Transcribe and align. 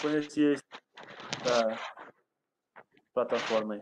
conhecia 0.00 0.54
essa 1.44 1.78
plataforma 3.14 3.74
aí. 3.74 3.80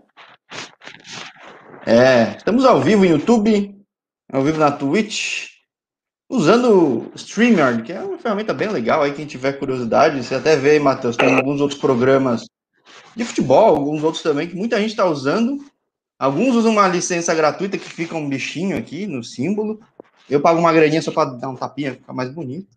É, 1.87 2.37
estamos 2.37 2.65
ao 2.65 2.81
vivo 2.81 3.05
no 3.05 3.11
YouTube, 3.11 3.77
ao 4.33 4.43
vivo 4.43 4.59
na 4.59 4.73
Twitch, 4.73 5.49
usando 6.29 7.09
o 7.09 7.13
StreamYard, 7.15 7.83
que 7.83 7.93
é 7.93 8.01
uma 8.01 8.19
ferramenta 8.19 8.53
bem 8.53 8.69
legal 8.69 9.03
aí, 9.03 9.15
quem 9.15 9.27
tiver 9.27 9.53
curiosidade, 9.53 10.23
você 10.23 10.35
até 10.35 10.57
vê, 10.57 10.79
Matheus, 10.79 11.17
tem 11.17 11.35
alguns 11.35 11.61
outros 11.61 11.81
programas 11.81 12.45
de 13.15 13.25
futebol, 13.25 13.77
alguns 13.77 14.03
outros 14.03 14.23
também, 14.23 14.49
que 14.49 14.57
muita 14.57 14.79
gente 14.79 14.91
está 14.91 15.07
usando. 15.07 15.65
Alguns 16.19 16.55
usam 16.55 16.73
uma 16.73 16.89
licença 16.89 17.35
gratuita 17.35 17.79
que 17.79 17.89
fica 17.89 18.17
um 18.17 18.29
bichinho 18.29 18.77
aqui 18.77 19.07
no 19.07 19.23
símbolo. 19.23 19.81
Eu 20.29 20.41
pago 20.41 20.59
uma 20.59 20.73
graninha 20.73 21.03
só 21.03 21.13
para 21.13 21.31
dar 21.31 21.49
um 21.49 21.57
tapinha, 21.57 21.95
ficar 21.95 22.13
mais 22.13 22.31
bonito. 22.31 22.76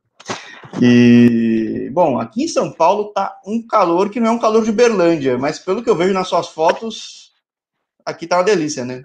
E, 0.81 1.89
bom, 1.91 2.19
aqui 2.19 2.43
em 2.43 2.47
São 2.47 2.71
Paulo 2.71 3.11
tá 3.11 3.39
um 3.45 3.65
calor 3.65 4.09
que 4.09 4.19
não 4.19 4.27
é 4.27 4.31
um 4.31 4.39
calor 4.39 4.63
de 4.63 4.71
Berlândia, 4.71 5.37
mas 5.37 5.59
pelo 5.59 5.83
que 5.83 5.89
eu 5.89 5.95
vejo 5.95 6.13
nas 6.13 6.27
suas 6.27 6.49
fotos, 6.49 7.33
aqui 8.05 8.27
tá 8.27 8.37
uma 8.37 8.43
delícia, 8.43 8.85
né? 8.85 9.03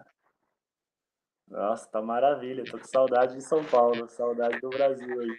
Nossa, 1.49 1.89
tá 1.89 2.03
maravilha. 2.03 2.65
Tô 2.65 2.79
com 2.79 2.85
saudade 2.85 3.37
de 3.37 3.43
São 3.43 3.65
Paulo, 3.65 4.09
saudade 4.09 4.61
do 4.61 4.69
Brasil 4.69 5.21
aí. 5.21 5.37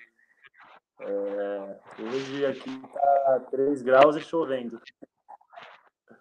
É, 1.02 1.78
hoje 2.00 2.46
aqui 2.46 2.82
tá 2.94 3.42
3 3.52 3.82
graus 3.82 4.16
e 4.16 4.22
chovendo. 4.22 4.82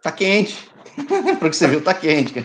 Tá 0.02 0.10
quente. 0.10 0.68
Porque 1.38 1.54
você 1.54 1.68
viu, 1.68 1.82
tá 1.82 1.94
quente. 1.94 2.40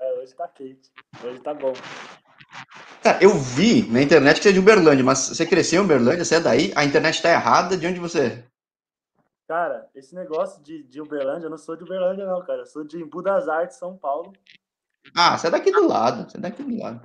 é, 0.00 0.12
hoje 0.14 0.34
tá 0.34 0.48
quente. 0.48 0.90
Hoje 1.24 1.40
tá 1.40 1.52
bom. 1.52 1.72
Cara, 3.02 3.18
eu 3.22 3.30
vi 3.34 3.90
na 3.90 4.02
internet 4.02 4.36
que 4.36 4.42
você 4.42 4.50
é 4.50 4.52
de 4.52 4.58
Uberlândia, 4.58 5.04
mas 5.04 5.18
você 5.18 5.46
cresceu 5.46 5.80
em 5.80 5.84
Uberlândia, 5.84 6.24
você 6.24 6.36
é 6.36 6.40
daí, 6.40 6.72
a 6.76 6.84
internet 6.84 7.22
tá 7.22 7.30
errada, 7.30 7.76
de 7.76 7.86
onde 7.86 7.98
você 7.98 8.26
é? 8.26 8.44
Cara, 9.48 9.88
esse 9.94 10.14
negócio 10.14 10.62
de, 10.62 10.82
de 10.84 11.00
Uberlândia, 11.00 11.46
eu 11.46 11.50
não 11.50 11.58
sou 11.58 11.74
de 11.76 11.82
Uberlândia 11.82 12.26
não, 12.26 12.44
cara, 12.44 12.60
eu 12.60 12.66
sou 12.66 12.84
de 12.84 12.98
Embu 12.98 13.22
das 13.22 13.48
Artes, 13.48 13.78
São 13.78 13.96
Paulo. 13.96 14.32
Ah, 15.16 15.36
você 15.36 15.46
é 15.46 15.50
daqui 15.50 15.72
do 15.72 15.88
lado, 15.88 16.30
você 16.30 16.36
é 16.36 16.40
daqui 16.40 16.62
do 16.62 16.78
lado. 16.78 17.00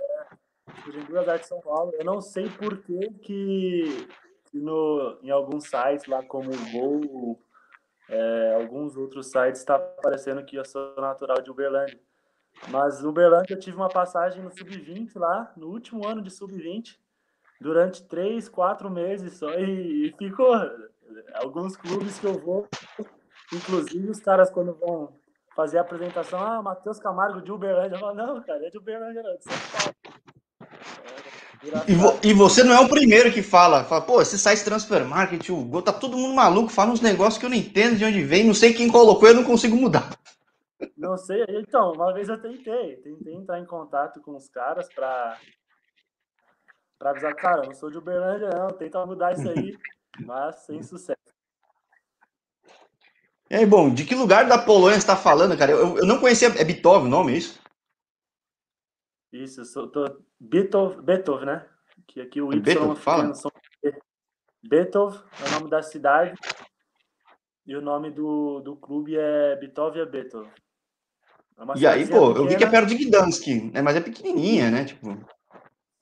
É, 0.00 0.82
sou 0.82 0.92
de 0.92 0.98
Embu 0.98 1.12
das 1.12 1.28
Artes, 1.28 1.48
São 1.48 1.60
Paulo, 1.60 1.92
eu 1.98 2.04
não 2.04 2.20
sei 2.20 2.48
por 2.50 2.76
que 2.82 3.10
que 3.22 4.08
no, 4.52 5.18
em 5.22 5.30
alguns 5.30 5.64
sites 5.64 6.06
lá 6.06 6.22
como 6.22 6.50
o 6.50 6.70
Gol, 6.70 7.42
é, 8.08 8.54
alguns 8.54 8.96
outros 8.96 9.26
sites 9.30 9.60
está 9.60 9.76
aparecendo 9.76 10.44
que 10.44 10.56
eu 10.56 10.64
sou 10.64 10.94
natural 10.96 11.40
de 11.42 11.50
Uberlândia. 11.50 11.98
Mas 12.68 13.04
Uberlândia 13.04 13.54
eu 13.54 13.58
tive 13.58 13.76
uma 13.76 13.88
passagem 13.88 14.42
no 14.42 14.50
Sub-20 14.50 15.10
lá, 15.16 15.52
no 15.56 15.68
último 15.68 16.06
ano 16.06 16.20
de 16.20 16.30
Sub-20, 16.30 16.96
durante 17.60 18.02
três, 18.02 18.48
quatro 18.48 18.90
meses 18.90 19.38
só, 19.38 19.50
e, 19.54 20.08
e, 20.08 20.14
ficou. 20.18 20.54
Alguns 21.34 21.74
clubes 21.74 22.18
que 22.18 22.26
eu 22.26 22.34
vou, 22.34 22.68
inclusive 23.52 24.10
os 24.10 24.20
caras 24.20 24.50
quando 24.50 24.74
vão 24.74 25.16
fazer 25.56 25.78
a 25.78 25.80
apresentação, 25.80 26.38
ah, 26.38 26.62
Matheus 26.62 26.98
Camargo 26.98 27.40
de 27.40 27.50
Uberlândia, 27.50 27.96
eu 27.96 28.00
falo, 28.00 28.14
não, 28.14 28.42
cara, 28.42 28.66
é 28.66 28.70
de 28.70 28.78
Uberlândia 28.78 29.22
não, 29.22 29.30
é 29.30 29.36
de 29.36 29.44
São 29.44 29.52
Paulo. 29.72 29.94
É, 31.64 31.90
e, 31.90 31.94
vo 31.94 32.18
e, 32.22 32.32
você 32.32 32.62
não 32.62 32.72
é 32.72 32.80
o 32.80 32.88
primeiro 32.88 33.32
que 33.32 33.42
fala, 33.42 33.82
fala, 33.84 34.02
pô, 34.02 34.22
esse 34.22 34.38
site 34.38 34.62
Transfer 34.62 35.04
Market, 35.04 35.48
o 35.48 35.56
Gol, 35.56 35.82
tá 35.82 35.92
todo 35.92 36.16
mundo 36.16 36.34
maluco, 36.34 36.70
fala 36.70 36.92
uns 36.92 37.00
negócios 37.00 37.38
que 37.38 37.46
eu 37.46 37.50
não 37.50 37.56
entendo 37.56 37.96
de 37.96 38.04
onde 38.04 38.22
vem, 38.22 38.44
não 38.44 38.54
sei 38.54 38.72
quem 38.72 38.88
colocou, 38.88 39.28
eu 39.28 39.34
não 39.34 39.44
consigo 39.44 39.74
mudar. 39.76 40.10
Não 40.96 41.16
sei. 41.16 41.44
Então, 41.48 41.92
uma 41.92 42.12
vez 42.12 42.28
eu 42.28 42.40
tentei. 42.40 42.96
Tentei 42.98 43.34
entrar 43.34 43.58
em 43.58 43.66
contato 43.66 44.20
com 44.20 44.36
os 44.36 44.48
caras 44.48 44.88
para 44.92 45.38
para 46.98 47.10
avisar, 47.10 47.32
cara, 47.36 47.62
eu 47.62 47.66
não 47.66 47.74
sou 47.74 47.90
de 47.90 47.98
Uberlândia, 47.98 48.48
não. 48.48 48.68
Tenta 48.70 49.06
mudar 49.06 49.32
isso 49.32 49.48
aí, 49.48 49.78
mas 50.20 50.56
sem 50.66 50.82
sucesso. 50.82 51.18
E 53.48 53.54
aí, 53.54 53.64
bom, 53.64 53.92
de 53.92 54.04
que 54.04 54.14
lugar 54.14 54.46
da 54.46 54.58
Polônia 54.58 54.94
você 54.94 54.98
está 54.98 55.16
falando, 55.16 55.56
cara? 55.56 55.70
Eu, 55.70 55.96
eu 55.98 56.06
não 56.06 56.18
conhecia. 56.18 56.48
É 56.48 56.64
Bitov 56.64 57.06
o 57.06 57.08
nome, 57.08 57.32
é 57.32 57.36
isso? 57.36 57.62
Isso, 59.32 59.60
eu 59.60 59.64
sou 59.64 59.88
tô, 59.88 60.04
Bitov, 60.38 61.00
Betov, 61.00 61.44
né? 61.44 61.66
Que 62.06 62.20
aqui 62.20 62.42
o 62.42 62.52
Y 62.52 62.60
Betov, 62.60 62.96
fala. 62.96 63.32
São... 63.34 63.50
Betov 64.62 65.22
é 65.40 65.48
o 65.48 65.52
nome 65.52 65.70
da 65.70 65.82
cidade 65.82 66.34
e 67.64 67.76
o 67.76 67.80
nome 67.80 68.10
do, 68.10 68.60
do 68.60 68.76
clube 68.76 69.16
é 69.16 69.56
Betov. 69.56 69.94
É 71.58 71.78
e 71.78 71.86
aí, 71.86 72.06
pô, 72.06 72.28
pequena. 72.28 72.38
eu 72.38 72.48
vi 72.48 72.56
que 72.56 72.64
é 72.64 72.70
perto 72.70 72.88
de 72.88 73.04
Gdansk, 73.04 73.46
né? 73.72 73.82
Mas 73.82 73.96
é 73.96 74.00
pequenininha, 74.00 74.70
né? 74.70 74.84
Tipo... 74.84 75.18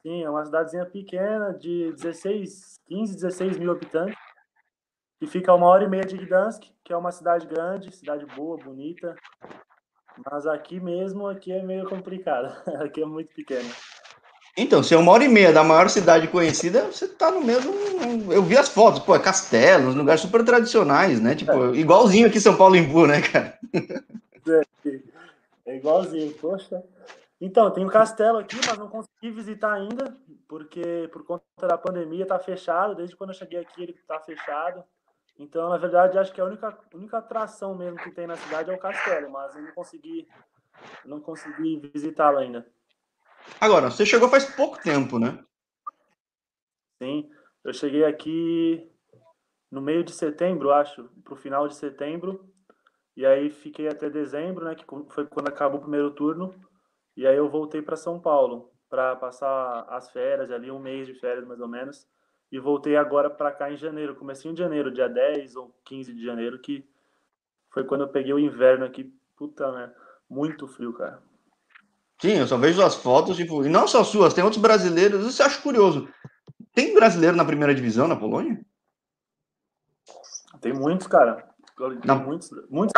Sim, 0.02 0.22
é 0.22 0.30
uma 0.30 0.44
cidadezinha 0.44 0.84
pequena 0.84 1.52
de 1.52 1.92
16, 1.92 2.74
15, 2.86 3.14
16 3.14 3.58
mil 3.58 3.72
habitantes. 3.72 4.16
Que 5.18 5.26
fica 5.26 5.50
a 5.50 5.54
uma 5.54 5.66
hora 5.66 5.84
e 5.84 5.88
meia 5.88 6.04
de 6.04 6.18
Gdansk, 6.18 6.62
que 6.84 6.92
é 6.92 6.96
uma 6.96 7.10
cidade 7.10 7.46
grande, 7.46 7.94
cidade 7.94 8.26
boa, 8.36 8.58
bonita. 8.58 9.16
Mas 10.30 10.46
aqui 10.46 10.78
mesmo, 10.78 11.26
aqui 11.26 11.52
é 11.52 11.62
meio 11.62 11.88
complicado. 11.88 12.54
aqui 12.84 13.02
é 13.02 13.06
muito 13.06 13.34
pequeno. 13.34 13.68
Então, 14.58 14.82
se 14.82 14.94
é 14.94 14.96
uma 14.96 15.12
hora 15.12 15.24
e 15.24 15.28
meia 15.28 15.52
da 15.52 15.64
maior 15.64 15.88
cidade 15.88 16.28
conhecida, 16.28 16.84
você 16.84 17.08
tá 17.08 17.30
no 17.30 17.42
mesmo. 17.42 17.72
Eu 18.30 18.42
vi 18.42 18.56
as 18.56 18.68
fotos, 18.68 19.00
pô, 19.00 19.14
é 19.14 19.18
castelos, 19.18 19.94
lugares 19.94 20.20
super 20.20 20.44
tradicionais, 20.44 21.20
né? 21.20 21.34
Tipo, 21.34 21.74
é. 21.74 21.76
igualzinho 21.76 22.26
aqui 22.26 22.40
São 22.40 22.56
Paulo 22.56 22.76
Imbu, 22.76 23.06
né, 23.06 23.20
cara? 23.20 23.58
É. 23.74 24.62
É 25.66 25.77
igualzinho, 25.77 26.32
poxa. 26.34 26.82
Então, 27.41 27.71
tem 27.71 27.84
um 27.84 27.88
castelo 27.88 28.38
aqui, 28.38 28.56
mas 28.66 28.78
não 28.78 28.88
consegui 28.88 29.31
visitar 29.31 29.75
ainda, 29.75 30.16
porque 30.49 31.09
por 31.12 31.25
conta 31.25 31.44
da 31.66 31.77
pandemia 31.77 32.22
está 32.22 32.38
fechado. 32.38 32.94
Desde 32.94 33.16
quando 33.16 33.31
eu 33.31 33.34
cheguei 33.34 33.59
aqui, 33.59 33.82
ele 33.82 33.93
está 33.93 34.19
fechado. 34.21 34.82
Então, 35.38 35.69
na 35.69 35.77
verdade, 35.77 36.19
acho 36.19 36.32
que 36.32 36.41
a 36.41 36.44
única, 36.44 36.78
única 36.94 37.19
atração 37.19 37.77
mesmo 37.77 37.99
que 37.99 38.10
tem 38.10 38.27
na 38.27 38.37
cidade 38.37 38.71
é 38.71 38.75
o 38.75 38.78
castelo, 38.78 39.31
mas 39.31 39.54
eu 39.54 39.62
não 39.62 39.72
consegui, 39.72 40.27
não 41.04 41.21
consegui 41.21 41.91
visitá-lo 41.93 42.38
ainda. 42.38 42.66
Agora, 43.60 43.91
você 43.91 44.06
chegou 44.06 44.28
faz 44.28 44.44
pouco 44.44 44.81
tempo, 44.81 45.19
né? 45.19 45.44
Sim, 47.03 47.31
eu 47.62 47.75
cheguei 47.75 48.04
aqui 48.04 48.91
no 49.71 49.83
meio 49.83 50.03
de 50.03 50.12
setembro, 50.12 50.72
acho, 50.72 51.04
para 51.22 51.34
o 51.34 51.37
final 51.37 51.69
de 51.69 51.75
setembro. 51.75 52.50
E 53.16 53.25
aí 53.25 53.49
fiquei 53.49 53.88
até 53.88 54.10
dezembro, 54.10 54.66
né, 54.66 54.75
que 54.75 54.84
foi 55.09 55.27
quando 55.27 55.49
acabou 55.49 55.78
o 55.78 55.82
primeiro 55.82 56.10
turno. 56.10 56.54
E 57.16 57.27
aí 57.27 57.37
eu 57.37 57.49
voltei 57.49 57.81
para 57.81 57.97
São 57.97 58.21
Paulo 58.21 58.71
para 58.91 59.16
passar 59.16 59.87
as 59.88 60.10
férias, 60.10 60.50
ali 60.50 60.71
um 60.71 60.78
mês 60.78 61.06
de 61.06 61.15
férias 61.15 61.47
mais 61.47 61.60
ou 61.60 61.69
menos. 61.69 62.06
E 62.53 62.59
voltei 62.59 62.94
agora 62.97 63.31
para 63.31 63.50
cá 63.50 63.72
em 63.72 63.77
janeiro, 63.77 64.15
comecinho 64.15 64.54
de 64.54 64.60
janeiro, 64.60 64.93
dia 64.93 65.09
10 65.09 65.56
ou 65.56 65.75
15 65.84 66.12
de 66.12 66.25
janeiro, 66.25 66.60
que 66.60 66.87
foi 67.71 67.84
quando 67.84 68.03
eu 68.03 68.09
peguei 68.09 68.32
o 68.32 68.38
inverno 68.38 68.84
aqui. 68.84 69.12
Puta, 69.37 69.72
né? 69.72 69.93
Muito 70.28 70.69
frio, 70.69 70.93
cara. 70.93 71.22
Sim, 72.21 72.38
eu 72.38 72.47
só 72.47 72.56
vejo 72.56 72.83
as 72.83 72.94
fotos, 72.94 73.37
tipo, 73.37 73.65
e 73.65 73.69
não 73.69 73.88
só 73.88 74.04
suas, 74.04 74.33
tem 74.33 74.44
outros 74.44 74.62
brasileiros. 74.62 75.27
Isso 75.27 75.43
eu 75.43 75.47
acho 75.47 75.62
curioso. 75.62 76.09
Tem 76.72 76.94
brasileiro 76.94 77.37
na 77.37 77.44
primeira 77.44 77.75
divisão 77.75 78.06
na 78.06 78.16
Polônia? 78.16 78.60
Tem 80.60 80.72
muitos, 80.72 81.06
cara. 81.06 81.55
Não. 82.04 82.25
Muitos, 82.25 82.50
muitos, 82.70 82.92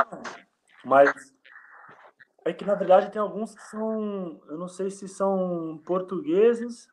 mas 0.84 1.34
é 2.44 2.52
que 2.52 2.64
na 2.64 2.74
verdade 2.74 3.10
tem 3.10 3.20
alguns 3.20 3.54
que 3.54 3.62
são, 3.62 4.40
eu 4.48 4.56
não 4.56 4.68
sei 4.68 4.90
se 4.90 5.08
são 5.08 5.82
portugueses 5.84 6.88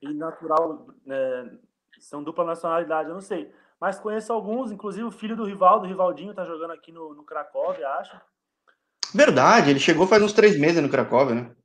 e 0.00 0.12
natural, 0.12 0.86
né, 1.04 1.58
são 1.98 2.22
dupla 2.22 2.44
nacionalidade, 2.44 3.08
eu 3.08 3.14
não 3.14 3.20
sei. 3.20 3.52
Mas 3.80 3.98
conheço 3.98 4.32
alguns, 4.32 4.70
inclusive 4.70 5.04
o 5.04 5.10
filho 5.10 5.34
do 5.34 5.44
Rivaldo, 5.44 5.86
o 5.86 5.88
Rivaldinho, 5.88 6.34
tá 6.34 6.44
jogando 6.44 6.72
aqui 6.72 6.92
no, 6.92 7.14
no 7.14 7.24
Cracóvia, 7.24 7.88
acho. 7.88 8.20
Verdade, 9.14 9.70
ele 9.70 9.80
chegou 9.80 10.06
faz 10.06 10.22
uns 10.22 10.32
três 10.32 10.58
meses 10.58 10.82
no 10.82 10.88
Cracóvia, 10.88 11.34
né? 11.34 11.56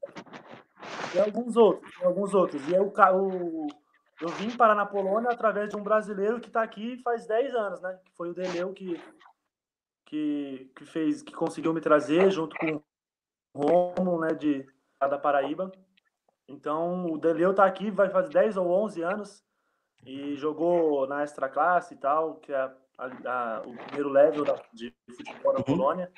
E 1.14 1.20
alguns 1.20 1.56
outros, 1.56 1.92
alguns 2.02 2.34
outros. 2.34 2.68
E 2.68 2.76
é 2.76 2.82
o, 2.82 2.88
o, 2.88 3.68
eu 4.22 4.30
vim 4.30 4.56
parar 4.56 4.76
na 4.76 4.86
Polônia 4.86 5.30
através 5.30 5.70
de 5.70 5.76
um 5.76 5.84
brasileiro 5.84 6.40
que 6.40 6.48
está 6.48 6.64
aqui 6.64 6.98
faz 7.04 7.28
10 7.28 7.56
anos, 7.56 7.82
né? 7.82 8.00
Que 8.04 8.12
foi 8.16 8.30
o 8.30 8.34
Deleu 8.34 8.74
que, 8.74 9.00
que, 10.06 10.72
que 10.76 10.86
fez, 10.86 11.22
que 11.22 11.34
conseguiu 11.34 11.74
me 11.74 11.82
trazer 11.82 12.32
junto 12.32 12.56
com 12.58 12.82
o 13.54 13.94
Romo, 13.94 14.20
né? 14.20 14.34
De, 14.34 14.68
da 15.00 15.18
Paraíba. 15.20 15.72
Então, 16.48 17.06
o 17.06 17.18
Deleu 17.18 17.52
está 17.52 17.66
aqui, 17.66 17.92
vai 17.92 18.10
fazer 18.10 18.30
10 18.30 18.58
ou 18.58 18.72
11 18.72 19.02
anos 19.04 19.44
e 20.06 20.36
jogou 20.36 21.06
na 21.08 21.24
extra 21.24 21.50
classe 21.50 21.94
e 21.94 21.98
tal, 21.98 22.36
que 22.36 22.52
é 22.54 22.72
a, 22.98 23.06
a, 23.26 23.62
o 23.66 23.76
primeiro 23.76 24.10
level 24.10 24.44
da, 24.44 24.56
de 24.74 24.94
futebol 25.16 25.54
da 25.54 25.60
uhum. 25.60 25.64
Polônia. 25.64 26.12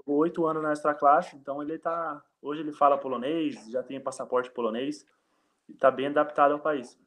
Jogou 0.00 0.22
oito 0.22 0.46
anos 0.46 0.62
na 0.62 0.72
extra 0.72 0.94
classe, 0.94 1.36
então 1.36 1.62
ele 1.62 1.78
tá. 1.78 2.22
Hoje 2.40 2.62
ele 2.62 2.72
fala 2.72 2.98
polonês, 2.98 3.70
já 3.70 3.82
tem 3.82 4.00
passaporte 4.00 4.50
polonês 4.50 5.04
e 5.68 5.72
está 5.72 5.90
bem 5.90 6.06
adaptado 6.06 6.52
ao 6.52 6.60
país. 6.60 6.98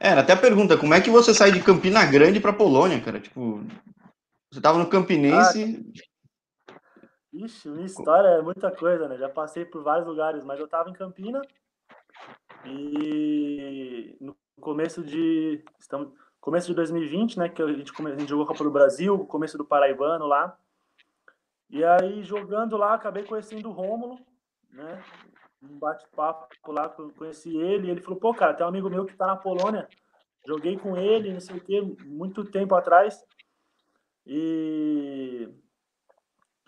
É, 0.00 0.10
até 0.10 0.32
a 0.32 0.36
pergunta, 0.36 0.76
como 0.76 0.94
é 0.94 1.00
que 1.00 1.10
você 1.10 1.32
sai 1.32 1.52
de 1.52 1.62
Campina 1.62 2.04
Grande 2.04 2.40
para 2.40 2.52
Polônia, 2.52 3.00
cara? 3.00 3.20
Tipo, 3.20 3.64
você 4.50 4.60
tava 4.60 4.78
no 4.78 4.88
Campinense. 4.88 5.94
Ah, 6.68 6.74
ixi, 7.32 7.68
minha 7.68 7.86
história 7.86 8.28
é 8.28 8.42
muita 8.42 8.70
coisa, 8.70 9.08
né? 9.08 9.16
Já 9.16 9.28
passei 9.28 9.64
por 9.64 9.82
vários 9.82 10.06
lugares, 10.06 10.44
mas 10.44 10.60
eu 10.60 10.68
tava 10.68 10.90
em 10.90 10.94
Campina 10.94 11.40
e 12.66 14.16
no 14.20 14.36
começo 14.60 15.02
de. 15.02 15.64
Estamos, 15.78 16.12
começo 16.40 16.66
de 16.66 16.74
2020, 16.74 17.38
né? 17.38 17.48
Que 17.48 17.62
a 17.62 17.72
gente, 17.72 17.92
a 17.98 18.16
gente 18.16 18.28
jogou 18.28 18.44
a 18.44 18.48
Copa 18.48 18.64
do 18.64 18.70
Brasil, 18.70 19.18
começo 19.26 19.56
do 19.56 19.64
Paraibano 19.64 20.26
lá. 20.26 20.58
E 21.70 21.82
aí, 21.82 22.22
jogando 22.22 22.76
lá, 22.76 22.94
acabei 22.94 23.24
conhecendo 23.24 23.70
o 23.70 23.72
Rômulo, 23.72 24.18
né? 24.70 25.02
Um 25.62 25.78
bate-papo 25.78 26.48
lá, 26.68 26.88
conheci 26.88 27.56
ele. 27.56 27.88
E 27.88 27.90
ele 27.90 28.02
falou: 28.02 28.18
pô, 28.18 28.34
cara, 28.34 28.54
tem 28.54 28.64
um 28.66 28.68
amigo 28.68 28.90
meu 28.90 29.06
que 29.06 29.16
tá 29.16 29.26
na 29.26 29.36
Polônia. 29.36 29.88
Joguei 30.46 30.76
com 30.76 30.96
ele, 30.96 31.32
não 31.32 31.40
sei 31.40 31.56
o 31.56 31.60
quê, 31.60 31.80
muito 32.04 32.44
tempo 32.44 32.74
atrás. 32.74 33.24
E 34.26 35.48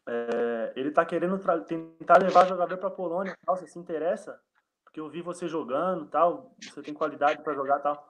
é, 0.07 0.73
ele 0.77 0.91
tá 0.91 1.05
querendo 1.05 1.39
tentar 1.65 2.23
levar 2.23 2.47
jogador 2.47 2.77
para 2.79 2.91
Polônia. 2.91 3.37
Tal, 3.45 3.57
você 3.57 3.67
se 3.67 3.79
interessa? 3.79 4.39
Porque 4.85 5.01
eu 5.01 5.09
vi 5.09 5.23
você 5.23 5.49
jogando, 5.49 6.07
tal. 6.07 6.55
Você 6.63 6.83
tem 6.83 6.95
qualidade 6.95 7.43
para 7.43 7.55
jogar, 7.55 7.81
tal. 7.81 8.09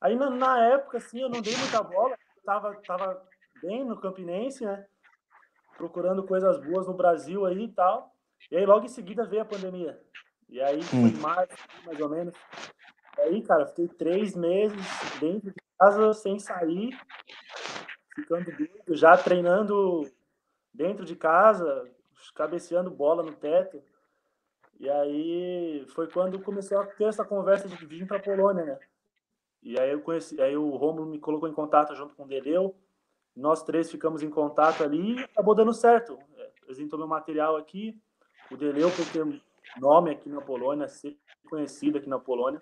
Aí 0.00 0.16
na, 0.16 0.30
na, 0.30 0.64
época, 0.66 0.98
assim, 0.98 1.20
eu 1.20 1.28
não 1.28 1.40
dei 1.40 1.56
muita 1.56 1.82
bola. 1.82 2.16
Tava, 2.44 2.74
tava 2.82 3.26
bem 3.62 3.84
no 3.84 4.00
Campinense, 4.00 4.64
né? 4.64 4.86
Procurando 5.76 6.26
coisas 6.26 6.58
boas 6.58 6.86
no 6.86 6.94
Brasil 6.94 7.46
aí 7.46 7.64
e 7.64 7.72
tal. 7.72 8.14
E 8.50 8.56
aí 8.56 8.66
logo 8.66 8.84
em 8.84 8.88
seguida 8.88 9.26
veio 9.26 9.42
a 9.42 9.46
pandemia. 9.46 10.00
E 10.50 10.60
aí 10.60 10.82
foi 10.82 10.98
em 10.98 11.16
março, 11.18 11.56
mais 11.86 12.00
ou 12.00 12.08
menos. 12.08 12.34
E 13.16 13.20
aí, 13.20 13.42
cara, 13.42 13.66
fiquei 13.66 13.86
três 13.86 14.34
meses 14.34 14.84
dentro 15.20 15.52
de 15.52 15.60
casa 15.78 16.12
sem 16.12 16.38
sair, 16.40 16.98
ficando 18.14 18.50
doido, 18.50 18.96
já 18.96 19.16
treinando 19.16 20.10
dentro 20.74 21.04
de 21.04 21.14
casa, 21.14 21.88
cabeceando 22.34 22.90
bola 22.90 23.22
no 23.22 23.32
teto. 23.32 23.80
E 24.78 24.90
aí 24.90 25.86
foi 25.94 26.08
quando 26.08 26.42
começou 26.42 26.80
a 26.80 26.86
ter 26.86 27.04
essa 27.04 27.24
conversa 27.24 27.68
de 27.68 27.86
vir 27.86 28.06
para 28.06 28.18
Polônia, 28.18 28.64
né? 28.64 28.78
E 29.62 29.78
aí 29.78 29.92
eu 29.92 30.00
conheci, 30.00 30.40
aí 30.40 30.56
o 30.56 30.70
Romulo 30.70 31.06
me 31.06 31.18
colocou 31.18 31.48
em 31.48 31.52
contato 31.52 31.94
junto 31.94 32.14
com 32.14 32.24
o 32.24 32.26
Deleu. 32.26 32.74
Nós 33.36 33.62
três 33.62 33.90
ficamos 33.90 34.22
em 34.22 34.30
contato 34.30 34.82
ali 34.82 35.16
e 35.16 35.24
acabou 35.24 35.54
dando 35.54 35.72
certo. 35.72 36.18
Apresentou 36.62 36.98
meu 36.98 37.06
material 37.06 37.56
aqui. 37.56 38.00
O 38.50 38.56
Deleu, 38.56 38.90
por 38.90 39.06
ter 39.12 39.24
nome 39.78 40.10
aqui 40.10 40.28
na 40.28 40.40
Polônia, 40.40 40.88
ser 40.88 41.16
conhecido 41.48 41.98
aqui 41.98 42.08
na 42.08 42.18
Polônia, 42.18 42.60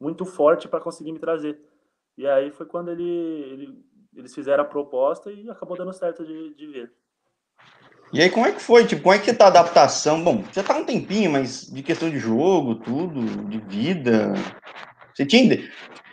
muito 0.00 0.24
forte 0.24 0.68
para 0.68 0.80
conseguir 0.80 1.12
me 1.12 1.18
trazer. 1.18 1.58
E 2.16 2.26
aí 2.26 2.50
foi 2.50 2.66
quando 2.66 2.90
ele, 2.90 3.02
ele, 3.02 3.84
eles 4.14 4.34
fizeram 4.34 4.64
a 4.64 4.66
proposta 4.66 5.30
e 5.30 5.48
acabou 5.50 5.76
dando 5.76 5.92
certo 5.92 6.24
de, 6.24 6.54
de 6.54 6.66
ver. 6.66 6.92
E 8.12 8.22
aí, 8.22 8.30
como 8.30 8.46
é 8.46 8.52
que 8.52 8.62
foi? 8.62 8.86
Tipo, 8.86 9.02
como 9.02 9.14
é 9.14 9.18
que 9.18 9.32
tá 9.32 9.46
a 9.46 9.48
adaptação? 9.48 10.22
Bom, 10.22 10.44
já 10.52 10.62
tá 10.62 10.76
um 10.76 10.84
tempinho, 10.84 11.30
mas 11.30 11.66
de 11.66 11.82
questão 11.82 12.08
de 12.08 12.18
jogo, 12.18 12.76
tudo, 12.76 13.20
de 13.48 13.58
vida. 13.58 14.32
Você 15.12 15.26
tinha. 15.26 15.68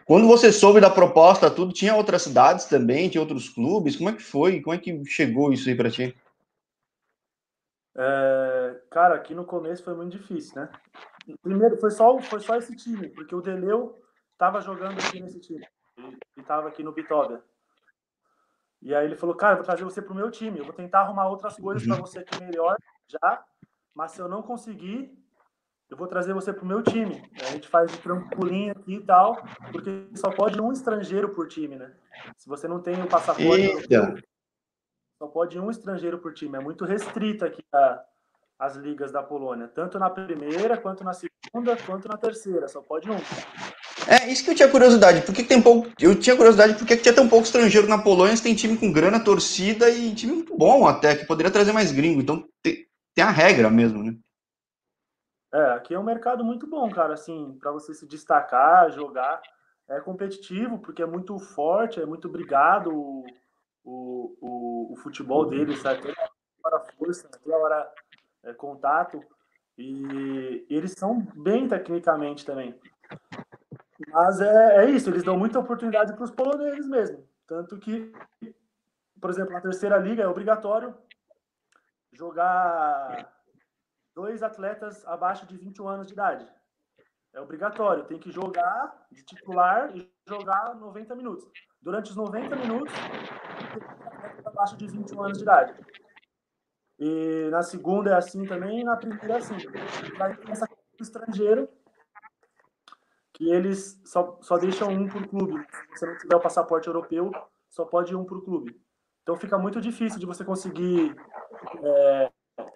Quando 0.05 0.27
você 0.27 0.51
soube 0.51 0.81
da 0.81 0.89
proposta, 0.89 1.49
tudo, 1.49 1.71
tinha 1.71 1.95
outras 1.95 2.23
cidades 2.23 2.65
também, 2.65 3.09
tinha 3.09 3.21
outros 3.21 3.47
clubes. 3.47 3.95
Como 3.95 4.09
é 4.09 4.13
que 4.13 4.23
foi? 4.23 4.59
Como 4.59 4.75
é 4.75 4.79
que 4.79 5.05
chegou 5.05 5.53
isso 5.53 5.69
aí 5.69 5.75
para 5.75 5.91
ti? 5.91 6.15
É, 7.95 8.32
cara, 8.93 9.15
aqui 9.15 9.33
no 9.33 9.43
começo 9.43 9.83
foi 9.83 9.95
muito 9.95 10.11
difícil, 10.11 10.55
né? 10.55 10.69
Primeiro, 11.41 11.79
foi 11.79 11.89
só, 11.89 12.19
foi 12.19 12.39
só 12.39 12.55
esse 12.55 12.75
time, 12.75 13.09
porque 13.09 13.33
o 13.33 13.41
Deleu 13.41 13.99
tava 14.37 14.61
jogando 14.61 14.99
aqui 14.99 15.19
nesse 15.19 15.39
time. 15.39 15.67
E 16.37 16.43
tava 16.43 16.67
aqui 16.67 16.83
no 16.83 16.93
Vitória. 16.93 17.41
E 18.81 18.93
aí 18.93 19.05
ele 19.05 19.15
falou, 19.15 19.35
cara, 19.35 19.53
eu 19.53 19.57
vou 19.57 19.65
trazer 19.65 19.83
você 19.83 20.01
pro 20.01 20.13
meu 20.13 20.29
time. 20.29 20.59
Eu 20.59 20.65
vou 20.65 20.73
tentar 20.73 21.01
arrumar 21.01 21.27
outras 21.27 21.55
coisas 21.55 21.83
para 21.87 21.95
uhum. 21.95 22.01
você 22.01 22.19
aqui 22.19 22.39
melhor 22.43 22.77
já. 23.07 23.43
Mas 23.95 24.11
se 24.11 24.19
eu 24.19 24.27
não 24.27 24.43
conseguir, 24.43 25.17
eu 25.89 25.97
vou 25.97 26.07
trazer 26.07 26.33
você 26.33 26.53
pro 26.53 26.65
meu 26.65 26.83
time. 26.83 27.23
A 27.41 27.45
gente 27.45 27.67
faz 27.67 27.91
de 27.91 27.97
trampolim 27.99 28.69
aqui 28.69 28.95
e 28.95 29.05
tal, 29.05 29.41
porque 29.71 30.07
só 30.15 30.29
pode 30.29 30.61
um 30.61 30.71
estrangeiro 30.71 31.33
por 31.33 31.47
time, 31.47 31.77
né? 31.77 31.95
Se 32.37 32.47
você 32.47 32.67
não 32.67 32.79
tem 32.81 33.01
o 33.01 33.07
passaporte, 33.07 33.87
só 35.17 35.27
pode 35.27 35.57
um 35.59 35.71
estrangeiro 35.71 36.19
por 36.19 36.33
time. 36.33 36.57
É 36.57 36.61
muito 36.61 36.83
restrito 36.83 37.45
aqui 37.45 37.63
a, 37.73 38.03
as 38.57 38.75
ligas 38.75 39.11
da 39.11 39.21
Polônia, 39.21 39.67
tanto 39.67 39.99
na 39.99 40.09
primeira, 40.09 40.77
quanto 40.77 41.03
na 41.03 41.13
segunda, 41.13 41.75
quanto 41.85 42.07
na 42.07 42.17
terceira. 42.17 42.67
Só 42.67 42.81
pode 42.81 43.09
um. 43.09 43.15
É, 44.07 44.29
isso 44.29 44.43
que 44.43 44.51
eu 44.51 44.55
tinha 44.55 44.69
curiosidade. 44.69 45.21
Por 45.21 45.33
que, 45.33 45.43
que 45.43 45.49
tem 45.49 45.61
pouco. 45.61 45.89
Eu 45.99 46.17
tinha 46.19 46.35
curiosidade 46.35 46.75
por 46.75 46.85
que, 46.85 46.95
que 46.95 47.03
tinha 47.03 47.15
tão 47.15 47.27
pouco 47.27 47.45
estrangeiro 47.45 47.87
na 47.87 48.01
Polônia 48.01 48.35
se 48.35 48.43
tem 48.43 48.55
time 48.55 48.77
com 48.77 48.91
grana, 48.91 49.23
torcida 49.23 49.89
e 49.89 50.13
time 50.13 50.33
muito 50.33 50.57
bom 50.57 50.87
até, 50.87 51.15
que 51.15 51.25
poderia 51.25 51.51
trazer 51.51 51.71
mais 51.71 51.91
gringo. 51.91 52.21
Então 52.21 52.47
tem, 52.61 52.87
tem 53.13 53.23
a 53.23 53.29
regra 53.29 53.69
mesmo, 53.69 54.03
né? 54.03 54.15
É, 55.53 55.71
aqui 55.73 55.93
é 55.93 55.99
um 55.99 56.03
mercado 56.03 56.43
muito 56.43 56.65
bom, 56.65 56.89
cara, 56.89 57.13
assim, 57.13 57.55
para 57.59 57.71
você 57.71 57.93
se 57.93 58.07
destacar, 58.07 58.91
jogar. 58.91 59.41
É 59.87 59.99
competitivo, 59.99 60.79
porque 60.79 61.03
é 61.03 61.05
muito 61.05 61.37
forte, 61.37 62.01
é 62.01 62.05
muito 62.05 62.29
brigado 62.29 62.91
o, 62.91 63.25
o, 63.83 64.37
o, 64.41 64.93
o 64.93 64.95
futebol 64.95 65.45
dele, 65.45 65.75
sabe? 65.75 66.01
Toda 66.01 66.15
hora 66.63 66.79
força, 66.97 67.29
toda 67.43 67.57
hora 67.57 67.91
é, 68.43 68.53
contato. 68.53 69.23
E, 69.77 70.65
eles 70.69 70.93
são 70.93 71.19
bem 71.35 71.67
tecnicamente 71.67 72.45
também. 72.45 72.79
Mas 74.07 74.41
é, 74.41 74.83
é 74.83 74.89
isso, 74.89 75.09
eles 75.09 75.23
dão 75.23 75.37
muita 75.37 75.59
oportunidade 75.59 76.13
para 76.13 76.23
os 76.23 76.31
poloneses 76.31 76.87
mesmo. 76.87 77.27
Tanto 77.47 77.77
que, 77.77 78.11
por 79.19 79.29
exemplo, 79.29 79.53
na 79.53 79.61
terceira 79.61 79.97
liga 79.97 80.23
é 80.23 80.27
obrigatório 80.27 80.95
jogar 82.11 83.31
dois 84.15 84.43
atletas 84.43 85.05
abaixo 85.07 85.45
de 85.47 85.57
21 85.57 85.87
anos 85.87 86.07
de 86.07 86.13
idade. 86.13 86.47
É 87.33 87.41
obrigatório, 87.41 88.05
tem 88.05 88.19
que 88.19 88.31
jogar 88.31 89.07
de 89.11 89.23
titular 89.23 89.95
e 89.95 90.07
jogar 90.27 90.75
90 90.75 91.15
minutos. 91.15 91.49
Durante 91.81 92.11
os 92.11 92.15
90 92.15 92.55
minutos, 92.55 92.93
abaixo 94.45 94.77
de 94.77 94.87
21 94.87 95.23
anos 95.23 95.37
de 95.37 95.43
idade. 95.43 95.73
E 96.99 97.49
na 97.49 97.61
segunda 97.63 98.11
é 98.11 98.15
assim 98.15 98.45
também, 98.45 98.81
e 98.81 98.83
na 98.83 98.95
primeira 98.95 99.33
é 99.33 99.37
assim. 99.37 99.55
Aí 100.19 100.37
começa 100.37 100.65
o 100.65 101.03
estrangeiro, 101.03 101.67
que 103.33 103.49
eles 103.49 103.99
só, 104.05 104.37
só 104.41 104.57
deixam 104.57 104.89
um 104.89 105.07
por 105.07 105.27
clube. 105.27 105.65
Se 105.93 105.99
você 105.99 106.05
não 106.05 106.17
tiver 106.17 106.35
o 106.35 106.41
passaporte 106.41 106.87
europeu, 106.87 107.31
só 107.69 107.83
pode 107.85 108.15
um 108.15 108.23
por 108.23 108.43
clube. 108.43 108.79
Então 109.23 109.35
fica 109.35 109.57
muito 109.57 109.81
difícil 109.81 110.19
de 110.19 110.25
você 110.25 110.45
conseguir 110.45 111.15
é, 111.83 112.31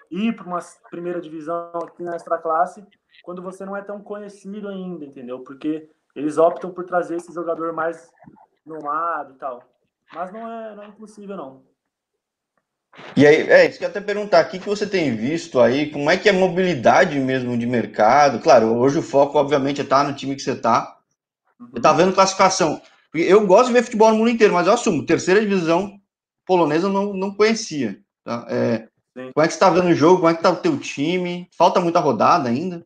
ir 0.09 0.35
para 0.35 0.47
uma 0.47 0.59
primeira 0.89 1.21
divisão 1.21 1.71
aqui 1.83 2.03
na 2.03 2.15
extra 2.15 2.37
classe 2.37 2.85
quando 3.23 3.41
você 3.41 3.65
não 3.65 3.75
é 3.75 3.81
tão 3.81 4.01
conhecido 4.01 4.67
ainda, 4.67 5.05
entendeu? 5.05 5.43
Porque 5.43 5.89
eles 6.15 6.37
optam 6.37 6.71
por 6.71 6.85
trazer 6.85 7.17
esse 7.17 7.31
jogador 7.31 7.73
mais 7.73 8.09
nomado 8.65 9.33
e 9.33 9.37
tal. 9.37 9.61
Mas 10.13 10.31
não 10.31 10.51
é, 10.51 10.75
não 10.75 10.83
é 10.83 10.87
impossível, 10.87 11.35
não. 11.35 11.63
E 13.15 13.25
aí, 13.25 13.49
é 13.49 13.67
isso 13.67 13.79
que 13.79 13.85
eu 13.85 13.89
até 13.89 13.99
perguntar, 13.99 14.45
o 14.45 14.49
que, 14.49 14.59
que 14.59 14.65
você 14.65 14.85
tem 14.85 15.15
visto 15.15 15.59
aí? 15.59 15.91
Como 15.91 16.09
é 16.09 16.17
que 16.17 16.29
é 16.29 16.31
a 16.31 16.35
mobilidade 16.35 17.19
mesmo 17.19 17.57
de 17.57 17.65
mercado? 17.65 18.39
Claro, 18.39 18.77
hoje 18.77 18.99
o 18.99 19.03
foco, 19.03 19.37
obviamente, 19.37 19.81
é 19.81 19.83
estar 19.83 20.03
tá 20.03 20.09
no 20.09 20.15
time 20.15 20.35
que 20.35 20.41
você 20.41 20.51
está. 20.51 20.99
Você 21.59 21.77
está 21.77 21.93
vendo 21.93 22.13
classificação. 22.13 22.81
Eu 23.13 23.47
gosto 23.47 23.67
de 23.67 23.73
ver 23.73 23.83
futebol 23.83 24.11
no 24.11 24.17
mundo 24.17 24.29
inteiro, 24.29 24.53
mas 24.53 24.67
eu 24.67 24.73
assumo, 24.73 25.05
terceira 25.05 25.41
divisão 25.41 25.99
polonesa 26.45 26.87
eu 26.87 26.93
não, 26.93 27.13
não 27.13 27.33
conhecia. 27.33 27.99
Tá? 28.23 28.45
É, 28.49 28.87
como 29.13 29.43
é 29.43 29.47
que 29.47 29.53
você 29.53 29.55
está 29.55 29.69
vendo 29.69 29.89
o 29.89 29.93
jogo? 29.93 30.17
Como 30.17 30.29
é 30.29 30.33
que 30.33 30.39
está 30.39 30.49
o 30.49 30.61
teu 30.61 30.79
time? 30.79 31.49
Falta 31.57 31.81
muita 31.81 31.99
rodada 31.99 32.47
ainda? 32.47 32.85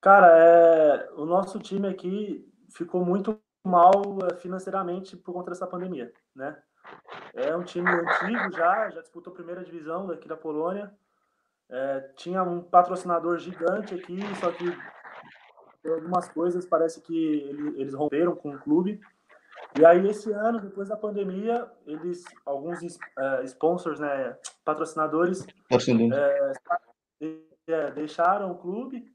Cara, 0.00 0.26
é, 0.26 1.10
o 1.16 1.24
nosso 1.24 1.58
time 1.58 1.88
aqui 1.88 2.46
ficou 2.74 3.04
muito 3.04 3.38
mal 3.64 4.18
é, 4.30 4.36
financeiramente 4.36 5.16
por 5.16 5.32
conta 5.32 5.50
dessa 5.50 5.66
pandemia, 5.66 6.12
né? 6.34 6.56
É 7.34 7.54
um 7.56 7.64
time 7.64 7.88
antigo 7.90 8.52
já, 8.52 8.90
já 8.90 9.00
disputou 9.00 9.32
a 9.32 9.36
primeira 9.36 9.64
divisão 9.64 10.06
daqui 10.06 10.28
da 10.28 10.36
Polônia. 10.36 10.92
É, 11.68 12.00
tinha 12.16 12.42
um 12.42 12.62
patrocinador 12.62 13.38
gigante 13.38 13.94
aqui, 13.94 14.18
só 14.40 14.52
que 14.52 14.64
por 15.82 15.92
algumas 15.92 16.28
coisas 16.28 16.64
parece 16.64 17.00
que 17.02 17.16
ele, 17.16 17.80
eles 17.80 17.94
romperam 17.94 18.36
com 18.36 18.54
o 18.54 18.58
clube. 18.58 19.00
E 19.78 19.84
aí 19.84 20.06
esse 20.08 20.30
ano, 20.30 20.60
depois 20.60 20.88
da 20.88 20.96
pandemia, 20.96 21.68
eles 21.86 22.22
alguns 22.46 22.80
é, 23.18 23.42
sponsors, 23.44 23.98
né, 23.98 24.36
patrocinadores, 24.64 25.44
é, 26.12 26.52
é, 27.66 27.90
deixaram 27.90 28.52
o 28.52 28.58
clube. 28.58 29.12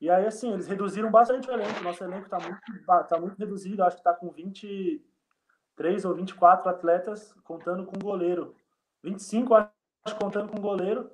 E 0.00 0.08
aí 0.08 0.26
assim, 0.26 0.52
eles 0.52 0.66
reduziram 0.66 1.10
bastante 1.10 1.48
o 1.48 1.52
elenco. 1.52 1.82
Nosso 1.82 2.02
elenco 2.02 2.24
está 2.24 2.38
muito 2.38 3.08
tá 3.08 3.20
muito 3.20 3.36
reduzido, 3.36 3.82
acho 3.82 3.96
que 3.96 4.00
está 4.00 4.14
com 4.14 4.30
20 4.30 5.04
23 5.78 6.04
ou 6.04 6.14
24 6.14 6.68
atletas 6.68 7.32
contando 7.44 7.86
com 7.86 7.98
goleiro. 7.98 8.54
25, 9.02 9.54
acho, 9.54 10.16
contando 10.20 10.48
com 10.48 10.60
goleiro. 10.60 11.10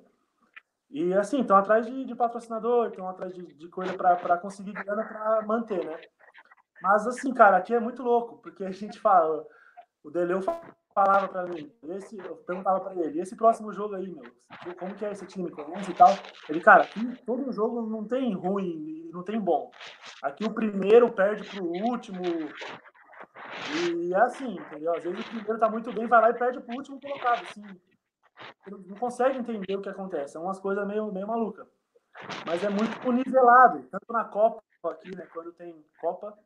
E 0.89 1.13
assim, 1.13 1.41
estão 1.41 1.57
atrás 1.57 1.85
de, 1.85 2.05
de 2.05 2.15
patrocinador, 2.15 2.87
estão 2.87 3.07
atrás 3.07 3.33
de, 3.33 3.45
de 3.45 3.67
coisa 3.69 3.93
para 3.93 4.37
conseguir 4.37 4.73
grana 4.73 5.03
para 5.03 5.41
manter, 5.43 5.85
né? 5.85 5.99
Mas 6.81 7.07
assim, 7.07 7.33
cara, 7.33 7.57
aqui 7.57 7.73
é 7.73 7.79
muito 7.79 8.03
louco, 8.03 8.37
porque 8.41 8.63
a 8.63 8.71
gente 8.71 8.99
fala, 8.99 9.45
o 10.03 10.11
Deleu 10.11 10.41
falava 10.93 11.27
para 11.27 11.45
mim, 11.47 11.71
esse, 11.83 12.17
eu 12.17 12.35
perguntava 12.37 12.79
para 12.81 12.95
ele, 12.95 13.19
esse 13.19 13.35
próximo 13.35 13.73
jogo 13.73 13.95
aí, 13.95 14.07
meu, 14.07 14.75
como 14.75 14.93
que 14.93 15.05
é 15.05 15.11
esse 15.11 15.25
time, 15.25 15.49
conhece 15.49 15.91
e 15.91 15.95
tal? 15.95 16.09
Ele, 16.47 16.61
cara, 16.61 16.87
todo 17.25 17.51
jogo 17.51 17.81
não 17.81 18.05
tem 18.05 18.33
ruim, 18.33 19.09
não 19.11 19.23
tem 19.23 19.39
bom. 19.39 19.71
Aqui 20.21 20.45
o 20.45 20.53
primeiro 20.53 21.11
perde 21.11 21.43
pro 21.49 21.65
último, 21.65 22.21
E 23.73 24.13
é 24.13 24.17
assim, 24.17 24.55
entendeu? 24.55 24.93
Às 24.95 25.03
vezes 25.03 25.19
o 25.19 25.29
primeiro 25.29 25.59
tá 25.59 25.69
muito 25.69 25.91
bem, 25.93 26.07
vai 26.07 26.21
lá 26.21 26.29
e 26.29 26.33
perde 26.33 26.59
pro 26.61 26.75
último 26.75 26.99
colocado, 26.99 27.43
assim. 27.43 27.63
Não 28.67 28.97
consegue 28.97 29.37
entender 29.37 29.75
o 29.75 29.81
que 29.81 29.89
acontece. 29.89 30.37
É 30.37 30.39
umas 30.39 30.59
coisas 30.59 30.85
meio, 30.85 31.11
meio 31.11 31.27
maluca. 31.27 31.67
Mas 32.45 32.63
é 32.63 32.69
muito 32.69 33.11
nivelado, 33.11 33.83
tanto 33.89 34.11
na 34.11 34.23
Copa 34.23 34.61
aqui, 34.85 35.15
né? 35.15 35.27
Quando 35.33 35.51
tem 35.53 35.85
Copa, 35.99 36.37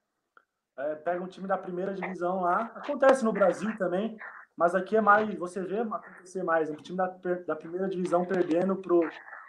é, 0.77 0.95
pega 0.95 1.23
um 1.23 1.27
time 1.27 1.47
da 1.47 1.57
primeira 1.57 1.93
divisão 1.93 2.41
lá. 2.41 2.71
Acontece 2.75 3.23
no 3.23 3.33
Brasil 3.33 3.75
também, 3.77 4.17
mas 4.55 4.73
aqui 4.73 4.95
é 4.95 5.01
mais, 5.01 5.33
você 5.35 5.61
vê 5.61 5.79
acontecer 5.79 6.43
mais. 6.43 6.69
O 6.69 6.75
time 6.75 6.97
da, 6.97 7.07
da 7.45 7.55
primeira 7.55 7.87
divisão 7.87 8.25
perdendo 8.25 8.75
pro, 8.75 9.01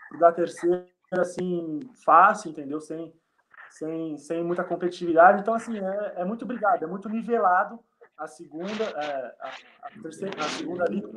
pro 0.08 0.18
da 0.18 0.32
terceira, 0.32 0.86
assim, 1.12 1.80
fácil, 2.04 2.50
entendeu? 2.50 2.80
Sem, 2.80 3.12
sem, 3.70 4.18
sem 4.18 4.42
muita 4.44 4.64
competitividade. 4.64 5.40
Então, 5.40 5.54
assim, 5.54 5.78
é, 5.78 6.14
é 6.16 6.24
muito 6.24 6.44
brigado, 6.44 6.84
é 6.84 6.88
muito 6.88 7.08
nivelado 7.08 7.78
a 8.16 8.26
segunda, 8.26 8.84
é, 8.84 9.36
a, 9.40 9.52
a, 9.82 9.90
terceira, 10.02 10.44
a 10.44 10.48
segunda 10.48 10.84
liga 10.84 11.08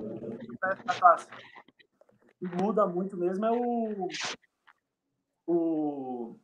da 0.85 0.93
classe. 0.99 1.27
O 2.41 2.49
que 2.49 2.63
muda 2.63 2.85
muito 2.85 3.17
mesmo 3.17 3.45
é 3.45 3.51
o, 3.51 4.07
o, 5.45 6.39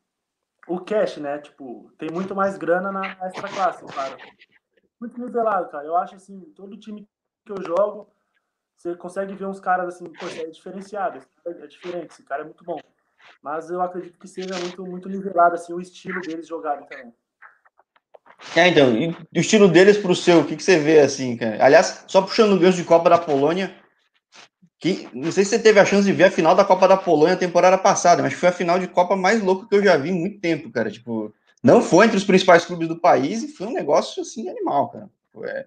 o 0.67 0.79
cash, 0.81 1.17
né? 1.17 1.39
Tipo, 1.39 1.91
tem 1.97 2.09
muito 2.11 2.35
mais 2.35 2.57
grana 2.57 2.91
na 2.91 3.05
extra 3.25 3.47
classe, 3.47 3.85
cara. 3.85 4.17
Muito 4.99 5.19
nivelado, 5.19 5.69
cara. 5.69 5.85
Eu 5.85 5.95
acho 5.95 6.15
assim, 6.15 6.41
todo 6.55 6.77
time 6.77 7.07
que 7.45 7.51
eu 7.51 7.61
jogo, 7.63 8.13
você 8.75 8.95
consegue 8.95 9.33
ver 9.35 9.45
uns 9.45 9.59
caras 9.59 9.95
assim, 9.95 10.11
poxa, 10.11 10.41
é 10.41 10.49
diferenciado, 10.49 11.25
é 11.45 11.67
diferente, 11.67 12.11
esse 12.11 12.23
cara 12.23 12.41
é 12.41 12.45
muito 12.45 12.63
bom. 12.63 12.79
Mas 13.41 13.69
eu 13.69 13.81
acredito 13.81 14.19
que 14.19 14.27
seja 14.27 14.57
muito, 14.59 14.86
muito 14.86 15.09
nivelado 15.09 15.55
assim, 15.55 15.74
o 15.74 15.79
estilo 15.79 16.21
deles 16.21 16.48
jogarem 16.48 16.86
também. 16.86 17.13
É, 18.55 18.67
então, 18.67 18.95
e 18.95 19.09
o 19.09 19.41
estilo 19.41 19.67
deles 19.67 19.98
pro 19.98 20.15
seu, 20.15 20.39
o 20.39 20.45
que, 20.45 20.55
que 20.55 20.63
você 20.63 20.79
vê 20.79 21.00
assim, 21.00 21.36
cara? 21.36 21.63
Aliás, 21.63 22.05
só 22.07 22.21
puxando 22.21 22.53
o 22.53 22.59
gancho 22.59 22.77
de 22.77 22.83
Copa 22.83 23.09
da 23.09 23.17
Polônia, 23.17 23.75
que 24.79 25.09
não 25.13 25.31
sei 25.31 25.43
se 25.43 25.51
você 25.51 25.59
teve 25.59 25.79
a 25.79 25.86
chance 25.86 26.05
de 26.05 26.13
ver 26.13 26.25
a 26.25 26.31
final 26.31 26.55
da 26.55 26.63
Copa 26.63 26.88
da 26.88 26.95
Polônia 26.95 27.36
temporada 27.36 27.77
passada, 27.77 28.21
mas 28.24 28.33
foi 28.33 28.50
a 28.50 28.53
final 28.53 28.79
de 28.79 28.88
Copa 28.88 29.15
mais 29.15 29.43
louca 29.43 29.67
que 29.67 29.75
eu 29.75 29.83
já 29.83 29.98
vi 29.98 30.09
em 30.09 30.19
muito 30.19 30.39
tempo, 30.39 30.71
cara. 30.71 30.89
Tipo, 30.89 31.33
não 31.62 31.81
foi 31.81 32.05
entre 32.05 32.17
os 32.17 32.24
principais 32.24 32.65
clubes 32.65 32.88
do 32.88 33.00
país 33.00 33.43
e 33.43 33.50
foi 33.50 33.67
um 33.67 33.74
negócio 33.74 34.21
assim 34.21 34.50
animal, 34.50 34.89
cara. 34.89 35.09
É, 35.43 35.65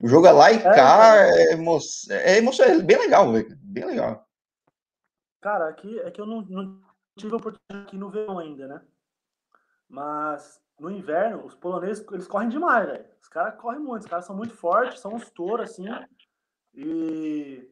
o 0.00 0.08
jogo 0.08 0.26
é 0.26 0.32
lá 0.32 0.52
e 0.52 0.56
é, 0.56 0.60
cá, 0.60 1.16
é, 1.16 1.52
emo 1.52 1.78
é 2.08 2.38
emocionante, 2.38 2.80
é 2.80 2.82
bem 2.82 2.98
legal, 2.98 3.32
velho. 3.32 3.58
Bem 3.62 3.84
legal. 3.84 4.26
Cara, 5.40 5.68
aqui 5.68 5.98
é 6.00 6.10
que 6.10 6.20
eu 6.20 6.26
não, 6.26 6.42
não 6.42 6.80
tive 7.16 7.34
oportunidade 7.34 7.86
aqui 7.86 7.96
no 7.96 8.10
verão 8.10 8.38
ainda, 8.38 8.66
né? 8.68 8.82
Mas 9.88 10.62
no 10.78 10.90
inverno, 10.90 11.44
os 11.44 11.54
poloneses, 11.54 12.06
eles 12.12 12.26
correm 12.26 12.48
demais, 12.48 12.86
velho. 12.86 13.04
Os 13.20 13.28
caras 13.28 13.58
correm 13.60 13.80
muito, 13.80 14.02
os 14.02 14.08
caras 14.08 14.24
são 14.24 14.36
muito 14.36 14.54
fortes, 14.54 15.00
são 15.00 15.14
uns 15.14 15.30
touros, 15.30 15.70
assim. 15.70 15.86
E. 16.74 17.68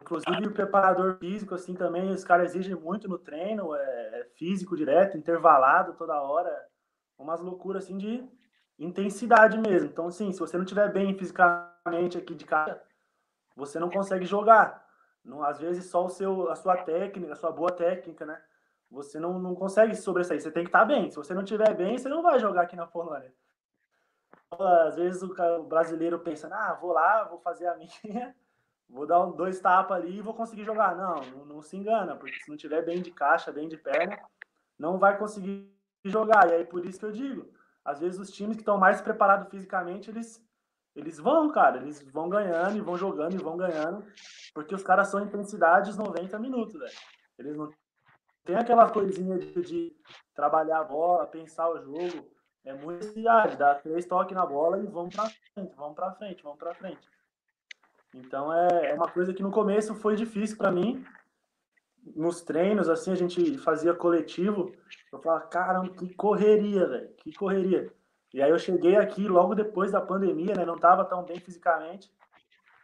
Inclusive 0.00 0.48
o 0.48 0.52
preparador 0.52 1.16
físico, 1.18 1.54
assim, 1.54 1.74
também, 1.74 2.10
os 2.10 2.24
caras 2.24 2.50
exigem 2.54 2.74
muito 2.74 3.08
no 3.08 3.18
treino, 3.18 3.74
é, 3.74 4.20
é 4.20 4.24
físico 4.36 4.76
direto, 4.76 5.16
intervalado 5.16 5.94
toda 5.94 6.20
hora. 6.20 6.50
Umas 7.18 7.40
loucuras, 7.40 7.84
assim, 7.84 7.96
de 7.96 8.28
intensidade 8.78 9.56
mesmo. 9.58 9.88
Então, 9.88 10.08
assim, 10.08 10.30
se 10.32 10.40
você 10.40 10.58
não 10.58 10.64
tiver 10.64 10.92
bem 10.92 11.16
fisicamente 11.16 12.18
aqui 12.18 12.34
de 12.34 12.44
cara, 12.44 12.82
você 13.56 13.78
não 13.78 13.88
consegue 13.88 14.26
jogar. 14.26 14.83
Não, 15.24 15.42
às 15.42 15.58
vezes 15.58 15.86
só 15.86 16.04
o 16.04 16.10
seu, 16.10 16.50
a 16.50 16.56
sua 16.56 16.76
técnica, 16.76 17.32
a 17.32 17.36
sua 17.36 17.50
boa 17.50 17.72
técnica, 17.72 18.26
né? 18.26 18.40
Você 18.90 19.18
não, 19.18 19.38
não 19.38 19.54
consegue 19.54 19.94
sobressair. 19.94 20.40
Você 20.40 20.50
tem 20.50 20.64
que 20.64 20.68
estar 20.68 20.84
bem. 20.84 21.10
Se 21.10 21.16
você 21.16 21.32
não 21.32 21.42
estiver 21.42 21.74
bem, 21.74 21.96
você 21.96 22.08
não 22.08 22.22
vai 22.22 22.38
jogar 22.38 22.62
aqui 22.62 22.76
na 22.76 22.86
Polônia. 22.86 23.32
Às 24.86 24.96
vezes 24.96 25.22
o, 25.22 25.62
brasileiro 25.64 26.18
pensa, 26.18 26.48
ah, 26.52 26.74
vou 26.74 26.92
lá, 26.92 27.24
vou 27.24 27.38
fazer 27.40 27.66
a 27.66 27.74
minha, 28.04 28.36
vou 28.88 29.06
dar 29.06 29.24
dois 29.26 29.58
tapas 29.60 29.96
ali 29.96 30.18
e 30.18 30.22
vou 30.22 30.34
conseguir 30.34 30.64
jogar. 30.64 30.94
Não, 30.94 31.16
não, 31.32 31.46
não 31.46 31.62
se 31.62 31.76
engana, 31.76 32.14
porque 32.14 32.38
se 32.38 32.48
não 32.48 32.56
tiver 32.56 32.82
bem 32.82 33.00
de 33.02 33.10
caixa, 33.10 33.50
bem 33.50 33.66
de 33.66 33.76
perna, 33.76 34.18
não 34.78 34.98
vai 34.98 35.16
conseguir 35.18 35.74
jogar. 36.04 36.48
E 36.50 36.54
aí 36.54 36.64
por 36.64 36.84
isso 36.84 36.98
que 36.98 37.06
eu 37.06 37.12
digo, 37.12 37.50
às 37.84 38.00
vezes 38.00 38.20
os 38.20 38.30
times 38.30 38.56
que 38.56 38.62
estão 38.62 38.78
mais 38.78 39.00
preparados 39.00 39.48
fisicamente, 39.48 40.10
eles 40.10 40.44
eles 40.94 41.18
vão, 41.18 41.50
cara, 41.50 41.78
eles 41.78 42.00
vão 42.12 42.28
ganhando 42.28 42.76
e 42.76 42.80
vão 42.80 42.96
jogando 42.96 43.34
e 43.34 43.42
vão 43.42 43.56
ganhando, 43.56 44.04
porque 44.54 44.74
os 44.74 44.82
caras 44.82 45.08
são 45.08 45.20
intensidades 45.20 45.96
90 45.96 46.38
minutos, 46.38 46.78
velho. 46.78 46.92
Eles 47.38 47.56
não 47.56 47.68
tem 48.44 48.56
aquela 48.56 48.88
coisinha 48.90 49.38
de, 49.38 49.60
de, 49.62 49.96
trabalhar 50.34 50.80
a 50.80 50.84
bola, 50.84 51.26
pensar 51.26 51.68
o 51.68 51.80
jogo, 51.80 52.30
é 52.64 52.72
muita 52.72 53.06
intensidade, 53.06 53.56
dá 53.56 53.74
três 53.74 54.06
toques 54.06 54.36
na 54.36 54.46
bola 54.46 54.78
e 54.78 54.86
vamos 54.86 55.14
para 55.14 55.28
frente, 55.28 55.74
vamos 55.76 55.94
para 55.94 56.12
frente, 56.12 56.42
vamos 56.42 56.58
para 56.58 56.74
frente. 56.74 57.08
Então 58.14 58.52
é, 58.52 58.90
é 58.90 58.94
uma 58.94 59.10
coisa 59.10 59.34
que 59.34 59.42
no 59.42 59.50
começo 59.50 59.94
foi 59.96 60.14
difícil 60.14 60.56
para 60.56 60.70
mim. 60.70 61.04
Nos 62.14 62.42
treinos, 62.42 62.88
assim, 62.88 63.10
a 63.10 63.16
gente 63.16 63.58
fazia 63.58 63.94
coletivo. 63.94 64.70
Eu 65.10 65.20
falava, 65.20 65.46
caramba, 65.46 65.88
que 65.88 66.14
correria, 66.14 66.86
velho, 66.86 67.14
que 67.16 67.32
correria. 67.32 67.92
E 68.34 68.42
aí 68.42 68.50
eu 68.50 68.58
cheguei 68.58 68.96
aqui 68.96 69.28
logo 69.28 69.54
depois 69.54 69.92
da 69.92 70.00
pandemia, 70.00 70.56
né? 70.56 70.64
Não 70.64 70.74
estava 70.74 71.04
tão 71.04 71.22
bem 71.22 71.38
fisicamente. 71.38 72.10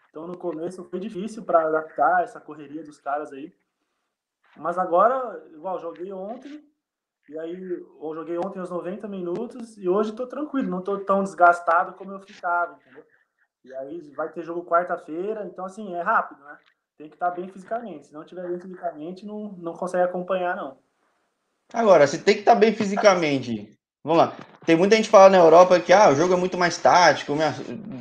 Então 0.09 0.25
no 0.25 0.39
começo 0.39 0.85
foi 0.85 1.01
difícil 1.01 1.43
para 1.43 1.67
adaptar 1.67 2.23
essa 2.23 2.41
correria 2.41 2.85
dos 2.85 3.01
caras 3.01 3.33
aí. 3.33 3.53
Mas 4.57 4.79
agora, 4.79 5.45
igual, 5.53 5.81
joguei 5.81 6.13
ontem, 6.13 6.65
e 7.29 7.37
aí 7.37 7.61
eu 7.61 8.15
joguei 8.15 8.39
ontem 8.39 8.61
os 8.61 8.71
90 8.71 9.09
minutos, 9.09 9.77
e 9.77 9.89
hoje 9.89 10.13
tô 10.13 10.25
tranquilo, 10.25 10.71
não 10.71 10.83
tô 10.83 10.99
tão 11.01 11.25
desgastado 11.25 11.95
como 11.95 12.13
eu 12.13 12.21
ficava, 12.21 12.79
entendeu? 12.81 13.05
E 13.65 13.75
aí 13.75 14.13
vai 14.15 14.29
ter 14.29 14.45
jogo 14.45 14.65
quarta-feira, 14.65 15.45
então 15.47 15.65
assim, 15.65 15.97
é 15.97 16.01
rápido, 16.01 16.45
né? 16.45 16.59
Tem 16.97 17.09
que 17.09 17.17
estar 17.17 17.33
bem 17.33 17.49
fisicamente. 17.49 18.07
Se 18.07 18.13
não 18.13 18.25
tiver 18.25 18.47
bem 18.47 18.61
fisicamente, 18.61 19.27
não, 19.27 19.53
não 19.59 19.73
consegue 19.73 20.05
acompanhar, 20.05 20.55
não. 20.55 20.79
Agora, 21.73 22.07
se 22.07 22.23
tem 22.23 22.35
que 22.35 22.41
estar 22.41 22.55
bem 22.55 22.73
fisicamente, 22.73 23.77
Vamos 24.03 24.19
lá. 24.19 24.37
Tem 24.71 24.77
muita 24.77 24.95
gente 24.95 25.09
falando 25.09 25.33
na 25.33 25.39
Europa 25.39 25.81
que 25.81 25.93
ah, 25.93 26.11
o 26.11 26.15
jogo 26.15 26.33
é 26.33 26.37
muito 26.37 26.57
mais 26.57 26.79
tático, 26.79 27.35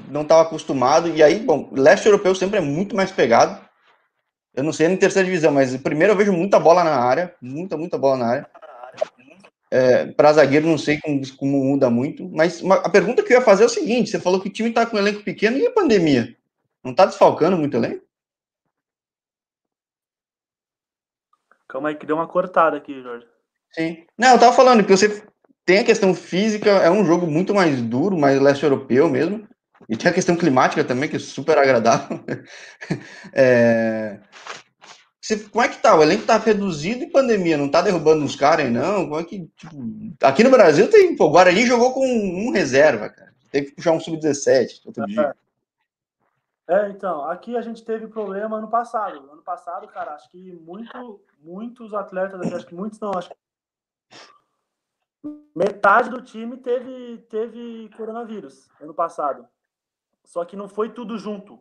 não 0.07 0.21
estava 0.21 0.43
acostumado. 0.43 1.09
E 1.09 1.23
aí, 1.23 1.39
bom, 1.39 1.67
leste 1.71 2.05
europeu 2.05 2.35
sempre 2.35 2.59
é 2.59 2.61
muito 2.61 2.95
mais 2.95 3.11
pegado. 3.11 3.59
Eu 4.53 4.63
não 4.63 4.71
sei 4.71 4.87
na 4.87 4.95
terceira 4.95 5.25
divisão, 5.25 5.51
mas 5.51 5.75
primeiro 5.77 6.13
eu 6.13 6.17
vejo 6.17 6.31
muita 6.31 6.59
bola 6.59 6.83
na 6.83 6.95
área, 6.95 7.33
muita, 7.41 7.75
muita 7.75 7.97
bola 7.97 8.17
na 8.17 8.27
área. 8.27 8.49
É, 9.71 10.05
para 10.11 10.33
zagueiro 10.33 10.67
não 10.67 10.77
sei 10.77 10.99
como, 10.99 11.19
como, 11.37 11.63
muda 11.63 11.89
muito, 11.89 12.29
mas 12.29 12.61
uma, 12.61 12.75
a 12.75 12.89
pergunta 12.91 13.23
que 13.23 13.33
eu 13.33 13.39
ia 13.39 13.43
fazer 13.43 13.63
é 13.63 13.65
o 13.65 13.69
seguinte: 13.69 14.11
você 14.11 14.19
falou 14.19 14.39
que 14.39 14.49
o 14.49 14.53
time 14.53 14.69
está 14.69 14.85
com 14.85 14.95
um 14.95 14.99
elenco 14.99 15.23
pequeno 15.23 15.57
e 15.57 15.65
a 15.65 15.71
pandemia? 15.71 16.37
Não 16.83 16.91
está 16.91 17.07
desfalcando 17.07 17.57
muito 17.57 17.77
elenco? 17.77 18.05
Calma 21.67 21.89
aí 21.89 21.95
que 21.95 22.05
deu 22.05 22.15
uma 22.15 22.27
cortada 22.27 22.77
aqui, 22.77 23.01
Jorge. 23.01 23.25
Sim. 23.71 24.05
Não, 24.15 24.33
eu 24.33 24.39
tava 24.39 24.55
falando 24.55 24.83
que 24.83 24.95
você 24.95 25.27
tem 25.69 25.77
a 25.77 25.83
questão 25.83 26.15
física, 26.15 26.67
é 26.67 26.89
um 26.89 27.05
jogo 27.05 27.27
muito 27.27 27.53
mais 27.53 27.79
duro, 27.79 28.17
mais 28.17 28.41
leste 28.41 28.63
europeu 28.63 29.07
mesmo. 29.07 29.47
E 29.87 29.95
tem 29.95 30.09
a 30.09 30.13
questão 30.13 30.35
climática 30.35 30.83
também, 30.83 31.07
que 31.07 31.17
é 31.17 31.19
super 31.19 31.59
agradável. 31.59 32.19
é... 33.31 34.19
Você, 35.21 35.37
como 35.37 35.63
é 35.63 35.67
que 35.67 35.77
tá? 35.77 35.95
O 35.95 36.01
elenco 36.01 36.25
tá 36.25 36.37
reduzido 36.37 37.03
em 37.03 37.11
pandemia, 37.11 37.55
não 37.55 37.69
tá 37.69 37.83
derrubando 37.83 38.25
os 38.25 38.35
caras 38.35 38.71
não? 38.71 39.07
Como 39.07 39.19
é 39.19 39.23
que. 39.23 39.47
Tipo... 39.55 39.77
Aqui 40.23 40.43
no 40.43 40.49
Brasil 40.49 40.89
tem. 40.89 41.15
Pô, 41.15 41.25
o 41.25 41.29
Guarani 41.29 41.67
jogou 41.67 41.93
com 41.93 42.03
um 42.03 42.51
reserva, 42.51 43.07
cara. 43.07 43.31
Teve 43.51 43.67
que 43.67 43.75
puxar 43.75 43.91
um 43.91 43.99
sub-17 43.99 44.81
outro 44.87 45.05
dia. 45.05 45.35
É, 46.67 46.89
então, 46.89 47.25
aqui 47.25 47.55
a 47.55 47.61
gente 47.61 47.85
teve 47.85 48.07
problema 48.07 48.57
ano 48.57 48.69
passado. 48.69 49.29
Ano 49.31 49.43
passado, 49.43 49.87
cara, 49.87 50.15
acho 50.15 50.31
que 50.31 50.51
muito, 50.65 51.21
muitos 51.43 51.93
atletas, 51.93 52.51
acho 52.53 52.65
que 52.65 52.73
muitos 52.73 52.99
não, 52.99 53.11
acho 53.11 53.29
que 53.29 53.35
metade 55.55 56.09
do 56.09 56.21
time 56.21 56.57
teve, 56.57 57.19
teve 57.29 57.89
coronavírus 57.95 58.69
ano 58.81 58.93
passado. 58.93 59.47
Só 60.25 60.45
que 60.45 60.55
não 60.55 60.69
foi 60.69 60.89
tudo 60.89 61.17
junto. 61.17 61.59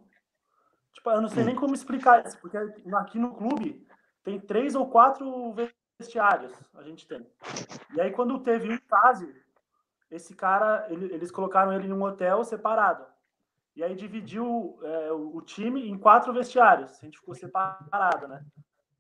Tipo, 0.93 1.11
eu 1.11 1.21
não 1.21 1.29
sei 1.29 1.45
nem 1.45 1.55
como 1.55 1.75
explicar 1.75 2.27
isso, 2.27 2.38
porque 2.38 2.57
aqui 2.57 3.19
no 3.19 3.35
clube 3.35 3.87
tem 4.23 4.38
três 4.41 4.75
ou 4.75 4.88
quatro 4.88 5.53
vestiários 5.99 6.53
a 6.75 6.83
gente 6.83 7.07
tem. 7.07 7.27
E 7.95 8.00
aí, 8.00 8.11
quando 8.12 8.38
teve 8.41 8.73
um 8.73 8.79
caso, 8.79 9.33
esse 10.11 10.35
cara, 10.35 10.87
ele, 10.91 11.12
eles 11.12 11.31
colocaram 11.31 11.73
ele 11.73 11.88
em 11.88 11.93
um 11.93 12.03
hotel 12.03 12.45
separado. 12.45 13.05
E 13.75 13.83
aí 13.83 13.95
dividiu 13.95 14.79
é, 14.83 15.12
o 15.12 15.41
time 15.41 15.88
em 15.88 15.97
quatro 15.97 16.33
vestiários. 16.33 16.99
A 17.00 17.05
gente 17.05 17.19
ficou 17.19 17.35
separado, 17.35 18.29
né? 18.29 18.45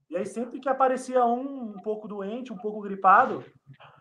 E 0.08 0.16
aí, 0.16 0.24
sempre 0.24 0.58
que 0.60 0.68
aparecia 0.68 1.24
um 1.24 1.74
um 1.76 1.82
pouco 1.82 2.08
doente, 2.08 2.52
um 2.52 2.56
pouco 2.56 2.80
gripado, 2.80 3.44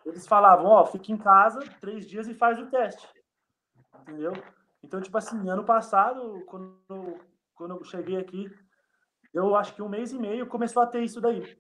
eles 0.06 0.28
falavam: 0.28 0.68
Ó, 0.68 0.82
oh, 0.82 0.86
fica 0.86 1.12
em 1.12 1.18
casa 1.18 1.60
três 1.80 2.08
dias 2.08 2.28
e 2.28 2.34
faz 2.34 2.60
o 2.60 2.68
teste. 2.68 3.08
Entendeu? 4.02 4.34
Então, 4.84 5.02
tipo 5.02 5.18
assim, 5.18 5.50
ano 5.50 5.66
passado, 5.66 6.44
quando 6.46 7.20
quando 7.58 7.76
eu 7.76 7.84
cheguei 7.84 8.18
aqui, 8.18 8.48
eu 9.34 9.56
acho 9.56 9.74
que 9.74 9.82
um 9.82 9.90
mês 9.90 10.12
e 10.12 10.20
meio 10.20 10.46
começou 10.46 10.84
a 10.84 10.88
ter 10.88 11.02
isso 11.02 11.20
daí. 11.20 11.58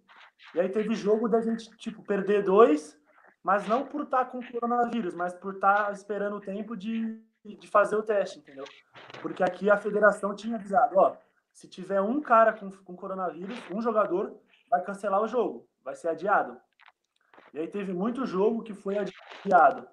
E 0.53 0.59
aí 0.59 0.69
teve 0.69 0.93
jogo 0.93 1.27
da 1.27 1.41
gente, 1.41 1.69
tipo, 1.77 2.03
perder 2.03 2.43
dois, 2.43 2.95
mas 3.43 3.67
não 3.67 3.85
por 3.85 4.03
estar 4.03 4.25
com 4.25 4.39
coronavírus, 4.39 5.15
mas 5.15 5.33
por 5.33 5.55
estar 5.55 5.91
esperando 5.91 6.37
o 6.37 6.41
tempo 6.41 6.77
de, 6.77 7.19
de 7.43 7.67
fazer 7.67 7.95
o 7.95 8.03
teste, 8.03 8.39
entendeu? 8.39 8.65
Porque 9.21 9.43
aqui 9.43 9.69
a 9.71 9.77
federação 9.77 10.35
tinha 10.35 10.55
avisado, 10.55 10.97
ó, 10.97 11.17
se 11.51 11.67
tiver 11.67 11.99
um 11.99 12.21
cara 12.21 12.53
com, 12.53 12.69
com 12.69 12.95
coronavírus, 12.95 13.57
um 13.71 13.81
jogador, 13.81 14.39
vai 14.69 14.83
cancelar 14.83 15.21
o 15.21 15.27
jogo, 15.27 15.67
vai 15.83 15.95
ser 15.95 16.09
adiado. 16.09 16.59
E 17.53 17.59
aí 17.59 17.67
teve 17.67 17.93
muito 17.93 18.25
jogo 18.25 18.63
que 18.63 18.73
foi 18.73 18.97
adiado. 18.97 19.87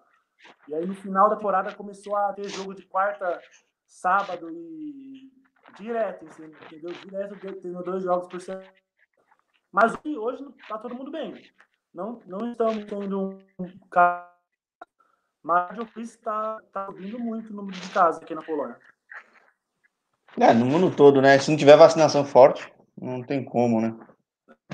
E 0.68 0.74
aí 0.74 0.86
no 0.86 0.94
final 0.94 1.28
da 1.28 1.36
temporada 1.36 1.74
começou 1.74 2.16
a 2.16 2.32
ter 2.32 2.48
jogo 2.48 2.74
de 2.74 2.84
quarta, 2.86 3.40
sábado 3.86 4.50
e 4.50 5.30
direto, 5.78 6.26
assim, 6.26 6.44
entendeu? 6.44 6.92
Direto 6.92 7.36
tendo 7.60 7.82
dois 7.82 8.02
jogos 8.02 8.28
por 8.28 8.40
semana. 8.40 8.66
Mas 9.72 9.94
hoje 10.04 10.44
tá 10.68 10.78
todo 10.78 10.94
mundo 10.94 11.10
bem. 11.10 11.34
Não, 11.92 12.20
não 12.26 12.50
estamos 12.50 12.84
tendo 12.84 13.38
um 13.58 13.78
caso, 13.90 14.28
mas 15.42 15.78
o 15.78 15.86
Chris 15.86 16.10
está 16.10 16.60
tá 16.72 16.86
subindo 16.86 17.18
muito 17.18 17.52
o 17.52 17.56
número 17.56 17.78
de 17.78 17.90
casos 17.90 18.22
aqui 18.22 18.34
na 18.34 18.42
Polônia. 18.42 18.76
É, 20.38 20.52
no 20.52 20.66
mundo 20.66 20.94
todo, 20.94 21.22
né? 21.22 21.38
Se 21.38 21.50
não 21.50 21.56
tiver 21.56 21.76
vacinação 21.76 22.24
forte, 22.24 22.72
não 23.00 23.22
tem 23.22 23.44
como, 23.44 23.80
né? 23.80 23.96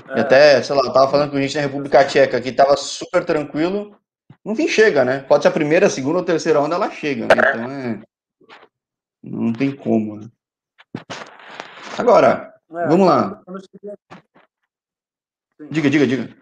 É. 0.09 0.21
até, 0.21 0.63
sei 0.63 0.75
lá, 0.75 0.81
eu 0.83 0.93
tava 0.93 1.11
falando 1.11 1.31
com 1.31 1.37
a 1.37 1.41
gente 1.41 1.55
na 1.55 1.61
República 1.61 2.05
Tcheca, 2.05 2.41
que 2.41 2.51
tava 2.51 2.75
super 2.77 3.23
tranquilo, 3.25 3.95
no 4.43 4.55
fim 4.55 4.67
chega, 4.67 5.05
né? 5.05 5.19
Pode 5.19 5.43
ser 5.43 5.49
a 5.49 5.53
primeira, 5.53 5.87
a 5.87 5.89
segunda 5.89 6.19
ou 6.19 6.25
terceira 6.25 6.59
onda, 6.59 6.75
ela 6.75 6.89
chega, 6.89 7.27
né? 7.27 7.35
Então 7.35 7.71
é. 7.71 8.01
Não 9.23 9.53
tem 9.53 9.75
como, 9.75 10.17
né? 10.17 10.27
Agora, 11.97 12.53
é, 12.71 12.87
vamos 12.87 13.05
lá. 13.05 13.41
Diga, 15.69 15.89
diga, 15.89 16.07
diga. 16.07 16.35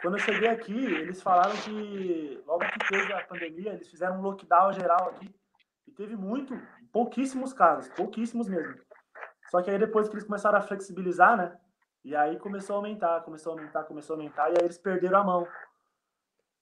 Quando 0.00 0.14
eu 0.14 0.20
cheguei 0.20 0.48
aqui, 0.48 0.72
eles 0.72 1.20
falaram 1.20 1.56
que 1.56 2.40
logo 2.46 2.64
que 2.64 2.88
teve 2.88 3.12
a 3.12 3.24
pandemia, 3.24 3.72
eles 3.72 3.88
fizeram 3.88 4.18
um 4.18 4.22
lockdown 4.22 4.72
geral 4.72 5.08
aqui. 5.08 5.34
E 5.88 5.90
teve 5.90 6.14
muito, 6.16 6.56
pouquíssimos 6.92 7.52
casos, 7.52 7.88
pouquíssimos 7.94 8.48
mesmo. 8.48 8.85
Só 9.56 9.62
que 9.62 9.70
aí 9.70 9.78
depois 9.78 10.06
que 10.06 10.14
eles 10.14 10.26
começaram 10.26 10.58
a 10.58 10.60
flexibilizar, 10.60 11.34
né? 11.34 11.56
E 12.04 12.14
aí 12.14 12.38
começou 12.38 12.74
a 12.74 12.76
aumentar, 12.76 13.22
começou 13.22 13.54
a 13.54 13.56
aumentar, 13.56 13.84
começou 13.84 14.14
a 14.14 14.18
aumentar, 14.18 14.50
e 14.50 14.52
aí 14.58 14.64
eles 14.64 14.76
perderam 14.76 15.18
a 15.20 15.24
mão. 15.24 15.48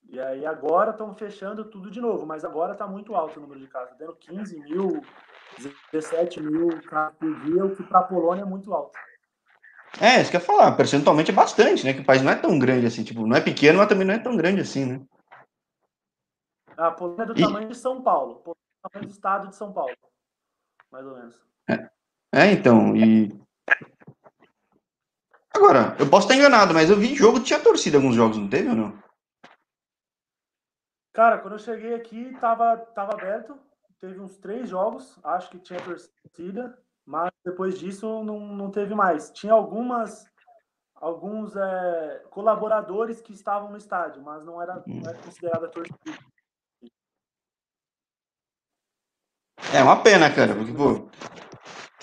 E 0.08 0.20
aí 0.20 0.46
agora 0.46 0.92
estão 0.92 1.12
fechando 1.12 1.64
tudo 1.64 1.90
de 1.90 2.00
novo, 2.00 2.24
mas 2.24 2.44
agora 2.44 2.72
está 2.72 2.86
muito 2.86 3.16
alto 3.16 3.38
o 3.38 3.42
número 3.42 3.58
de 3.58 3.66
casos, 3.66 3.98
dando 3.98 4.14
15 4.14 4.60
mil, 4.60 5.04
17 5.90 6.40
mil 6.40 6.68
casos 6.82 7.18
por 7.18 7.40
dia, 7.40 7.64
o 7.64 7.74
que 7.74 7.82
para 7.82 7.98
a 7.98 8.04
Polônia 8.04 8.42
é 8.42 8.46
muito 8.46 8.72
alto. 8.72 8.96
É, 10.00 10.20
isso 10.20 10.30
que 10.30 10.36
eu 10.36 10.40
ia 10.40 10.46
falar, 10.46 10.76
percentualmente 10.76 11.32
é 11.32 11.34
bastante, 11.34 11.84
né? 11.84 11.94
Que 11.94 12.00
o 12.00 12.06
país 12.06 12.22
não 12.22 12.30
é 12.30 12.36
tão 12.36 12.56
grande 12.60 12.86
assim, 12.86 13.02
tipo, 13.02 13.26
não 13.26 13.36
é 13.36 13.40
pequeno, 13.40 13.78
mas 13.78 13.88
também 13.88 14.06
não 14.06 14.14
é 14.14 14.20
tão 14.20 14.36
grande 14.36 14.60
assim, 14.60 14.86
né? 14.86 15.04
A 16.76 16.92
Polônia 16.92 17.24
é 17.24 17.26
do 17.26 17.36
e... 17.36 17.42
tamanho 17.42 17.68
de 17.68 17.74
São 17.74 18.00
Paulo, 18.04 18.34
do 18.34 18.56
tamanho 18.88 19.08
do 19.08 19.12
estado 19.12 19.48
de 19.48 19.56
São 19.56 19.72
Paulo, 19.72 19.96
mais 20.92 21.04
ou 21.04 21.16
menos. 21.16 21.42
É, 21.68 21.90
é 22.34 22.52
então, 22.52 22.96
e 22.96 23.28
Agora, 25.54 25.96
eu 26.00 26.10
posso 26.10 26.26
estar 26.26 26.34
enganado, 26.34 26.74
mas 26.74 26.90
eu 26.90 26.96
vi 26.96 27.14
jogo 27.14 27.38
tinha 27.38 27.60
torcida 27.60 27.96
alguns 27.96 28.16
jogos, 28.16 28.36
não 28.36 28.48
teve 28.48 28.68
ou 28.68 28.74
não? 28.74 28.98
Cara, 31.12 31.38
quando 31.38 31.52
eu 31.54 31.60
cheguei 31.60 31.94
aqui, 31.94 32.36
tava, 32.40 32.76
tava 32.76 33.12
aberto. 33.12 33.56
Teve 34.00 34.18
uns 34.18 34.36
três 34.36 34.68
jogos, 34.68 35.16
acho 35.22 35.48
que 35.48 35.60
tinha 35.60 35.80
torcida, 35.80 36.76
mas 37.06 37.30
depois 37.44 37.78
disso 37.78 38.24
não, 38.24 38.40
não 38.40 38.70
teve 38.70 38.94
mais. 38.94 39.30
Tinha 39.30 39.52
algumas 39.52 40.26
alguns 40.96 41.54
é, 41.54 42.24
colaboradores 42.30 43.20
que 43.20 43.32
estavam 43.32 43.70
no 43.70 43.76
estádio, 43.76 44.22
mas 44.22 44.44
não 44.44 44.60
era, 44.60 44.82
não 44.86 45.08
era 45.08 45.18
considerada 45.18 45.68
torcida. 45.68 45.98
É 49.72 49.82
uma 49.82 50.02
pena, 50.02 50.34
cara, 50.34 50.54
porque, 50.54 50.72
pô, 50.72 51.08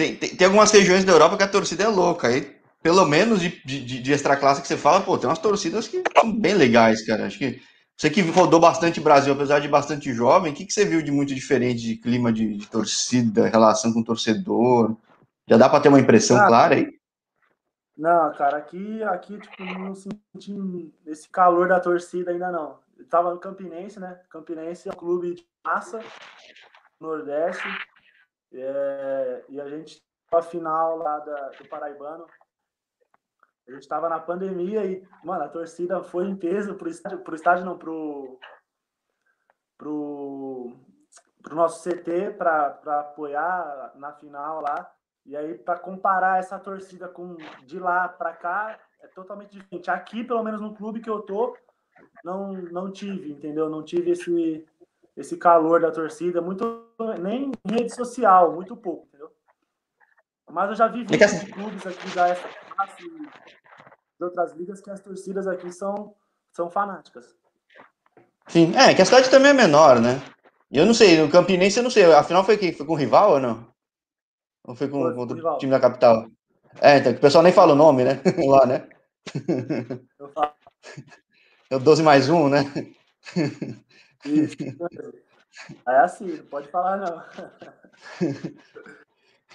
tem, 0.01 0.15
tem, 0.15 0.35
tem, 0.35 0.45
algumas 0.45 0.71
regiões 0.71 1.05
da 1.05 1.11
Europa 1.11 1.37
que 1.37 1.43
a 1.43 1.47
torcida 1.47 1.83
é 1.83 1.87
louca. 1.87 2.27
Aí, 2.27 2.55
pelo 2.81 3.05
menos 3.05 3.39
de, 3.39 3.49
de, 3.63 4.01
de 4.01 4.11
extra 4.11 4.35
classe 4.35 4.61
que 4.61 4.67
você 4.67 4.77
fala, 4.77 5.01
pô, 5.01 5.17
tem 5.17 5.29
umas 5.29 5.37
torcidas 5.37 5.87
que 5.87 6.01
são 6.17 6.31
bem 6.31 6.55
legais, 6.55 7.05
cara. 7.05 7.27
Acho 7.27 7.37
que 7.37 7.61
você 7.95 8.09
que 8.09 8.21
rodou 8.21 8.59
bastante 8.59 8.99
Brasil, 8.99 9.33
apesar 9.33 9.59
de 9.59 9.67
bastante 9.67 10.11
jovem, 10.11 10.51
o 10.51 10.55
que, 10.55 10.65
que 10.65 10.73
você 10.73 10.83
viu 10.83 11.03
de 11.03 11.11
muito 11.11 11.35
diferente 11.35 11.83
de 11.83 11.97
clima 11.97 12.33
de, 12.33 12.57
de 12.57 12.67
torcida, 12.67 13.47
relação 13.47 13.93
com 13.93 13.99
o 13.99 14.03
torcedor? 14.03 14.97
Já 15.47 15.57
dá 15.57 15.69
para 15.69 15.81
ter 15.81 15.89
uma 15.89 15.99
impressão 15.99 16.37
ah, 16.37 16.47
clara 16.47 16.75
aí? 16.75 16.87
Não, 17.95 18.33
cara, 18.33 18.57
aqui, 18.57 19.03
aqui 19.03 19.37
tipo, 19.37 19.63
não 19.63 19.93
senti 19.93 20.91
esse 21.05 21.29
calor 21.29 21.67
da 21.67 21.79
torcida 21.79 22.31
ainda 22.31 22.49
não. 22.49 22.79
Eu 22.97 23.05
tava 23.05 23.31
no 23.31 23.39
Campinense, 23.39 23.99
né? 23.99 24.19
Campinense 24.31 24.89
é 24.89 24.91
um 24.91 24.95
clube 24.95 25.35
de 25.35 25.45
massa, 25.63 25.99
Nordeste, 26.99 27.67
é, 28.53 29.45
e 29.49 29.59
a 29.61 29.67
gente 29.67 30.01
a 30.31 30.41
final 30.41 30.97
lá 30.97 31.19
da, 31.19 31.49
do 31.49 31.67
Paraibano, 31.67 32.25
a 33.67 33.71
gente 33.71 33.81
estava 33.81 34.07
na 34.07 34.19
pandemia 34.19 34.85
e, 34.85 35.05
mano, 35.23 35.43
a 35.43 35.49
torcida 35.49 36.01
foi 36.03 36.25
em 36.25 36.35
peso 36.35 36.75
pro 36.75 36.89
estádio, 36.89 37.19
pro 37.19 37.35
estádio 37.35 37.65
não, 37.65 37.77
pro, 37.77 38.39
pro, 39.77 40.73
pro 41.41 41.55
nosso 41.55 41.87
CT 41.87 42.31
para 42.37 42.79
apoiar 42.99 43.91
na 43.95 44.13
final 44.13 44.61
lá. 44.61 44.89
E 45.25 45.35
aí, 45.35 45.57
para 45.57 45.79
comparar 45.79 46.39
essa 46.39 46.57
torcida 46.57 47.07
com 47.07 47.35
de 47.63 47.77
lá 47.79 48.07
para 48.07 48.33
cá, 48.33 48.79
é 49.01 49.07
totalmente 49.07 49.51
diferente. 49.51 49.91
Aqui, 49.91 50.23
pelo 50.23 50.43
menos 50.43 50.61
no 50.61 50.73
clube 50.73 51.01
que 51.01 51.09
eu 51.09 51.21
tô, 51.21 51.55
não, 52.23 52.53
não 52.53 52.91
tive, 52.91 53.31
entendeu? 53.31 53.69
Não 53.69 53.83
tive 53.83 54.11
esse, 54.11 54.67
esse 55.21 55.37
calor 55.37 55.81
da 55.81 55.91
torcida, 55.91 56.41
muito 56.41 56.85
nem 57.19 57.51
em 57.65 57.71
rede 57.71 57.95
social, 57.95 58.53
muito 58.53 58.75
pouco, 58.75 59.07
entendeu? 59.07 59.31
Mas 60.49 60.69
eu 60.69 60.75
já 60.75 60.87
vi 60.87 61.03
vídeos 61.05 61.39
de 61.39 61.51
clubes 61.51 61.87
aqui 61.87 62.09
da 62.15 62.33
de 62.33 64.25
outras 64.25 64.53
ligas 64.53 64.79
que 64.81 64.91
as 64.91 64.99
torcidas 64.99 65.47
aqui 65.47 65.71
são, 65.71 66.13
são 66.51 66.69
fanáticas. 66.69 67.35
Sim, 68.47 68.75
é, 68.75 68.93
que 68.93 69.01
a 69.01 69.05
cidade 69.05 69.31
também 69.31 69.51
é 69.51 69.53
menor, 69.53 69.99
né? 69.99 70.21
Eu 70.69 70.85
não 70.85 70.93
sei, 70.93 71.19
no 71.19 71.29
Campinense 71.29 71.77
eu 71.77 71.83
não 71.83 71.89
sei, 71.89 72.05
afinal 72.13 72.43
foi 72.43 72.57
quem? 72.57 72.71
Foi 72.71 72.85
com 72.85 72.93
o 72.93 72.97
rival 72.97 73.31
ou 73.31 73.39
não? 73.39 73.67
Ou 74.63 74.75
foi 74.75 74.87
com, 74.87 75.01
foi, 75.01 75.13
com 75.15 75.23
o 75.23 75.57
time 75.57 75.71
da 75.71 75.79
capital? 75.79 76.27
É, 76.79 76.97
então, 76.97 77.13
que 77.13 77.19
o 77.19 77.21
pessoal 77.21 77.43
nem 77.43 77.51
fala 77.51 77.73
o 77.73 77.75
nome, 77.75 78.03
né? 78.03 78.21
Lá, 78.47 78.65
né? 78.65 78.87
Eu 80.19 80.29
falo. 80.29 80.53
É 81.69 81.75
o 81.75 81.79
12 81.79 82.03
mais 82.03 82.29
1, 82.29 82.49
né? 82.49 82.59
Isso. 84.25 84.55
É 85.87 85.97
assim, 85.99 86.37
não 86.37 86.45
pode 86.45 86.69
falar 86.69 86.97
não. 86.97 87.23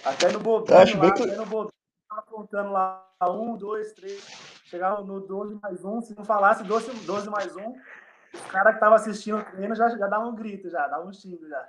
Até 0.05 0.31
no 0.31 0.39
bobinho, 0.39 0.77
acho 0.77 0.97
lá, 0.97 1.07
até 1.07 1.35
no 1.35 1.45
bobinho, 1.45 1.73
tava 2.07 2.21
contando 2.21 2.71
lá, 2.71 3.03
um, 3.23 3.57
dois, 3.57 3.93
três, 3.93 4.23
chegava 4.65 5.03
no 5.03 5.19
12 5.19 5.59
mais 5.61 5.83
um, 5.83 6.01
se 6.01 6.15
não 6.15 6.23
falasse 6.23 6.63
12, 6.63 6.93
12 7.05 7.29
mais 7.29 7.55
um, 7.55 7.69
o 7.69 8.49
cara 8.51 8.73
que 8.73 8.79
tava 8.79 8.95
assistindo 8.95 9.37
o 9.39 9.43
treino 9.43 9.75
já, 9.75 9.89
já 9.89 10.07
dava 10.07 10.27
um 10.27 10.35
grito, 10.35 10.69
já, 10.69 10.87
dava 10.87 11.07
um 11.07 11.13
xingo 11.13 11.47
já. 11.49 11.67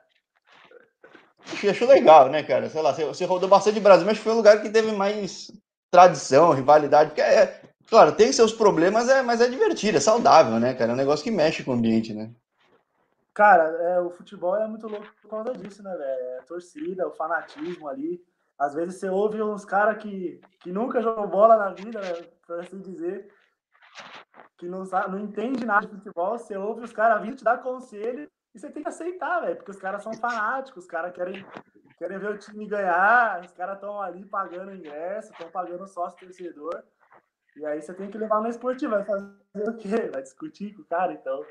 Achei 1.70 1.86
legal, 1.86 2.28
né, 2.28 2.42
cara? 2.42 2.68
Sei 2.68 2.82
lá, 2.82 2.92
você, 2.92 3.24
rodou 3.24 3.48
bastante 3.48 3.80
Brasil, 3.80 4.06
mas 4.06 4.18
foi 4.18 4.32
um 4.32 4.36
lugar 4.36 4.60
que 4.60 4.68
teve 4.68 4.92
mais 4.92 5.50
tradição, 5.90 6.52
rivalidade, 6.52 7.10
porque 7.10 7.22
é, 7.22 7.62
claro, 7.88 8.12
tem 8.12 8.30
seus 8.30 8.52
problemas, 8.52 9.08
é, 9.08 9.22
mas 9.22 9.40
é 9.40 9.48
divertido, 9.48 9.96
é 9.96 10.00
saudável, 10.00 10.60
né, 10.60 10.74
cara? 10.74 10.90
É 10.90 10.94
um 10.94 10.98
negócio 10.98 11.24
que 11.24 11.30
mexe 11.30 11.64
com 11.64 11.70
o 11.70 11.74
ambiente, 11.74 12.12
né? 12.12 12.30
Cara, 13.34 13.64
é, 13.64 14.00
o 14.00 14.10
futebol 14.10 14.56
é 14.56 14.66
muito 14.66 14.88
louco 14.88 15.06
por 15.22 15.30
causa 15.30 15.52
disso, 15.52 15.82
né, 15.82 15.94
velho? 15.96 16.22
É 16.38 16.42
torcida, 16.42 17.06
o 17.06 17.12
fanatismo 17.12 17.88
ali. 17.88 18.20
Às 18.58 18.74
vezes 18.74 18.98
você 18.98 19.08
ouve 19.08 19.40
uns 19.40 19.64
caras 19.64 20.02
que, 20.02 20.40
que 20.60 20.72
nunca 20.72 21.00
jogou 21.00 21.28
bola 21.28 21.56
na 21.56 21.70
vida, 21.70 22.00
né, 22.00 22.28
por 22.44 22.58
assim 22.58 22.80
dizer, 22.80 23.32
que 24.56 24.66
não, 24.66 24.84
sabe, 24.84 25.12
não 25.12 25.20
entende 25.20 25.64
nada 25.64 25.86
de 25.86 25.94
futebol, 25.94 26.36
você 26.36 26.56
ouve 26.56 26.82
os 26.82 26.92
caras 26.92 27.22
vindo 27.22 27.36
te 27.36 27.44
dar 27.44 27.62
conselho 27.62 28.28
e 28.52 28.58
você 28.58 28.68
tem 28.68 28.82
que 28.82 28.88
aceitar, 28.88 29.40
velho, 29.40 29.56
porque 29.56 29.70
os 29.70 29.78
caras 29.78 30.02
são 30.02 30.12
fanáticos, 30.14 30.84
os 30.84 30.90
caras 30.90 31.12
querem, 31.12 31.46
querem 31.96 32.18
ver 32.18 32.30
o 32.30 32.38
time 32.38 32.66
ganhar, 32.66 33.40
os 33.44 33.52
caras 33.52 33.76
estão 33.76 34.02
ali 34.02 34.24
pagando 34.26 34.74
ingresso, 34.74 35.32
estão 35.32 35.48
pagando 35.50 35.86
sócio 35.86 36.18
torcedor. 36.18 36.82
E 37.56 37.64
aí 37.64 37.80
você 37.80 37.94
tem 37.94 38.10
que 38.10 38.18
levar 38.18 38.40
na 38.40 38.48
esportiva, 38.48 38.96
vai 38.96 39.04
o 39.68 39.76
quê? 39.76 40.08
Vai 40.12 40.22
discutir 40.22 40.74
com 40.74 40.82
o 40.82 40.84
cara, 40.84 41.12
então. 41.12 41.44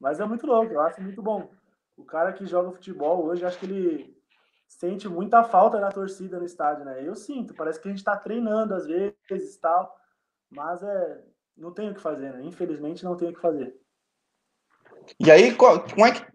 Mas 0.00 0.20
é 0.20 0.24
muito 0.24 0.46
louco, 0.46 0.72
eu 0.72 0.80
acho 0.80 1.00
muito 1.00 1.22
bom. 1.22 1.50
O 1.96 2.04
cara 2.04 2.32
que 2.32 2.46
joga 2.46 2.72
futebol 2.72 3.24
hoje, 3.24 3.44
acho 3.44 3.58
que 3.58 3.66
ele 3.66 4.22
sente 4.66 5.08
muita 5.08 5.44
falta 5.44 5.78
da 5.78 5.90
torcida 5.90 6.38
no 6.38 6.46
estádio, 6.46 6.84
né? 6.84 7.06
Eu 7.06 7.14
sinto, 7.14 7.54
parece 7.54 7.80
que 7.80 7.88
a 7.88 7.90
gente 7.90 7.98
está 7.98 8.16
treinando 8.16 8.74
às 8.74 8.86
vezes 8.86 9.56
tal, 9.58 9.94
mas 10.50 10.82
é, 10.82 11.22
não 11.56 11.72
tem 11.72 11.90
o 11.90 11.94
que 11.94 12.00
fazer, 12.00 12.32
né? 12.32 12.42
Infelizmente 12.44 13.04
não 13.04 13.16
tem 13.16 13.28
o 13.28 13.34
que 13.34 13.40
fazer. 13.40 13.78
E 15.20 15.30
aí, 15.30 15.54
como 15.54 16.06
é 16.06 16.12
que 16.12 16.31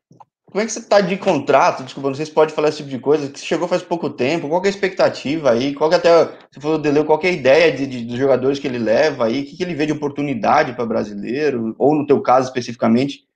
como 0.49 0.61
é 0.61 0.65
que 0.65 0.71
você 0.71 0.79
está 0.79 1.01
de 1.01 1.17
contrato? 1.17 1.83
Desculpa, 1.83 2.07
não 2.07 2.15
sei 2.15 2.25
se 2.25 2.31
pode 2.31 2.53
falar 2.53 2.69
esse 2.69 2.77
tipo 2.77 2.89
de 2.89 2.99
coisa. 2.99 3.29
Que 3.29 3.39
chegou 3.39 3.67
faz 3.67 3.83
pouco 3.83 4.09
tempo. 4.09 4.47
Qual 4.47 4.63
é 4.63 4.67
a 4.67 4.69
expectativa 4.69 5.51
aí? 5.51 5.75
Qual 5.75 5.91
é 5.91 5.95
até, 5.95 6.25
você 6.49 6.61
falou 6.61 6.77
do 6.77 7.05
qual 7.05 7.19
é 7.21 7.27
a 7.27 7.31
ideia 7.31 7.71
de, 7.75 7.85
de, 7.85 8.05
dos 8.05 8.17
jogadores 8.17 8.57
que 8.57 8.65
ele 8.65 8.79
leva 8.79 9.25
aí? 9.25 9.41
O 9.41 9.45
que, 9.45 9.57
que 9.57 9.63
ele 9.63 9.75
vê 9.75 9.85
de 9.85 9.91
oportunidade 9.91 10.73
para 10.73 10.85
brasileiro? 10.85 11.75
Ou 11.77 11.93
no 11.93 12.07
teu 12.07 12.21
caso 12.21 12.47
especificamente? 12.47 13.27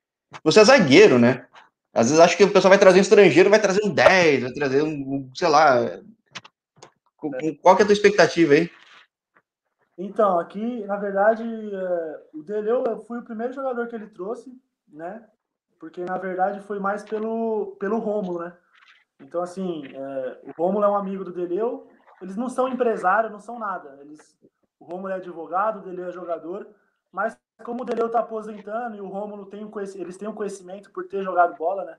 Você 0.42 0.60
é 0.60 0.64
zagueiro, 0.64 1.18
né? 1.18 1.46
Às 1.92 2.06
vezes 2.06 2.18
acho 2.18 2.36
que 2.36 2.44
o 2.44 2.50
pessoal 2.50 2.70
vai 2.70 2.78
trazer 2.78 2.98
um 2.98 3.02
estrangeiro, 3.02 3.50
vai 3.50 3.60
trazer 3.60 3.84
um 3.84 3.92
10, 3.92 4.42
vai 4.44 4.52
trazer 4.52 4.82
um, 4.82 5.30
sei 5.34 5.48
lá. 5.48 6.00
Qual 7.60 7.76
que 7.76 7.82
é 7.82 7.84
a 7.84 7.86
tua 7.86 7.92
expectativa 7.92 8.54
aí? 8.54 8.70
Então, 9.98 10.38
aqui, 10.40 10.82
na 10.86 10.96
verdade, 10.96 11.42
é, 11.44 12.20
o 12.32 12.42
Deleu, 12.42 12.84
eu 12.84 13.00
fui 13.00 13.18
o 13.18 13.24
primeiro 13.24 13.52
jogador 13.52 13.86
que 13.86 13.94
ele 13.94 14.06
trouxe, 14.06 14.50
né? 14.88 15.22
Porque 15.82 16.04
na 16.04 16.16
verdade 16.16 16.60
foi 16.60 16.78
mais 16.78 17.02
pelo, 17.02 17.74
pelo 17.80 17.98
Rômulo, 17.98 18.38
né? 18.38 18.56
Então, 19.18 19.42
assim, 19.42 19.82
é, 19.92 20.40
o 20.46 20.52
Rômulo 20.56 20.84
é 20.84 20.88
um 20.88 20.94
amigo 20.94 21.24
do 21.24 21.32
Deleu, 21.32 21.90
eles 22.20 22.36
não 22.36 22.48
são 22.48 22.68
empresários, 22.68 23.32
não 23.32 23.40
são 23.40 23.58
nada. 23.58 23.98
Eles, 24.00 24.38
o 24.78 24.84
Rômulo 24.84 25.08
é 25.08 25.16
advogado, 25.16 25.80
o 25.80 25.82
Deleu 25.82 26.06
é 26.06 26.12
jogador, 26.12 26.68
mas 27.10 27.36
como 27.64 27.82
o 27.82 27.84
Deleu 27.84 28.06
está 28.06 28.20
aposentando 28.20 28.94
e 28.94 29.00
o 29.00 29.08
Rômulo 29.08 29.46
tem 29.46 29.64
um 29.64 29.72
eles 29.96 30.16
têm 30.16 30.28
um 30.28 30.34
conhecimento 30.34 30.92
por 30.92 31.08
ter 31.08 31.20
jogado 31.24 31.58
bola, 31.58 31.84
né? 31.84 31.98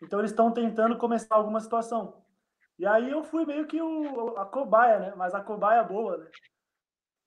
Então 0.00 0.20
eles 0.20 0.30
estão 0.30 0.52
tentando 0.52 0.96
começar 0.96 1.34
alguma 1.34 1.58
situação. 1.58 2.22
E 2.78 2.86
aí 2.86 3.10
eu 3.10 3.24
fui 3.24 3.44
meio 3.44 3.66
que 3.66 3.82
o, 3.82 4.36
a 4.36 4.46
cobaia, 4.46 5.00
né? 5.00 5.14
Mas 5.16 5.34
a 5.34 5.40
cobaia 5.40 5.82
boa, 5.82 6.16
né? 6.16 6.30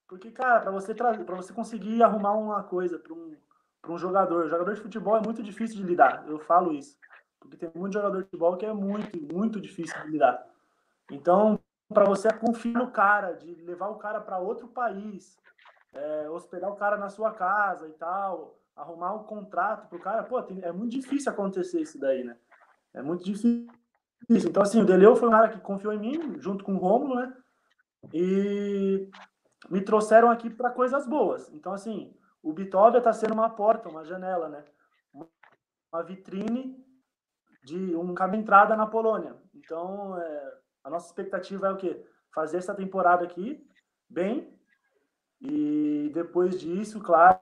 Porque, 0.08 0.32
cara, 0.32 0.62
para 0.62 0.72
você, 0.72 0.96
para 0.96 1.36
você 1.36 1.52
conseguir 1.52 2.02
arrumar 2.02 2.38
uma 2.38 2.64
coisa 2.64 2.98
para 2.98 3.14
um, 3.14 3.36
para 3.82 3.92
um 3.92 3.98
jogador. 3.98 4.48
Jogador 4.48 4.74
de 4.74 4.82
futebol 4.82 5.18
é 5.18 5.22
muito 5.22 5.42
difícil 5.44 5.78
de 5.78 5.84
lidar, 5.84 6.26
eu 6.28 6.40
falo 6.40 6.72
isso. 6.72 6.98
Porque 7.40 7.56
tem 7.58 7.72
muito 7.74 7.94
jogador 7.94 8.18
de 8.18 8.26
futebol 8.26 8.58
que 8.58 8.66
é 8.66 8.74
muito, 8.74 9.34
muito 9.34 9.62
difícil 9.62 10.00
de 10.04 10.12
lidar. 10.12 10.46
Então, 11.12 11.60
para 11.88 12.06
você 12.06 12.32
confiar 12.32 12.74
no 12.74 12.92
cara, 12.92 13.34
de 13.34 13.56
levar 13.64 13.88
o 13.88 13.96
cara 13.96 14.20
para 14.20 14.38
outro 14.38 14.68
país, 14.68 15.38
é, 15.94 16.30
hospedar 16.30 16.70
o 16.70 16.76
cara 16.76 16.98
na 16.98 17.10
sua 17.10 17.32
casa 17.32 17.88
e 17.88 17.94
tal, 17.94 18.60
arrumar 18.76 19.14
um 19.14 19.24
contrato 19.24 19.88
pro 19.88 20.00
cara, 20.00 20.24
pô, 20.24 20.42
tem, 20.44 20.62
é 20.62 20.72
muito 20.72 20.92
difícil 20.92 21.32
acontecer 21.32 21.82
isso 21.82 22.00
daí, 22.00 22.24
né? 22.24 22.38
É 22.94 23.02
muito 23.02 23.24
difícil. 23.24 23.68
Então, 24.30 24.62
assim, 24.62 24.82
o 24.82 24.86
Deleu 24.86 25.16
foi 25.16 25.28
um 25.28 25.32
cara 25.32 25.50
que 25.50 25.60
confiou 25.60 25.94
em 25.94 26.00
mim, 26.00 26.40
junto 26.40 26.64
com 26.64 26.76
o 26.76 26.78
Rômulo, 26.78 27.16
né? 27.16 27.34
E 28.14 29.10
me 29.70 29.82
trouxeram 29.82 30.30
aqui 30.30 30.50
para 30.50 30.70
coisas 30.70 31.08
boas. 31.08 31.50
Então, 31.54 31.74
assim, 31.74 32.14
o 32.42 32.54
Bitóvia 32.54 33.00
está 33.00 33.12
sendo 33.14 33.34
uma 33.34 33.50
porta, 33.50 33.90
uma 33.90 34.06
janela, 34.06 34.50
né? 34.50 34.66
Uma 35.92 36.04
vitrine 36.04 36.84
de 37.64 37.96
um 37.96 38.14
caminho 38.14 38.42
entrada 38.42 38.76
na 38.76 38.88
Polônia. 38.88 39.36
Então, 39.54 40.18
é, 40.18 40.58
a 40.84 40.90
nossa 40.90 41.08
expectativa 41.08 41.68
é 41.68 41.72
o 41.72 41.78
quê? 41.78 42.06
Fazer 42.34 42.58
essa 42.58 42.74
temporada 42.74 43.26
aqui 43.26 43.66
bem 44.10 44.58
e 45.42 46.10
depois 46.14 46.60
disso, 46.60 47.02
claro, 47.02 47.40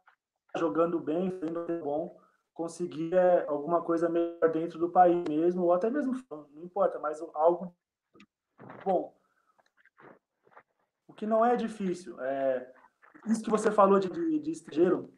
jogando 0.56 1.00
bem, 1.00 1.32
sendo 1.40 1.66
bom, 1.84 2.20
conseguir 2.54 3.14
é, 3.14 3.46
alguma 3.48 3.82
coisa 3.84 4.10
melhor 4.10 4.52
dentro 4.52 4.80
do 4.80 4.90
país 4.90 5.24
mesmo, 5.28 5.64
ou 5.64 5.74
até 5.74 5.90
mesmo, 5.90 6.14
não 6.30 6.64
importa, 6.64 7.00
mas 7.00 7.22
algo 7.34 7.76
bom. 8.84 9.16
O 11.08 11.14
que 11.14 11.26
não 11.26 11.46
é 11.46 11.56
difícil. 11.56 12.20
É, 12.22 12.74
isso 13.30 13.44
que 13.44 13.50
você 13.50 13.72
falou 13.72 14.00
de, 14.00 14.10
de, 14.10 14.40
de 14.40 14.52
estrangeiro, 14.52 15.14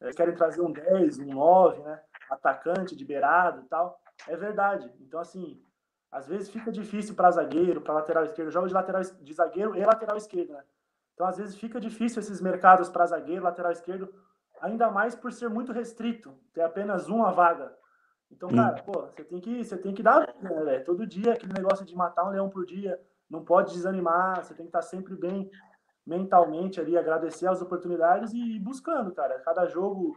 é, 0.00 0.10
querem 0.10 0.34
trazer 0.34 0.60
um 0.60 0.72
10, 0.72 1.18
um 1.20 1.34
9, 1.34 1.82
né? 1.82 2.00
Atacante 2.30 2.96
de 2.96 3.04
beirado 3.04 3.62
e 3.62 3.68
tal. 3.68 4.00
É 4.28 4.36
verdade. 4.36 4.92
Então, 5.00 5.20
assim, 5.20 5.62
às 6.10 6.26
vezes 6.26 6.48
fica 6.48 6.72
difícil 6.72 7.14
para 7.14 7.30
zagueiro, 7.30 7.80
para 7.80 7.94
lateral 7.94 8.24
esquerdo. 8.24 8.50
Jogo 8.50 8.68
de 8.68 8.74
lateral 8.74 9.02
de 9.02 9.32
zagueiro 9.32 9.76
e 9.76 9.84
lateral 9.84 10.16
esquerdo, 10.16 10.52
né? 10.52 10.62
Então, 11.14 11.26
às 11.26 11.38
vezes 11.38 11.56
fica 11.56 11.80
difícil 11.80 12.20
esses 12.20 12.40
mercados 12.40 12.88
para 12.88 13.06
zagueiro, 13.06 13.44
lateral 13.44 13.72
esquerdo, 13.72 14.12
ainda 14.60 14.90
mais 14.90 15.14
por 15.14 15.32
ser 15.32 15.48
muito 15.48 15.72
restrito, 15.72 16.34
ter 16.52 16.62
apenas 16.62 17.08
uma 17.08 17.32
vaga. 17.32 17.74
Então, 18.30 18.50
cara, 18.50 18.82
pô, 18.82 19.06
você 19.06 19.24
tem 19.24 19.40
que, 19.40 19.64
você 19.64 19.78
tem 19.78 19.94
que 19.94 20.02
dar 20.02 20.34
né, 20.42 20.80
todo 20.80 21.06
dia 21.06 21.32
aquele 21.32 21.54
negócio 21.54 21.86
de 21.86 21.94
matar 21.94 22.24
um 22.24 22.30
leão 22.30 22.50
por 22.50 22.66
dia, 22.66 23.00
não 23.30 23.44
pode 23.44 23.72
desanimar, 23.72 24.44
você 24.44 24.52
tem 24.52 24.66
que 24.66 24.68
estar 24.68 24.82
sempre 24.82 25.14
bem 25.16 25.50
mentalmente 26.06 26.80
ali, 26.80 26.96
agradecer 26.96 27.48
as 27.48 27.60
oportunidades 27.60 28.32
e 28.32 28.38
ir 28.38 28.60
buscando, 28.60 29.12
cara. 29.12 29.40
Cada 29.40 29.66
jogo 29.66 30.16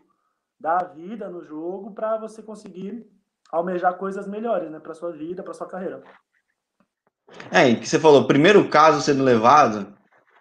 dá 0.59 0.77
vida 0.83 1.29
no 1.29 1.43
jogo 1.43 1.91
para 1.91 2.17
você 2.17 2.43
conseguir 2.43 3.07
almejar 3.51 3.97
coisas 3.97 4.27
melhores, 4.27 4.69
né, 4.69 4.79
para 4.79 4.93
sua 4.93 5.11
vida, 5.11 5.41
para 5.41 5.53
sua 5.53 5.67
carreira. 5.67 6.03
É, 7.51 7.67
e 7.67 7.79
que 7.79 7.87
você 7.87 7.99
falou, 7.99 8.27
primeiro 8.27 8.69
caso 8.69 9.01
sendo 9.01 9.23
levado, 9.23 9.91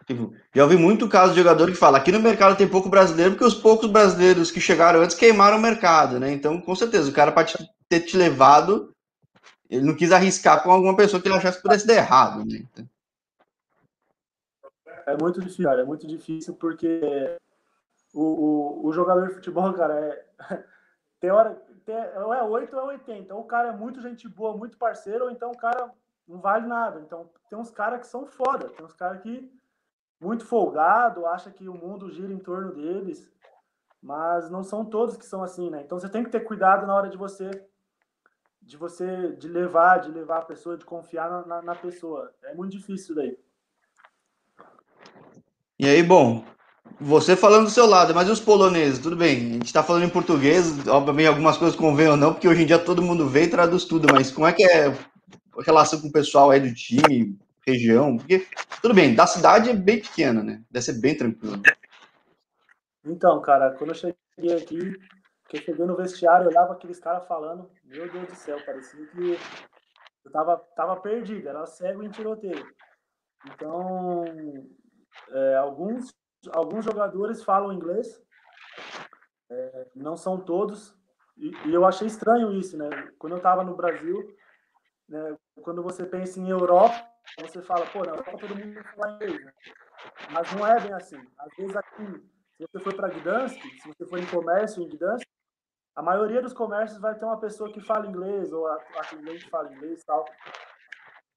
tipo, 0.07 0.35
já 0.55 0.65
ouvi 0.65 0.77
muito 0.77 1.09
caso 1.09 1.33
de 1.33 1.39
jogador 1.39 1.69
que 1.69 1.77
fala, 1.77 1.97
aqui 1.97 2.13
no 2.13 2.21
mercado 2.21 2.57
tem 2.57 2.69
pouco 2.69 2.89
brasileiro, 2.89 3.33
porque 3.33 3.45
os 3.45 3.55
poucos 3.55 3.91
brasileiros 3.91 4.51
que 4.51 4.61
chegaram 4.61 5.01
antes 5.01 5.17
queimaram 5.17 5.57
o 5.57 5.61
mercado, 5.61 6.21
né? 6.21 6.31
Então, 6.33 6.61
com 6.61 6.75
certeza, 6.75 7.11
o 7.11 7.15
cara 7.15 7.33
para 7.33 7.47
ter 7.89 8.01
te 8.01 8.17
levado, 8.17 8.93
ele 9.71 9.87
não 9.87 9.95
quis 9.95 10.13
arriscar 10.13 10.63
com 10.63 10.71
alguma 10.71 10.97
pessoa 10.97 11.21
que 11.23 11.29
ele 11.29 11.37
achasse 11.37 11.59
que 11.59 11.63
pudesse 11.63 11.87
dar 11.87 11.95
errado, 11.95 12.45
né? 12.45 12.65
Então... 12.71 12.87
É 15.12 15.16
muito 15.16 15.40
difícil, 15.40 15.64
cara. 15.64 15.83
É 15.83 15.85
muito 15.85 16.07
difícil 16.07 16.55
porque 16.55 17.38
o, 18.14 18.23
o, 18.23 18.87
o 18.87 18.92
jogador 18.92 19.27
de 19.29 19.35
futebol, 19.35 19.73
cara, 19.73 19.94
é. 19.99 20.27
Tem 21.21 21.31
hora. 21.31 21.55
Tem, 21.85 21.97
ou 22.18 22.33
é 22.33 22.42
8 22.42 22.77
ou 22.77 22.83
é 22.83 22.94
80. 22.94 23.35
Ou 23.35 23.40
o 23.40 23.47
cara 23.47 23.68
é 23.68 23.73
muito 23.73 24.01
gente 24.01 24.29
boa, 24.29 24.57
muito 24.57 24.77
parceiro, 24.77 25.25
ou 25.25 25.31
então 25.31 25.51
o 25.51 25.57
cara 25.57 25.90
não 26.27 26.40
vale 26.40 26.66
nada. 26.66 27.01
Então 27.01 27.31
tem 27.49 27.59
uns 27.59 27.71
caras 27.71 28.01
que 28.01 28.07
são 28.07 28.27
foda. 28.27 28.68
Tem 28.68 28.85
uns 28.85 28.94
caras 28.94 29.21
que. 29.23 29.51
Muito 30.21 30.44
folgado, 30.44 31.27
acha 31.27 31.49
que 31.49 31.68
o 31.68 31.75
mundo 31.75 32.11
gira 32.11 32.33
em 32.33 32.40
torno 32.40 32.75
deles. 32.75 33.33
Mas 34.03 34.51
não 34.51 34.64
são 34.64 34.85
todos 34.85 35.16
que 35.16 35.25
são 35.25 35.44
assim, 35.44 35.71
né? 35.71 35.83
Então 35.83 35.99
você 35.99 36.09
tem 36.09 36.25
que 36.25 36.31
ter 36.31 36.40
cuidado 36.40 36.87
na 36.87 36.94
hora 36.94 37.09
de 37.09 37.16
você 37.16 37.51
de 38.61 38.77
você 38.77 39.33
de 39.33 39.49
levar, 39.49 39.99
de 39.99 40.11
levar 40.11 40.38
a 40.38 40.44
pessoa, 40.44 40.77
de 40.77 40.85
confiar 40.85 41.31
na, 41.31 41.47
na, 41.47 41.62
na 41.62 41.75
pessoa. 41.75 42.35
É 42.42 42.55
muito 42.55 42.73
difícil 42.73 43.14
daí. 43.14 43.38
E 45.81 45.87
aí, 45.87 46.03
bom, 46.03 46.45
você 47.01 47.37
falando 47.37 47.67
do 47.67 47.71
seu 47.71 47.87
lado, 47.87 48.12
mas 48.12 48.29
os 48.29 48.41
poloneses? 48.41 48.99
Tudo 48.99 49.14
bem, 49.14 49.37
a 49.37 49.53
gente 49.53 49.67
está 49.67 49.81
falando 49.81 50.05
em 50.05 50.11
português, 50.11 50.88
obviamente 50.88 51.29
algumas 51.29 51.57
coisas 51.57 51.79
convêm 51.79 52.09
ou 52.09 52.17
não, 52.17 52.33
porque 52.33 52.49
hoje 52.49 52.62
em 52.62 52.67
dia 52.67 52.81
todo 52.81 53.01
mundo 53.01 53.29
vê 53.29 53.45
e 53.45 53.51
traduz 53.51 53.85
tudo, 53.85 54.09
mas 54.12 54.33
como 54.33 54.47
é 54.49 54.53
que 54.53 54.64
é 54.64 54.88
a 54.88 55.62
relação 55.64 56.01
com 56.01 56.09
o 56.09 56.12
pessoal 56.12 56.51
aí 56.51 56.59
do 56.59 56.75
time, 56.75 57.38
região? 57.64 58.17
Porque, 58.17 58.45
tudo 58.83 58.93
bem, 58.93 59.14
da 59.14 59.25
cidade 59.25 59.71
é 59.71 59.73
bem 59.73 60.01
pequena, 60.01 60.43
né? 60.43 60.61
Deve 60.69 60.85
ser 60.85 61.01
bem 61.01 61.17
tranquilo. 61.17 61.62
Então, 63.05 63.41
cara, 63.41 63.71
quando 63.71 63.91
eu 63.91 63.95
cheguei 63.95 64.57
aqui, 64.57 64.99
que 65.49 65.59
eu 65.59 65.62
cheguei 65.62 65.87
no 65.87 65.97
vestiário, 65.97 66.47
eu 66.47 66.51
olhava 66.51 66.73
aqueles 66.73 66.99
caras 66.99 67.25
falando, 67.29 67.71
meu 67.85 68.11
Deus 68.11 68.27
do 68.27 68.35
céu, 68.35 68.59
parecia 68.67 69.07
que 69.07 69.38
eu 70.25 70.33
tava, 70.33 70.57
tava 70.75 70.97
perdido, 70.97 71.49
era 71.49 71.64
cego 71.67 72.03
em 72.03 72.11
tiroteio. 72.11 72.67
Então, 73.47 74.25
é, 75.31 75.57
alguns, 75.57 76.15
alguns 76.53 76.85
jogadores 76.85 77.43
falam 77.43 77.73
inglês, 77.73 78.23
é, 79.51 79.87
não 79.95 80.17
são 80.17 80.39
todos, 80.39 80.97
e, 81.37 81.51
e, 81.69 81.75
eu 81.75 81.87
achei 81.87 82.07
estranho 82.07 82.53
isso, 82.53 82.77
né? 82.77 82.89
Quando 83.19 83.35
eu 83.35 83.37
estava 83.39 83.63
no 83.63 83.77
Brasil, 83.77 84.37
né, 85.09 85.37
quando 85.63 85.83
você 85.83 86.05
pensa 86.05 86.41
em 86.41 86.51
Europa, 86.51 87.09
você 87.41 87.63
fala, 87.63 87.87
pô, 87.87 88.01
na 88.01 88.11
Europa 88.11 88.39
todo 88.39 88.57
mundo 88.57 88.83
fala 88.97 89.15
inglês, 89.15 89.45
né? 89.45 89.53
Mas 90.33 90.53
não 90.53 90.67
é 90.67 90.81
bem 90.81 90.93
assim. 90.93 91.21
Às 91.39 91.55
vezes 91.57 91.77
aqui, 91.77 92.07
se 92.57 92.67
você 92.67 92.81
for 92.81 92.95
para 92.95 93.09
Gdansk, 93.09 93.61
se 93.61 93.89
você 93.89 94.07
for 94.07 94.19
em 94.19 94.27
comércio 94.27 94.83
em 94.83 94.89
Gdansk, 94.89 95.27
a 95.95 96.03
maioria 96.03 96.41
dos 96.41 96.53
comércios 96.53 97.01
vai 97.01 97.19
ter 97.19 97.25
uma 97.25 97.41
pessoa 97.41 97.73
que 97.73 97.81
fala 97.81 98.07
inglês, 98.07 98.53
ou 98.53 98.67
a, 98.67 98.79
que 98.79 99.51
fala 99.51 99.73
inglês 99.73 100.03
e 100.03 100.07
tal. 100.07 100.25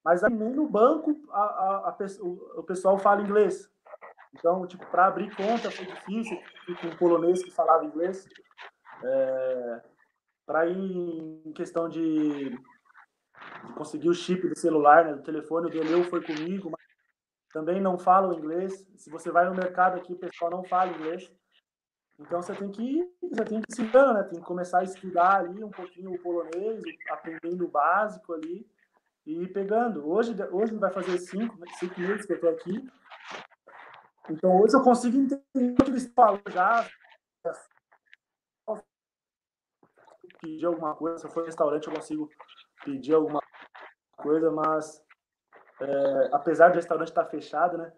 Mas 0.04 0.22
nem 0.22 0.50
no 0.50 0.68
banco 0.68 1.20
a, 1.30 1.42
a, 1.42 1.88
a, 1.88 1.96
o 2.56 2.62
pessoal 2.62 2.98
fala 2.98 3.22
inglês. 3.22 3.71
Então, 4.34 4.66
tipo, 4.66 4.86
para 4.86 5.06
abrir 5.06 5.34
conta 5.34 5.70
foi 5.70 5.84
difícil, 5.84 6.40
com 6.80 6.86
um 6.88 6.96
polonês 6.96 7.42
que 7.42 7.50
falava 7.50 7.84
inglês. 7.84 8.26
É, 9.04 9.82
para 10.46 10.66
ir 10.66 11.42
em 11.44 11.52
questão 11.52 11.88
de, 11.88 12.50
de, 12.50 12.58
conseguir 13.76 14.08
o 14.08 14.14
chip 14.14 14.48
do 14.48 14.58
celular, 14.58 15.04
né, 15.04 15.14
do 15.14 15.22
telefone, 15.22 15.66
o 15.66 15.70
Deleu 15.70 16.04
foi 16.04 16.22
comigo, 16.22 16.70
mas 16.70 16.80
também 17.52 17.80
não 17.80 17.98
falo 17.98 18.34
inglês. 18.34 18.86
Se 18.96 19.10
você 19.10 19.30
vai 19.30 19.48
no 19.48 19.54
mercado 19.54 19.96
aqui, 19.96 20.12
o 20.12 20.18
pessoal 20.18 20.50
não 20.50 20.64
fala 20.64 20.92
inglês. 20.92 21.30
Então 22.18 22.40
você 22.40 22.54
tem 22.54 22.70
que 22.70 22.82
ir, 22.82 23.10
você 23.22 23.44
tem 23.44 23.60
que 23.60 23.74
se 23.74 23.82
né? 23.82 24.22
Tem 24.24 24.40
que 24.40 24.46
começar 24.46 24.80
a 24.80 24.84
estudar 24.84 25.40
ali 25.40 25.62
um 25.62 25.70
pouquinho 25.70 26.12
o 26.12 26.18
polonês, 26.18 26.82
aprendendo 27.10 27.64
o 27.64 27.70
básico 27.70 28.32
ali 28.32 28.66
e 29.26 29.42
ir 29.42 29.52
pegando. 29.52 30.08
Hoje, 30.08 30.34
hoje 30.50 30.74
vai 30.76 30.90
fazer 30.90 31.18
cinco, 31.18 31.58
cinco 31.78 32.00
meses 32.00 32.26
que 32.26 32.32
eu 32.32 32.36
estou 32.36 32.50
aqui. 32.50 32.88
Então 34.30 34.60
hoje 34.60 34.76
eu 34.76 34.82
consigo 34.82 35.16
entender 35.16 35.74
o 35.80 35.84
que 35.84 35.90
eles 35.90 36.12
falam 36.14 36.40
já. 36.48 36.88
pedir 40.40 40.66
alguma 40.66 40.94
coisa. 40.94 41.18
Se 41.18 41.26
eu 41.26 41.30
for 41.30 41.44
restaurante, 41.44 41.86
eu 41.86 41.94
consigo 41.94 42.28
pedir 42.84 43.14
alguma 43.14 43.40
coisa, 44.16 44.50
mas 44.50 45.02
é, 45.80 46.30
apesar 46.32 46.70
do 46.70 46.76
restaurante 46.76 47.08
estar 47.08 47.24
fechado, 47.26 47.78
né? 47.78 47.92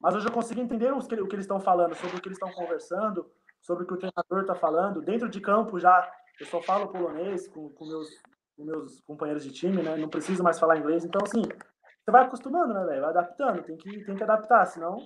Mas 0.00 0.14
eu 0.14 0.20
já 0.20 0.30
consigo 0.30 0.60
entender 0.60 0.92
os 0.94 1.06
que, 1.06 1.14
o 1.14 1.28
que 1.28 1.34
eles 1.34 1.44
estão 1.44 1.60
falando, 1.60 1.94
sobre 1.94 2.16
o 2.16 2.20
que 2.20 2.28
eles 2.28 2.38
estão 2.38 2.52
conversando, 2.52 3.30
sobre 3.60 3.84
o 3.84 3.86
que 3.86 3.92
o 3.92 3.98
treinador 3.98 4.40
está 4.40 4.54
falando. 4.54 5.02
Dentro 5.02 5.28
de 5.28 5.40
campo 5.40 5.78
já, 5.78 6.10
eu 6.40 6.46
só 6.46 6.62
falo 6.62 6.88
polonês 6.88 7.46
com, 7.48 7.68
com, 7.70 7.86
meus, 7.86 8.08
com 8.56 8.64
meus 8.64 9.00
companheiros 9.02 9.44
de 9.44 9.52
time, 9.52 9.82
né? 9.82 9.96
Não 9.98 10.08
preciso 10.08 10.42
mais 10.42 10.58
falar 10.58 10.78
inglês. 10.78 11.04
Então, 11.04 11.20
assim, 11.22 11.42
você 11.42 12.10
vai 12.10 12.24
acostumando, 12.24 12.72
né, 12.72 12.84
velho? 12.86 13.02
Vai 13.02 13.10
adaptando, 13.10 13.62
tem 13.62 13.76
que, 13.76 14.04
tem 14.04 14.16
que 14.16 14.22
adaptar, 14.22 14.64
senão, 14.64 14.96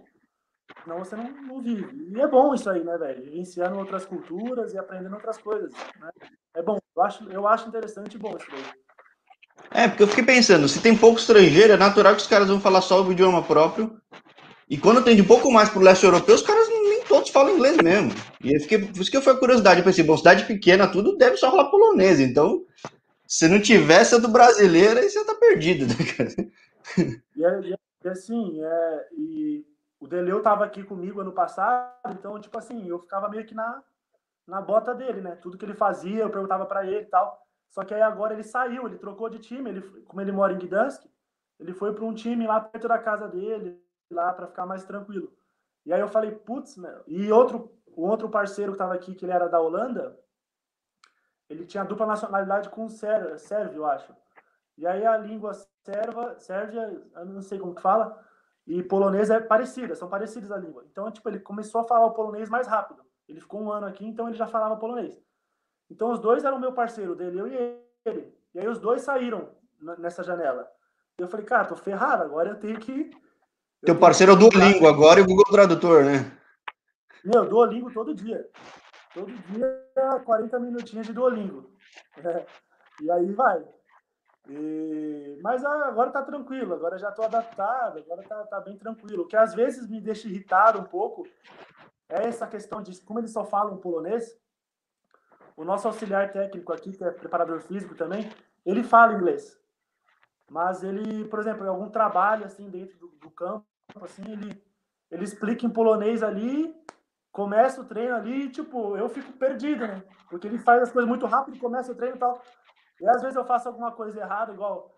senão 0.82 0.98
você 0.98 1.16
não, 1.16 1.30
não 1.30 1.62
vive. 1.62 2.12
E 2.14 2.20
é 2.20 2.26
bom 2.26 2.54
isso 2.54 2.68
aí, 2.68 2.82
né, 2.82 2.96
velho? 2.96 3.22
Vivenciando 3.22 3.78
outras 3.78 4.04
culturas 4.04 4.72
e 4.72 4.78
aprendendo 4.78 5.14
outras 5.14 5.38
coisas, 5.38 5.72
né? 6.00 6.10
É 6.54 6.62
bom, 6.62 6.78
eu 6.96 7.02
acho, 7.02 7.28
eu 7.30 7.48
acho 7.48 7.68
interessante 7.68 8.14
e 8.14 8.18
bom 8.18 8.36
isso 8.36 8.46
aí. 8.52 8.62
É, 9.70 9.88
porque 9.88 10.02
eu 10.02 10.08
fiquei 10.08 10.24
pensando, 10.24 10.68
se 10.68 10.80
tem 10.80 10.96
pouco 10.96 11.18
estrangeiro, 11.18 11.72
é 11.72 11.76
natural 11.76 12.14
que 12.14 12.22
os 12.22 12.28
caras 12.28 12.48
vão 12.48 12.60
falar 12.60 12.80
só 12.80 13.02
o 13.02 13.12
idioma 13.12 13.42
próprio. 13.42 14.00
E 14.68 14.78
quando 14.78 15.02
tem 15.02 15.16
de 15.16 15.22
pouco 15.22 15.50
mais 15.52 15.68
pro 15.68 15.80
leste 15.80 16.04
europeu, 16.04 16.34
os 16.34 16.42
caras 16.42 16.68
nem 16.68 17.02
todos 17.04 17.30
falam 17.30 17.54
inglês 17.54 17.76
mesmo. 17.78 18.12
E 18.42 18.54
eu 18.54 18.60
fiquei, 18.60 18.78
por 18.78 19.00
isso 19.00 19.10
que 19.10 19.20
foi 19.20 19.32
a 19.32 19.38
curiosidade. 19.38 19.80
Eu 19.80 19.84
pensei, 19.84 20.04
bom, 20.04 20.16
cidade 20.16 20.44
pequena, 20.44 20.86
tudo 20.86 21.16
deve 21.16 21.36
só 21.36 21.50
falar 21.50 21.70
polonês. 21.70 22.20
Então, 22.20 22.64
se 23.26 23.48
não 23.48 23.60
tivesse 23.60 24.14
a 24.14 24.18
do 24.18 24.28
brasileiro, 24.28 24.98
aí 24.98 25.10
você 25.10 25.24
tá 25.24 25.34
perdido, 25.34 25.86
né, 25.86 25.94
cara? 26.16 26.30
E, 27.36 27.44
é, 27.44 27.60
e 28.04 28.08
assim, 28.08 28.62
é, 28.62 29.06
e 29.12 29.64
o 30.00 30.06
Deleu 30.06 30.42
tava 30.42 30.64
aqui 30.64 30.82
comigo 30.82 31.20
ano 31.20 31.32
passado, 31.32 31.92
então, 32.10 32.40
tipo 32.40 32.58
assim, 32.58 32.86
eu 32.86 32.98
ficava 32.98 33.28
meio 33.28 33.44
que 33.46 33.54
na, 33.54 33.82
na 34.46 34.60
bota 34.60 34.94
dele, 34.94 35.20
né? 35.20 35.36
Tudo 35.36 35.56
que 35.56 35.64
ele 35.64 35.74
fazia, 35.74 36.22
eu 36.22 36.30
perguntava 36.30 36.66
para 36.66 36.84
ele 36.86 37.00
e 37.00 37.06
tal. 37.06 37.40
Só 37.70 37.84
que 37.84 37.94
aí 37.94 38.02
agora 38.02 38.34
ele 38.34 38.42
saiu, 38.42 38.86
ele 38.86 38.98
trocou 38.98 39.28
de 39.28 39.38
time, 39.38 39.70
ele, 39.70 39.80
como 40.02 40.20
ele 40.20 40.30
mora 40.30 40.52
em 40.52 40.58
Gdansk, 40.58 41.04
ele 41.58 41.72
foi 41.72 41.92
para 41.92 42.04
um 42.04 42.14
time 42.14 42.46
lá 42.46 42.60
perto 42.60 42.88
da 42.88 42.98
casa 42.98 43.28
dele, 43.28 43.82
lá 44.10 44.32
para 44.32 44.46
ficar 44.46 44.66
mais 44.66 44.84
tranquilo. 44.84 45.32
E 45.84 45.92
aí 45.92 46.00
eu 46.00 46.08
falei, 46.08 46.32
putz, 46.32 46.76
meu. 46.76 47.02
e 47.06 47.30
outro, 47.32 47.72
o 47.86 48.06
outro 48.06 48.28
parceiro 48.28 48.72
que 48.72 48.76
estava 48.76 48.94
aqui, 48.94 49.14
que 49.14 49.24
ele 49.24 49.32
era 49.32 49.48
da 49.48 49.60
Holanda, 49.60 50.18
ele 51.48 51.66
tinha 51.66 51.84
dupla 51.84 52.06
nacionalidade 52.06 52.68
com 52.68 52.86
o 52.86 52.90
sérvio, 52.90 53.76
eu 53.76 53.86
acho. 53.86 54.14
E 54.76 54.86
aí 54.86 55.04
a 55.06 55.16
língua 55.16 55.52
serva, 55.84 56.38
sérvia, 56.38 56.82
eu 57.14 57.26
não 57.26 57.42
sei 57.42 57.58
como 57.58 57.74
que 57.74 57.82
fala, 57.82 58.24
e 58.66 58.82
polonês 58.82 59.30
é 59.30 59.40
parecida, 59.40 59.94
são 59.94 60.08
parecidas 60.08 60.50
a 60.50 60.56
língua. 60.56 60.84
Então, 60.90 61.10
tipo, 61.10 61.28
ele 61.28 61.38
começou 61.38 61.80
a 61.82 61.84
falar 61.84 62.06
o 62.06 62.14
polonês 62.14 62.48
mais 62.48 62.66
rápido. 62.66 63.02
Ele 63.28 63.40
ficou 63.40 63.62
um 63.62 63.70
ano 63.70 63.86
aqui, 63.86 64.06
então 64.06 64.28
ele 64.28 64.36
já 64.36 64.46
falava 64.46 64.76
polonês. 64.76 65.14
Então 65.90 66.10
os 66.10 66.18
dois 66.18 66.44
eram 66.44 66.58
meu 66.58 66.72
parceiro, 66.72 67.14
dele, 67.14 67.38
eu 67.38 67.46
e 67.46 67.78
ele. 68.06 68.34
E 68.54 68.60
aí 68.60 68.68
os 68.68 68.78
dois 68.78 69.02
saíram 69.02 69.50
nessa 69.98 70.22
janela. 70.22 70.66
Eu 71.18 71.28
falei, 71.28 71.44
cara, 71.44 71.66
tô 71.66 71.76
ferrado, 71.76 72.22
agora 72.22 72.50
eu 72.50 72.60
tenho 72.60 72.78
que. 72.78 73.10
Eu 73.82 73.86
Teu 73.86 73.98
parceiro 73.98 74.32
é 74.32 74.34
o 74.34 74.38
Duolingo 74.38 74.88
agora 74.88 75.20
e 75.20 75.22
o 75.22 75.26
Google 75.26 75.44
Tradutor, 75.44 76.04
né? 76.04 76.32
Meu, 77.24 77.46
Duolingo 77.46 77.92
todo 77.92 78.14
dia. 78.14 78.48
Todo 79.12 79.30
dia, 79.30 80.20
40 80.24 80.58
minutinhos 80.58 81.06
de 81.06 81.12
Duolingo. 81.12 81.70
É. 82.18 82.46
E 83.02 83.10
aí 83.10 83.32
vai. 83.32 83.60
E... 84.48 85.38
Mas 85.42 85.64
agora 85.64 86.10
tá 86.10 86.22
tranquilo, 86.22 86.74
agora 86.74 86.98
já 86.98 87.10
tô 87.10 87.22
adaptado, 87.22 87.98
agora 87.98 88.22
tá, 88.22 88.44
tá 88.44 88.60
bem 88.60 88.76
tranquilo. 88.76 89.22
O 89.22 89.26
que 89.26 89.36
às 89.36 89.54
vezes 89.54 89.88
me 89.88 90.00
deixa 90.00 90.28
irritado 90.28 90.78
um 90.78 90.84
pouco 90.84 91.26
é 92.08 92.26
essa 92.26 92.46
questão 92.46 92.82
de 92.82 93.00
como 93.02 93.18
eles 93.18 93.32
só 93.32 93.44
falam 93.44 93.78
polonês, 93.78 94.38
o 95.56 95.64
nosso 95.64 95.86
auxiliar 95.88 96.32
técnico 96.32 96.72
aqui, 96.72 96.92
que 96.92 97.04
é 97.04 97.10
preparador 97.10 97.60
físico 97.60 97.94
também, 97.94 98.30
ele 98.66 98.82
fala 98.82 99.14
inglês. 99.14 99.58
Mas 100.50 100.82
ele, 100.82 101.24
por 101.26 101.38
exemplo, 101.38 101.64
em 101.64 101.68
algum 101.68 101.88
trabalho 101.88 102.44
assim 102.44 102.68
dentro 102.68 102.98
do, 102.98 103.08
do 103.08 103.30
campo, 103.30 103.64
assim, 104.02 104.22
ele, 104.30 104.62
ele 105.10 105.24
explica 105.24 105.64
em 105.64 105.70
polonês 105.70 106.22
ali, 106.22 106.74
começa 107.32 107.80
o 107.80 107.84
treino 107.84 108.14
ali, 108.14 108.50
tipo, 108.50 108.96
eu 108.96 109.08
fico 109.08 109.32
perdido, 109.32 109.86
né? 109.86 110.02
Porque 110.28 110.46
ele 110.46 110.58
faz 110.58 110.82
as 110.82 110.92
coisas 110.92 111.08
muito 111.08 111.26
rápido, 111.26 111.58
começa 111.58 111.92
o 111.92 111.94
treino 111.94 112.16
e 112.16 112.18
tal. 112.18 112.40
E 113.04 113.08
às 113.08 113.20
vezes 113.20 113.36
eu 113.36 113.44
faço 113.44 113.68
alguma 113.68 113.92
coisa 113.92 114.18
errada, 114.18 114.52
igual 114.52 114.96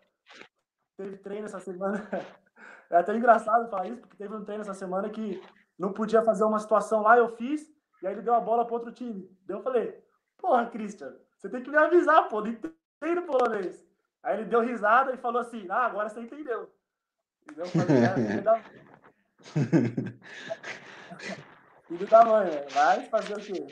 teve 0.96 1.16
treino 1.18 1.46
essa 1.46 1.60
semana. 1.60 2.08
É 2.88 2.98
até 2.98 3.16
engraçado 3.16 3.68
falar 3.68 3.88
isso, 3.88 4.00
porque 4.00 4.16
teve 4.16 4.32
um 4.32 4.44
treino 4.44 4.62
essa 4.62 4.72
semana 4.72 5.10
que 5.10 5.42
não 5.76 5.92
podia 5.92 6.22
fazer 6.22 6.44
uma 6.44 6.60
situação 6.60 7.02
lá, 7.02 7.18
eu 7.18 7.30
fiz, 7.30 7.68
e 8.00 8.06
aí 8.06 8.12
ele 8.12 8.22
deu 8.22 8.32
a 8.32 8.38
bola 8.38 8.64
para 8.64 8.74
outro 8.74 8.92
time. 8.92 9.28
Daí 9.44 9.56
eu 9.56 9.60
falei, 9.60 10.00
Porra, 10.38 10.66
Christian, 10.66 11.12
você 11.36 11.48
tem 11.48 11.64
que 11.64 11.70
me 11.70 11.76
avisar, 11.76 12.28
pô, 12.28 12.40
não 12.40 12.46
entendo 12.48 13.22
polonês. 13.22 13.84
Aí 14.22 14.38
ele 14.38 14.44
deu 14.44 14.60
risada 14.60 15.12
e 15.12 15.16
falou 15.16 15.40
assim: 15.40 15.66
Ah, 15.68 15.86
agora 15.86 16.08
você 16.08 16.20
entendeu. 16.20 16.72
Entendeu? 17.42 17.66
É, 18.36 18.40
da... 18.40 18.60
filho 21.86 22.06
da 22.06 22.24
mãe, 22.24 22.50
né? 22.50 22.66
Vai 22.70 23.06
fazer 23.06 23.34
o 23.34 23.40
quê? 23.40 23.66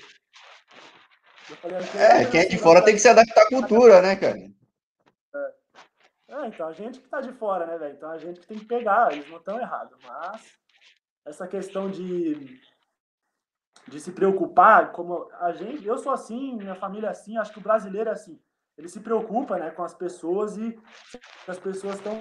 Falei, 1.45 1.79
é, 1.79 2.25
quem 2.31 2.41
é 2.41 2.47
de 2.47 2.59
fora 2.59 2.83
tem 2.83 2.95
que 2.95 3.01
se 3.01 3.09
adaptar 3.09 3.43
à 3.43 3.49
cultura, 3.49 4.01
né, 4.01 4.17
cara? 4.17 4.39
É. 4.39 5.55
é, 6.29 6.47
então 6.49 6.67
a 6.67 6.73
gente 6.73 7.01
que 7.01 7.09
tá 7.09 7.21
de 7.21 7.33
fora, 7.33 7.67
né, 7.67 7.77
velho? 7.77 7.95
Então 7.95 8.11
a 8.11 8.19
gente 8.19 8.41
que 8.41 8.47
tem 8.47 8.59
que 8.59 8.65
pegar, 8.65 9.13
eles 9.13 9.29
não 9.29 9.39
estão 9.39 9.61
errados. 9.61 9.99
Mas 10.03 10.43
essa 11.27 11.47
questão 11.47 11.91
de 11.91 12.61
de 13.87 14.01
se 14.01 14.13
preocupar, 14.13 14.93
como 14.93 15.29
a 15.41 15.53
gente, 15.53 15.87
eu 15.87 15.99
sou 15.99 16.13
assim, 16.13 16.57
minha 16.57 16.75
família 16.75 17.09
é 17.09 17.11
assim, 17.11 17.37
acho 17.37 17.53
que 17.53 17.59
o 17.59 17.63
brasileiro 17.63 18.09
é 18.09 18.13
assim. 18.13 18.41
Ele 18.77 18.89
se 18.89 19.01
preocupa, 19.01 19.59
né, 19.59 19.71
com 19.71 19.83
as 19.85 19.95
pessoas 19.95 20.57
e 20.57 20.79
as 21.47 21.59
pessoas 21.59 21.97
estão 21.97 22.21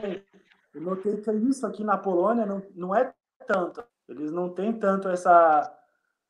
Eu 0.73 0.81
notei 0.81 1.17
que 1.17 1.31
isso 1.31 1.65
aqui 1.65 1.83
na 1.83 1.97
Polônia 1.97 2.45
não, 2.45 2.61
não 2.75 2.95
é 2.95 3.13
tanto. 3.47 3.83
Eles 4.07 4.31
não 4.31 4.49
têm 4.49 4.73
tanto 4.73 5.07
essa 5.07 5.73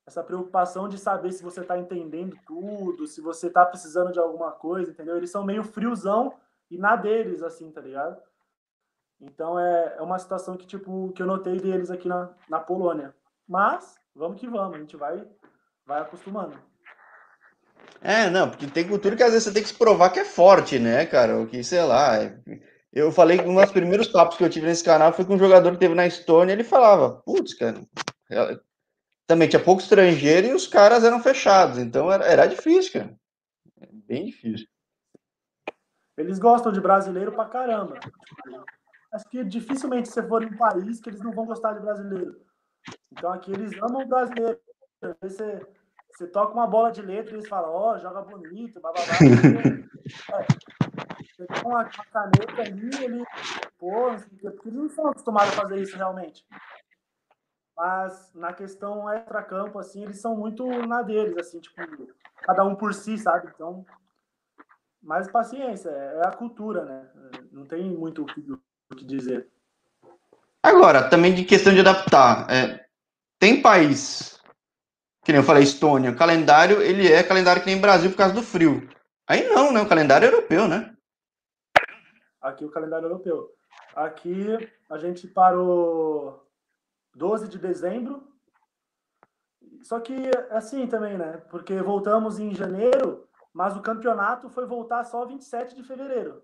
essa 0.06 0.24
preocupação 0.24 0.90
de 0.90 0.98
saber 0.98 1.32
se 1.32 1.44
você 1.44 1.62
está 1.62 1.78
entendendo 1.78 2.38
tudo, 2.46 3.08
se 3.08 3.22
você 3.22 3.48
está 3.48 3.66
precisando 3.66 4.12
de 4.12 4.20
alguma 4.20 4.52
coisa, 4.52 4.92
entendeu? 4.92 5.16
Eles 5.16 5.32
são 5.32 5.44
meio 5.44 5.64
friozão 5.64 6.34
e 6.70 6.78
na 6.78 6.96
deles, 6.96 7.42
assim, 7.42 7.72
tá 7.72 7.80
ligado? 7.82 8.22
Então 9.22 9.58
é, 9.58 9.96
é 9.98 10.02
uma 10.02 10.20
situação 10.20 10.58
que, 10.58 10.68
tipo, 10.68 11.12
que 11.14 11.22
eu 11.22 11.28
notei 11.28 11.58
deles 11.58 11.90
aqui 11.90 12.08
na, 12.08 12.30
na 12.50 12.60
Polônia. 12.60 13.16
Mas 13.48 13.96
vamos 14.14 14.40
que 14.40 14.48
vamos, 14.48 14.76
a 14.76 14.80
gente 14.80 14.98
vai, 14.98 15.26
vai 15.86 16.02
acostumando. 16.02 16.58
É, 18.02 18.30
não, 18.30 18.50
porque 18.50 18.68
tem 18.68 18.88
cultura 18.88 19.16
que 19.16 19.24
às 19.24 19.32
vezes 19.32 19.46
você 19.46 19.54
tem 19.54 19.64
que 19.64 19.70
se 19.70 19.76
provar 19.76 20.10
que 20.10 20.20
é 20.20 20.26
forte, 20.26 20.78
né, 20.78 21.06
cara? 21.06 21.40
O 21.40 21.48
que, 21.48 21.64
sei 21.64 21.84
lá. 21.84 22.22
É... 22.22 22.38
Eu 22.92 23.12
falei 23.12 23.40
que 23.40 23.48
um 23.48 23.56
dos 23.56 23.72
primeiros 23.72 24.10
papos 24.10 24.38
que 24.38 24.44
eu 24.44 24.50
tive 24.50 24.68
nesse 24.68 24.84
canal 24.84 25.14
foi 25.14 25.26
com 25.26 25.36
um 25.36 25.40
jogador 25.40 25.72
que 25.72 25.80
teve 25.80 25.96
na 25.96 26.06
Estônia, 26.06 26.54
ele 26.54 26.64
falava, 26.64 27.22
putz, 27.26 27.54
cara, 27.56 27.82
também 29.28 29.48
tinha 29.48 29.64
pouco 29.64 29.82
estrangeiro 29.82 30.48
e 30.48 30.54
os 30.54 30.68
caras 30.68 31.04
eram 31.04 31.22
fechados, 31.22 31.78
então 31.78 32.12
era, 32.12 32.26
era 32.26 32.46
difícil, 32.46 32.94
cara. 32.94 33.16
É 33.82 33.88
bem 33.92 34.26
difícil. 34.26 34.68
Eles 36.18 36.38
gostam 36.38 36.72
de 36.72 36.80
brasileiro 36.80 37.32
pra 37.32 37.46
caramba. 37.46 38.00
Acho 39.14 39.30
que 39.30 39.44
dificilmente 39.44 40.10
você 40.10 40.22
for 40.28 40.44
em 40.44 40.48
um 40.48 40.58
país 40.58 41.00
que 41.00 41.10
eles 41.10 41.22
não 41.22 41.32
vão 41.32 41.46
gostar 41.46 41.74
de 41.74 41.82
brasileiro. 41.82 42.40
Então 43.12 43.32
aqui 43.32 43.52
eles 43.52 43.72
amam 43.82 44.04
o 44.04 44.08
brasileiro. 44.08 44.60
Você, 45.22 45.66
você 46.12 46.28
toca 46.28 46.54
uma 46.54 46.68
bola 46.68 46.92
de 46.92 47.02
letra 47.02 47.32
e 47.32 47.36
eles 47.36 47.48
falam, 47.48 47.72
ó, 47.72 47.94
oh, 47.94 48.00
joga 48.00 48.22
bonito, 48.22 48.80
blá, 48.80 48.92
blá, 48.92 49.04
blá. 49.04 50.40
é, 50.40 50.48
você 51.36 51.46
tem 51.48 51.62
uma, 51.66 51.82
uma, 51.82 51.86
caneta 51.86 52.62
ali, 52.62 53.04
ele, 53.04 53.24
pô, 53.78 54.16
porque 54.42 54.70
eles 54.70 54.80
não 54.80 54.90
são 54.90 55.08
acostumados 55.08 55.54
a 55.54 55.62
fazer 55.62 55.82
isso 55.82 55.98
realmente. 55.98 56.46
Mas 57.76 58.32
na 58.36 58.54
questão 58.54 59.10
extra-campo, 59.12 59.80
assim, 59.80 60.04
eles 60.04 60.22
são 60.22 60.36
muito 60.36 60.66
na 60.86 61.02
deles, 61.02 61.38
assim, 61.38 61.60
tipo, 61.60 61.76
cada 62.42 62.64
um 62.64 62.76
por 62.76 62.94
si, 62.94 63.18
sabe? 63.18 63.50
Então, 63.54 63.86
mas 65.02 65.30
paciência, 65.30 65.90
é 65.90 66.28
a 66.28 66.32
cultura, 66.32 66.86
né? 66.86 67.10
Não 67.52 67.66
tem 67.66 67.90
muito 67.90 68.22
o 68.22 68.26
que, 68.26 68.40
o 68.42 68.96
que 68.96 69.04
dizer. 69.04 69.48
Agora, 70.62 71.10
também 71.10 71.34
de 71.34 71.44
questão 71.44 71.74
de 71.74 71.82
adaptar. 71.82 72.50
É, 72.50 72.86
tem 73.38 73.62
país, 73.62 74.40
que 75.26 75.32
nem 75.32 75.42
eu 75.42 75.46
falei, 75.46 75.64
Estônia, 75.64 76.12
o 76.12 76.16
calendário, 76.16 76.82
ele 76.82 77.12
é 77.12 77.22
calendário 77.22 77.62
que 77.62 77.70
nem 77.70 77.82
Brasil 77.82 78.12
por 78.12 78.18
causa 78.18 78.34
do 78.34 78.42
frio. 78.42 78.88
Aí 79.28 79.48
não, 79.50 79.74
né? 79.74 79.82
O 79.82 79.90
calendário 79.90 80.26
é 80.26 80.30
europeu, 80.30 80.68
né? 80.68 80.96
Aqui 82.42 82.64
o 82.64 82.72
calendário 82.72 83.06
é 83.06 83.10
europeu. 83.10 83.50
Aqui 83.96 84.58
a 84.90 84.98
gente 84.98 85.28
parou 85.28 86.46
12 87.16 87.48
de 87.48 87.58
dezembro. 87.58 88.28
Só 89.82 90.00
que 90.00 90.32
assim 90.50 90.88
também, 90.88 91.18
né? 91.18 91.38
Porque 91.50 91.82
voltamos 91.82 92.40
em 92.40 92.54
janeiro, 92.54 93.28
mas 93.54 93.76
o 93.76 93.82
campeonato 93.82 94.50
foi 94.50 94.66
voltar 94.66 95.04
só 95.04 95.26
27 95.26 95.76
de 95.76 95.84
fevereiro. 95.84 96.44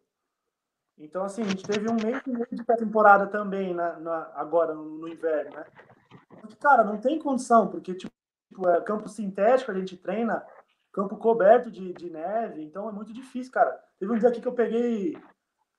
Então, 0.97 1.23
assim, 1.23 1.41
a 1.43 1.47
gente 1.47 1.63
teve 1.63 1.89
um 1.89 1.95
mês 1.95 2.21
e 2.27 2.29
meio 2.29 2.47
de 2.51 2.63
pré-temporada 2.63 3.25
também 3.27 3.73
na, 3.73 3.97
na, 3.99 4.31
agora, 4.35 4.73
no, 4.73 4.83
no, 4.83 5.07
inverno, 5.07 5.55
né? 5.55 5.65
Porque, 6.41 6.57
cara, 6.57 6.83
não 6.83 6.99
tem 6.99 7.17
condição, 7.17 7.69
porque, 7.69 7.93
tipo, 7.93 8.11
é 8.67 8.81
campo 8.81 9.07
sintético, 9.07 9.71
a 9.71 9.73
gente 9.73 9.95
treina 9.95 10.45
campo 10.91 11.15
coberto 11.15 11.71
de, 11.71 11.93
de 11.93 12.09
neve, 12.09 12.61
então 12.61 12.89
é 12.89 12.91
muito 12.91 13.13
difícil, 13.13 13.51
cara. 13.53 13.71
Teve 13.97 14.11
um 14.11 14.17
dia 14.17 14.27
aqui 14.27 14.41
que 14.41 14.47
eu 14.47 14.53
peguei 14.53 15.15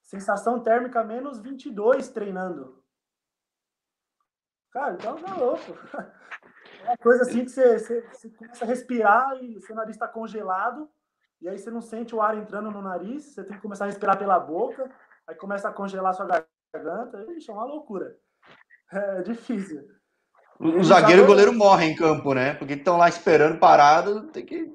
sensação 0.02 0.58
térmica 0.60 1.04
menos 1.04 1.38
22 1.38 2.08
treinando. 2.08 2.79
Cara, 4.72 4.94
então 4.94 5.16
tá 5.16 5.34
louco. 5.36 5.60
É 6.82 6.90
uma 6.90 6.96
coisa 6.96 7.22
assim 7.22 7.44
que 7.44 7.50
você, 7.50 7.78
você, 7.78 8.00
você 8.10 8.30
começa 8.30 8.64
a 8.64 8.68
respirar 8.68 9.36
e 9.42 9.60
seu 9.60 9.76
nariz 9.76 9.94
está 9.94 10.08
congelado, 10.08 10.88
e 11.40 11.48
aí 11.48 11.58
você 11.58 11.70
não 11.70 11.82
sente 11.82 12.14
o 12.14 12.22
ar 12.22 12.36
entrando 12.36 12.70
no 12.70 12.80
nariz, 12.80 13.34
você 13.34 13.44
tem 13.44 13.54
que 13.54 13.62
começar 13.62 13.84
a 13.84 13.88
respirar 13.88 14.18
pela 14.18 14.38
boca, 14.38 14.90
aí 15.26 15.34
começa 15.34 15.68
a 15.68 15.72
congelar 15.72 16.14
sua 16.14 16.26
garganta, 16.72 17.32
Ixi, 17.32 17.50
é 17.50 17.54
uma 17.54 17.64
loucura. 17.64 18.16
É 18.92 19.22
difícil. 19.22 19.86
O 20.58 20.82
zagueiro 20.82 21.22
e 21.22 21.24
o 21.24 21.26
goleiro 21.28 21.52
morrem 21.52 21.92
em 21.92 21.96
campo, 21.96 22.34
né? 22.34 22.54
Porque 22.54 22.74
estão 22.74 22.96
lá 22.96 23.08
esperando 23.08 23.60
parado, 23.60 24.26
tem 24.32 24.44
que. 24.44 24.74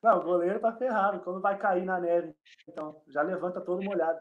Não, 0.00 0.20
o 0.20 0.22
goleiro 0.22 0.60
tá 0.60 0.72
ferrado. 0.72 1.18
Quando 1.20 1.40
vai 1.40 1.58
cair 1.58 1.84
na 1.84 1.98
neve, 1.98 2.32
então 2.68 3.02
já 3.08 3.20
levanta 3.20 3.60
todo 3.60 3.82
molhado. 3.82 4.20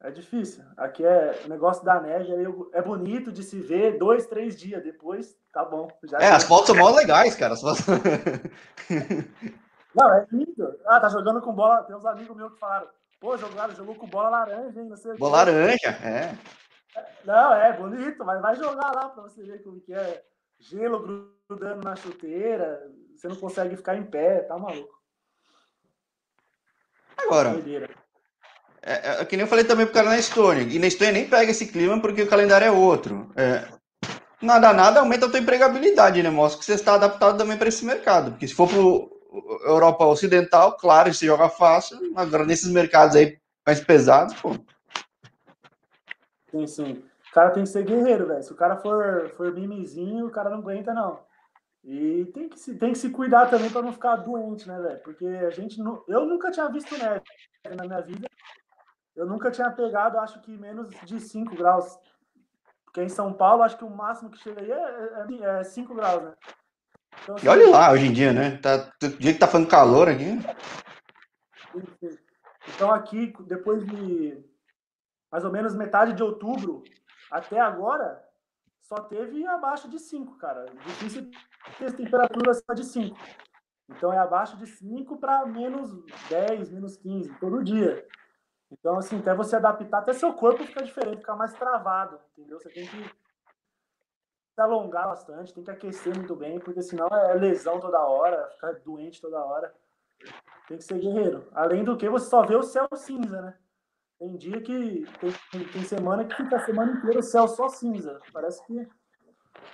É 0.00 0.12
difícil. 0.12 0.64
Aqui 0.76 1.04
é 1.04 1.42
o 1.44 1.48
negócio 1.48 1.84
da 1.84 2.00
neve 2.00 2.32
é 2.72 2.80
bonito 2.80 3.32
de 3.32 3.42
se 3.42 3.58
ver 3.58 3.98
dois, 3.98 4.26
três 4.26 4.56
dias. 4.56 4.82
Depois 4.82 5.36
tá 5.52 5.64
bom. 5.64 5.88
Já 6.04 6.18
é, 6.18 6.30
as 6.30 6.44
fotos 6.44 6.68
são 6.68 6.76
mó 6.76 6.90
legais, 6.94 7.34
cara. 7.34 7.54
Não, 9.94 10.14
é 10.14 10.26
lindo. 10.30 10.78
Ah, 10.86 11.00
tá 11.00 11.08
jogando 11.08 11.40
com 11.40 11.52
bola. 11.52 11.82
Tem 11.82 11.96
uns 11.96 12.06
amigos 12.06 12.36
meus 12.36 12.52
que 12.52 12.60
falaram, 12.60 12.86
pô, 13.18 13.36
jogaram, 13.36 13.74
jogou 13.74 13.96
com 13.96 14.06
bola 14.06 14.28
laranja, 14.28 14.80
hein? 14.80 14.88
Não 14.88 14.96
sei 14.96 15.16
bola 15.16 15.38
laranja, 15.38 15.88
é. 15.88 16.38
Não, 17.24 17.52
é 17.52 17.72
bonito, 17.76 18.24
mas 18.24 18.40
vai 18.40 18.54
jogar 18.54 18.94
lá 18.94 19.08
para 19.08 19.24
você 19.24 19.42
ver 19.42 19.62
como 19.64 19.80
que 19.80 19.92
é. 19.92 20.24
Gelo 20.60 21.32
grudando 21.48 21.84
na 21.84 21.94
chuteira, 21.94 22.90
você 23.14 23.28
não 23.28 23.36
consegue 23.36 23.76
ficar 23.76 23.96
em 23.96 24.02
pé, 24.02 24.40
tá 24.40 24.58
maluco. 24.58 24.98
Agora, 27.16 27.50
é, 28.88 29.20
é, 29.20 29.24
que 29.26 29.36
nem 29.36 29.44
eu 29.44 29.48
falei 29.48 29.64
também 29.64 29.84
pro 29.84 29.94
cara 29.94 30.08
na 30.08 30.18
Estônia, 30.18 30.62
e 30.62 30.78
na 30.78 30.86
Estônia 30.86 31.12
nem 31.12 31.28
pega 31.28 31.50
esse 31.50 31.66
clima 31.66 32.00
porque 32.00 32.22
o 32.22 32.28
calendário 32.28 32.66
é 32.66 32.70
outro. 32.70 33.30
É, 33.36 33.66
nada, 34.40 34.72
nada 34.72 35.00
aumenta 35.00 35.26
a 35.26 35.28
tua 35.28 35.38
empregabilidade, 35.38 36.22
né? 36.22 36.30
Mostra 36.30 36.58
que 36.58 36.64
você 36.64 36.72
está 36.72 36.94
adaptado 36.94 37.36
também 37.36 37.58
para 37.58 37.68
esse 37.68 37.84
mercado, 37.84 38.30
porque 38.30 38.48
se 38.48 38.54
for 38.54 38.66
pro 38.66 39.10
Europa 39.66 40.06
Ocidental, 40.06 40.76
claro, 40.78 41.12
se 41.12 41.26
joga 41.26 41.50
fácil, 41.50 41.98
agora 42.16 42.46
nesses 42.46 42.70
mercados 42.70 43.14
aí 43.14 43.38
mais 43.66 43.78
pesados, 43.78 44.34
pô. 44.40 44.54
Sim, 46.50 46.66
sim. 46.66 47.04
O 47.30 47.34
cara 47.34 47.50
tem 47.50 47.64
que 47.64 47.68
ser 47.68 47.84
guerreiro, 47.84 48.26
velho. 48.26 48.42
Se 48.42 48.52
o 48.52 48.56
cara 48.56 48.78
for, 48.78 49.30
for 49.36 49.52
mimizinho, 49.52 50.26
o 50.26 50.30
cara 50.30 50.48
não 50.48 50.58
aguenta, 50.58 50.94
não. 50.94 51.20
E 51.84 52.24
tem 52.32 52.48
que 52.48 52.58
se, 52.58 52.74
tem 52.74 52.92
que 52.92 52.98
se 52.98 53.10
cuidar 53.10 53.46
também 53.46 53.70
para 53.70 53.82
não 53.82 53.92
ficar 53.92 54.16
doente, 54.16 54.66
né, 54.66 54.80
velho? 54.80 54.98
Porque 55.00 55.26
a 55.26 55.50
gente. 55.50 55.78
Não, 55.78 56.02
eu 56.08 56.24
nunca 56.24 56.50
tinha 56.50 56.68
visto 56.68 56.96
neve 56.96 57.22
na 57.76 57.84
minha 57.84 58.00
vida. 58.00 58.27
Eu 59.18 59.26
nunca 59.26 59.50
tinha 59.50 59.68
pegado, 59.68 60.16
acho 60.20 60.40
que 60.40 60.56
menos 60.56 60.88
de 61.02 61.18
5 61.18 61.56
graus. 61.56 61.98
Porque 62.84 63.02
em 63.02 63.08
São 63.08 63.32
Paulo, 63.32 63.64
acho 63.64 63.76
que 63.76 63.84
o 63.84 63.90
máximo 63.90 64.30
que 64.30 64.38
chega 64.38 64.60
aí 64.62 65.42
é 65.42 65.64
5 65.64 65.92
é, 65.92 65.96
é 65.96 65.98
graus, 65.98 66.22
né? 66.22 66.34
Então, 67.24 67.36
e 67.42 67.48
olha 67.48 67.68
lá 67.68 67.90
hoje 67.90 68.06
em 68.06 68.12
dia, 68.12 68.32
né? 68.32 68.58
Tá, 68.58 68.92
o 69.02 69.08
dia 69.18 69.32
que 69.32 69.40
tá 69.40 69.48
fazendo 69.48 69.68
calor 69.68 70.08
aqui. 70.08 70.38
Então 72.76 72.92
aqui, 72.92 73.34
depois 73.40 73.84
de 73.84 74.40
mais 75.32 75.44
ou 75.44 75.50
menos 75.50 75.74
metade 75.74 76.12
de 76.12 76.22
outubro 76.22 76.84
até 77.28 77.58
agora, 77.58 78.22
só 78.82 79.00
teve 79.00 79.44
abaixo 79.48 79.90
de 79.90 79.98
5, 79.98 80.38
cara. 80.38 80.64
Difícil 80.86 81.28
ter 81.76 81.92
temperatura 81.92 82.52
acima 82.52 82.72
de 82.72 82.84
5. 82.84 83.18
Então 83.90 84.12
é 84.12 84.18
abaixo 84.18 84.56
de 84.56 84.66
5 84.68 85.16
para 85.16 85.44
menos 85.44 85.90
10, 86.30 86.70
menos 86.70 86.96
15, 86.96 87.34
todo 87.40 87.64
dia. 87.64 88.06
Então, 88.70 88.98
assim, 88.98 89.18
até 89.18 89.34
você 89.34 89.56
adaptar, 89.56 89.98
até 89.98 90.12
seu 90.12 90.32
corpo 90.34 90.64
fica 90.64 90.82
diferente, 90.82 91.20
ficar 91.20 91.36
mais 91.36 91.54
travado, 91.54 92.20
entendeu? 92.32 92.58
Você 92.60 92.68
tem 92.68 92.86
que 92.86 93.02
se 94.54 94.60
alongar 94.60 95.08
bastante, 95.08 95.54
tem 95.54 95.64
que 95.64 95.70
aquecer 95.70 96.14
muito 96.14 96.36
bem, 96.36 96.58
porque 96.58 96.82
senão 96.82 97.06
é 97.08 97.34
lesão 97.34 97.80
toda 97.80 98.00
hora, 98.00 98.50
ficar 98.50 98.72
doente 98.84 99.20
toda 99.20 99.42
hora. 99.42 99.72
Tem 100.66 100.76
que 100.76 100.84
ser 100.84 100.98
guerreiro. 100.98 101.48
Além 101.54 101.82
do 101.82 101.96
que, 101.96 102.08
você 102.08 102.28
só 102.28 102.44
vê 102.44 102.56
o 102.56 102.62
céu 102.62 102.88
cinza, 102.94 103.40
né? 103.40 103.54
Tem 104.18 104.36
dia 104.36 104.60
que. 104.60 105.06
Tem, 105.20 105.64
tem 105.68 105.82
semana 105.84 106.24
que 106.24 106.34
fica 106.34 106.56
a 106.56 106.64
semana 106.64 106.92
inteira 106.92 107.20
o 107.20 107.22
céu 107.22 107.46
só 107.46 107.68
cinza. 107.68 108.20
Parece 108.32 108.62
que 108.66 108.86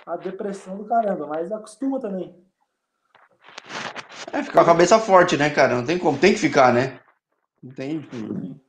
a 0.05 0.15
depressão 0.15 0.77
do 0.77 0.85
caramba, 0.85 1.27
mas 1.27 1.51
acostuma 1.51 1.99
também. 1.99 2.35
É, 4.31 4.43
ficar 4.43 4.53
com 4.53 4.59
a 4.59 4.73
cabeça 4.73 4.99
forte, 4.99 5.35
né, 5.35 5.49
cara? 5.49 5.75
Não 5.75 5.85
tem 5.85 5.97
como, 5.97 6.19
tem 6.19 6.33
que 6.33 6.39
ficar, 6.39 6.71
né? 6.73 6.99
Não 7.61 7.73
tem. 7.73 8.07
Sim. 8.11 8.61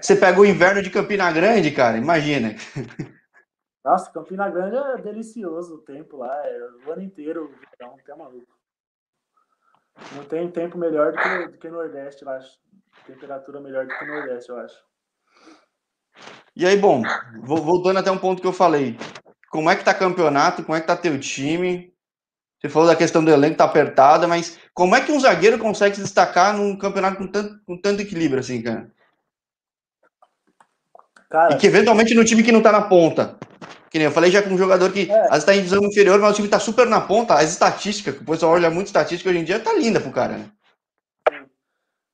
Você 0.00 0.16
pega 0.16 0.40
o 0.40 0.46
inverno 0.46 0.82
de 0.82 0.90
Campina 0.90 1.30
Grande, 1.32 1.70
cara, 1.70 1.98
imagina. 1.98 2.54
Nossa, 3.84 4.10
Campina 4.10 4.48
Grande 4.48 4.76
é 4.76 5.02
delicioso 5.02 5.76
o 5.76 5.78
tempo 5.78 6.18
lá, 6.18 6.34
é 6.46 6.60
o 6.86 6.92
ano 6.92 7.02
inteiro, 7.02 7.52
então, 7.74 7.96
até 8.00 8.14
maluco. 8.14 8.46
Não 10.14 10.24
tem 10.24 10.50
tempo 10.50 10.78
melhor 10.78 11.12
do 11.12 11.18
que, 11.18 11.48
do 11.48 11.58
que 11.58 11.68
no 11.68 11.76
Nordeste, 11.78 12.22
eu 12.22 12.30
acho. 12.30 12.58
Temperatura 13.06 13.60
melhor 13.60 13.86
do 13.86 13.98
que 13.98 14.04
no 14.04 14.14
Nordeste, 14.14 14.50
eu 14.50 14.58
acho. 14.58 14.76
E 16.54 16.66
aí, 16.66 16.76
bom, 16.76 17.02
voltando 17.42 17.98
até 17.98 18.10
um 18.10 18.18
ponto 18.18 18.40
que 18.40 18.46
eu 18.46 18.52
falei. 18.52 18.98
Como 19.50 19.68
é 19.70 19.76
que 19.76 19.84
tá 19.84 19.92
campeonato? 19.92 20.62
Como 20.62 20.76
é 20.76 20.80
que 20.80 20.86
tá 20.86 20.96
teu 20.96 21.18
time? 21.18 21.92
Você 22.60 22.68
falou 22.68 22.86
da 22.86 22.96
questão 22.96 23.24
do 23.24 23.30
elenco 23.30 23.56
tá 23.56 23.64
apertada, 23.64 24.28
mas 24.28 24.58
como 24.74 24.94
é 24.94 25.00
que 25.00 25.10
um 25.10 25.18
zagueiro 25.18 25.58
consegue 25.58 25.96
se 25.96 26.02
destacar 26.02 26.54
num 26.54 26.76
campeonato 26.76 27.16
com 27.16 27.26
tanto, 27.26 27.58
com 27.64 27.80
tanto 27.80 28.02
equilíbrio 28.02 28.40
assim, 28.40 28.62
cara? 28.62 28.92
Cara? 31.30 31.54
E 31.54 31.58
que 31.58 31.66
eventualmente 31.66 32.14
no 32.14 32.24
time 32.24 32.42
que 32.42 32.52
não 32.52 32.60
tá 32.60 32.72
na 32.72 32.82
ponta. 32.82 33.36
Que 33.88 33.98
nem 33.98 34.06
eu 34.06 34.12
falei 34.12 34.30
já 34.30 34.42
com 34.42 34.50
um 34.50 34.58
jogador 34.58 34.92
que 34.92 35.10
é. 35.10 35.20
às 35.24 35.30
vezes 35.30 35.44
tá 35.44 35.54
em 35.54 35.58
divisão 35.58 35.84
inferior, 35.84 36.20
mas 36.20 36.32
o 36.32 36.34
time 36.34 36.48
tá 36.48 36.60
super 36.60 36.86
na 36.86 37.00
ponta. 37.00 37.34
As 37.34 37.50
estatísticas, 37.50 38.16
que 38.16 38.22
o 38.22 38.26
pessoal 38.26 38.52
olha 38.52 38.70
muito 38.70 38.86
estatística 38.86 39.30
hoje 39.30 39.38
em 39.38 39.44
dia, 39.44 39.58
tá 39.58 39.72
linda 39.72 40.00
pro 40.00 40.12
cara, 40.12 40.36
né? 40.36 40.50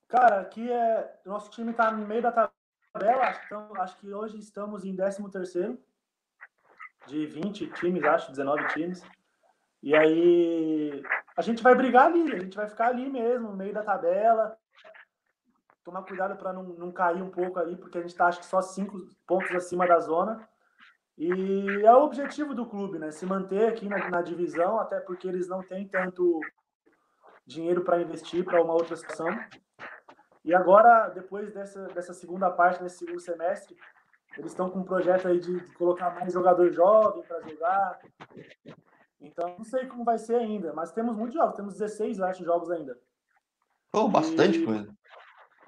Cara, 0.08 0.40
aqui 0.40 0.70
é. 0.70 1.12
Nosso 1.24 1.50
time 1.50 1.72
tá 1.72 1.90
no 1.90 2.06
meio 2.06 2.22
da 2.22 2.30
tabela. 2.30 3.40
Então, 3.44 3.68
acho 3.76 3.96
que 3.98 4.12
hoje 4.12 4.38
estamos 4.38 4.84
em 4.84 4.94
13 4.94 5.30
terceiro 5.30 5.78
de 7.06 7.26
20 7.26 7.66
times, 7.72 8.04
acho, 8.04 8.30
19 8.30 8.66
times. 8.68 9.02
E 9.82 9.94
aí 9.94 11.02
a 11.36 11.42
gente 11.42 11.62
vai 11.62 11.74
brigar 11.74 12.06
ali, 12.06 12.32
a 12.32 12.38
gente 12.38 12.56
vai 12.56 12.68
ficar 12.68 12.88
ali 12.88 13.08
mesmo, 13.08 13.50
no 13.50 13.56
meio 13.56 13.72
da 13.72 13.82
tabela. 13.82 14.56
Tomar 15.86 16.02
cuidado 16.02 16.36
para 16.36 16.52
não, 16.52 16.64
não 16.64 16.90
cair 16.90 17.22
um 17.22 17.30
pouco 17.30 17.60
ali, 17.60 17.76
porque 17.76 17.96
a 17.96 18.00
gente 18.00 18.10
está 18.10 18.26
acho 18.26 18.40
que 18.40 18.46
só 18.46 18.60
cinco 18.60 18.98
pontos 19.24 19.54
acima 19.54 19.86
da 19.86 20.00
zona. 20.00 20.36
E 21.16 21.80
é 21.84 21.92
o 21.94 22.02
objetivo 22.02 22.56
do 22.56 22.66
clube, 22.66 22.98
né? 22.98 23.12
Se 23.12 23.24
manter 23.24 23.68
aqui 23.68 23.88
na, 23.88 24.10
na 24.10 24.20
divisão, 24.20 24.80
até 24.80 24.98
porque 24.98 25.28
eles 25.28 25.46
não 25.46 25.62
têm 25.62 25.86
tanto 25.86 26.40
dinheiro 27.46 27.84
para 27.84 28.02
investir 28.02 28.44
para 28.44 28.60
uma 28.60 28.72
outra 28.72 28.96
situação. 28.96 29.28
E 30.44 30.52
agora, 30.52 31.08
depois 31.10 31.52
dessa, 31.54 31.86
dessa 31.94 32.12
segunda 32.12 32.50
parte, 32.50 32.82
desse 32.82 32.98
segundo 32.98 33.20
semestre, 33.20 33.76
eles 34.36 34.50
estão 34.50 34.68
com 34.68 34.80
um 34.80 34.84
projeto 34.84 35.28
aí 35.28 35.38
de, 35.38 35.60
de 35.60 35.72
colocar 35.74 36.10
mais 36.16 36.32
jogador 36.32 36.68
jovem 36.72 37.22
para 37.22 37.42
jogar. 37.42 38.00
Então, 39.20 39.54
não 39.56 39.64
sei 39.64 39.86
como 39.86 40.02
vai 40.02 40.18
ser 40.18 40.34
ainda, 40.34 40.72
mas 40.72 40.90
temos 40.90 41.16
muitos 41.16 41.34
jogos, 41.34 41.54
temos 41.54 41.74
16, 41.74 42.20
acho, 42.22 42.44
jogos 42.44 42.72
ainda. 42.72 42.98
Pô, 43.92 44.08
bastante 44.08 44.58
e... 44.58 44.66
coisa. 44.66 44.96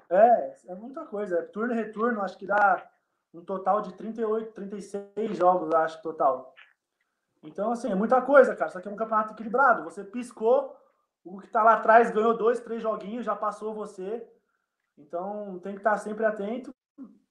É, 0.09 0.55
é 0.67 0.75
muita 0.75 1.05
coisa. 1.05 1.39
É 1.39 1.41
turno 1.43 1.73
e 1.73 1.77
retorno, 1.77 2.21
acho 2.21 2.37
que 2.37 2.47
dá 2.47 2.89
um 3.33 3.41
total 3.41 3.81
de 3.81 3.93
38, 3.93 4.51
36 4.53 5.37
jogos, 5.37 5.73
acho, 5.73 6.01
total. 6.01 6.53
Então, 7.43 7.71
assim, 7.71 7.91
é 7.91 7.95
muita 7.95 8.21
coisa, 8.21 8.55
cara. 8.55 8.71
Só 8.71 8.81
que 8.81 8.87
é 8.87 8.91
um 8.91 8.95
campeonato 8.95 9.33
equilibrado. 9.33 9.83
Você 9.83 10.03
piscou, 10.03 10.75
o 11.23 11.39
que 11.39 11.47
tá 11.47 11.63
lá 11.63 11.75
atrás 11.75 12.11
ganhou 12.11 12.35
dois, 12.35 12.59
três 12.59 12.81
joguinhos, 12.81 13.25
já 13.25 13.35
passou 13.35 13.73
você. 13.73 14.27
Então, 14.97 15.59
tem 15.59 15.73
que 15.73 15.79
estar 15.79 15.97
sempre 15.97 16.25
atento. 16.25 16.73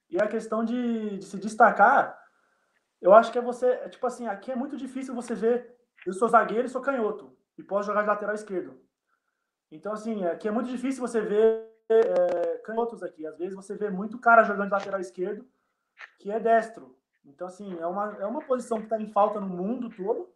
E 0.09 0.21
a 0.21 0.27
questão 0.27 0.65
de, 0.65 1.19
de 1.19 1.25
se 1.25 1.39
destacar, 1.39 2.19
eu 3.01 3.13
acho 3.13 3.31
que 3.31 3.39
é 3.39 3.43
você. 3.43 3.67
É, 3.67 3.89
tipo 3.89 4.07
assim, 4.07 4.27
aqui 4.27 4.51
é 4.51 4.57
muito 4.57 4.77
difícil 4.77 5.15
você 5.15 5.35
ver. 5.35 5.77
Eu 6.07 6.13
sou 6.13 6.29
zagueiro 6.29 6.67
e 6.67 6.71
sou 6.71 6.81
canhoto. 6.81 7.37
E 7.59 7.63
posso 7.63 7.87
jogar 7.87 8.03
de 8.03 8.09
lateral 8.09 8.35
esquerdo. 8.35 8.81
Então, 9.71 9.93
assim, 9.93 10.25
aqui 10.25 10.49
é 10.49 10.51
muito 10.51 10.71
difícil 10.71 11.01
você 11.01 11.21
ver 11.21 11.69
é, 11.91 12.48
canhotos 12.69 13.03
aqui. 13.03 13.27
Às 13.27 13.39
vezes 13.39 13.55
você 13.55 13.75
vê 13.75 13.91
muito 13.91 14.19
cara 14.19 14.45
jogando 14.45 14.67
de 14.67 14.75
lateral 14.75 15.01
esquerdo 15.01 15.47
que 16.19 16.31
é 16.31 16.39
destro. 16.39 16.97
Então, 17.25 17.47
assim, 17.47 17.79
é 17.79 17.87
uma, 17.87 18.17
é 18.21 18.27
uma 18.27 18.41
posição 18.43 18.79
que 18.79 18.85
está 18.85 19.01
em 19.01 19.11
falta 19.13 19.41
no 19.41 19.49
mundo 19.49 19.91
todo, 19.91 20.29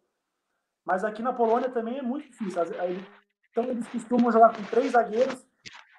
mas 0.85 1.03
aqui 1.03 1.21
na 1.21 1.33
Polônia 1.33 1.69
também 1.69 1.97
é 1.97 2.01
muito 2.01 2.29
difícil. 2.29 2.61
Então, 3.51 3.63
eles 3.65 3.87
costumam 3.87 4.31
jogar 4.31 4.55
com 4.55 4.63
três 4.63 4.91
zagueiros 4.91 5.45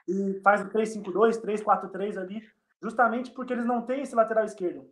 e 0.06 0.40
faz 0.40 0.60
o 0.60 0.70
3-5-2, 0.70 1.40
3-4-3 1.40 2.18
ali, 2.18 2.46
justamente 2.82 3.30
porque 3.30 3.52
eles 3.52 3.64
não 3.64 3.82
têm 3.82 4.02
esse 4.02 4.14
lateral 4.14 4.44
esquerdo. 4.44 4.88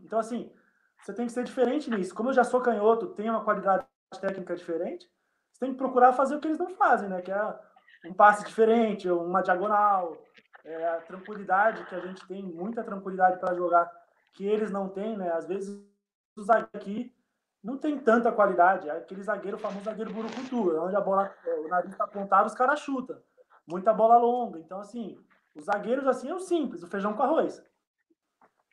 Então, 0.00 0.18
assim, 0.18 0.50
você 1.00 1.12
tem 1.12 1.26
que 1.26 1.32
ser 1.32 1.44
diferente 1.44 1.90
nisso. 1.90 2.14
Como 2.14 2.30
eu 2.30 2.34
já 2.34 2.44
sou 2.44 2.60
canhoto, 2.60 3.08
tenho 3.08 3.32
uma 3.32 3.44
qualidade 3.44 3.84
técnica 4.20 4.56
diferente, 4.56 5.08
você 5.52 5.60
tem 5.60 5.72
que 5.72 5.78
procurar 5.78 6.12
fazer 6.12 6.36
o 6.36 6.40
que 6.40 6.48
eles 6.48 6.58
não 6.58 6.70
fazem, 6.70 7.08
né? 7.08 7.20
Que 7.20 7.30
é 7.30 7.58
um 8.06 8.14
passe 8.14 8.44
diferente, 8.44 9.10
uma 9.10 9.42
diagonal, 9.42 10.16
é, 10.64 10.88
a 10.88 11.00
tranquilidade 11.00 11.84
que 11.86 11.94
a 11.94 12.00
gente 12.00 12.26
tem, 12.26 12.42
muita 12.42 12.82
tranquilidade 12.82 13.38
para 13.38 13.54
jogar, 13.54 13.90
que 14.32 14.46
eles 14.46 14.70
não 14.70 14.88
têm, 14.88 15.16
né? 15.16 15.30
Às 15.32 15.46
vezes 15.46 15.80
os 16.36 16.50
aqui 16.50 17.14
não 17.62 17.78
tem 17.78 17.98
tanta 17.98 18.32
qualidade. 18.32 18.88
É 18.88 18.98
aquele 18.98 19.22
zagueiro, 19.22 19.56
o 19.56 19.60
famoso 19.60 19.84
zagueiro 19.84 20.12
burucutu, 20.12 20.76
onde 20.80 20.96
a 20.96 21.00
bola, 21.00 21.32
é, 21.44 21.54
o 21.60 21.68
nariz 21.68 21.92
está 21.92 22.04
apontado, 22.04 22.46
os 22.46 22.54
caras 22.54 22.80
chutam. 22.80 23.20
Muita 23.66 23.92
bola 23.92 24.16
longa. 24.16 24.58
Então, 24.58 24.80
assim, 24.80 25.18
os 25.54 25.64
zagueiros, 25.64 26.06
assim, 26.06 26.28
é 26.28 26.34
o 26.34 26.40
simples, 26.40 26.82
o 26.82 26.88
feijão 26.88 27.14
com 27.14 27.22
arroz. 27.22 27.62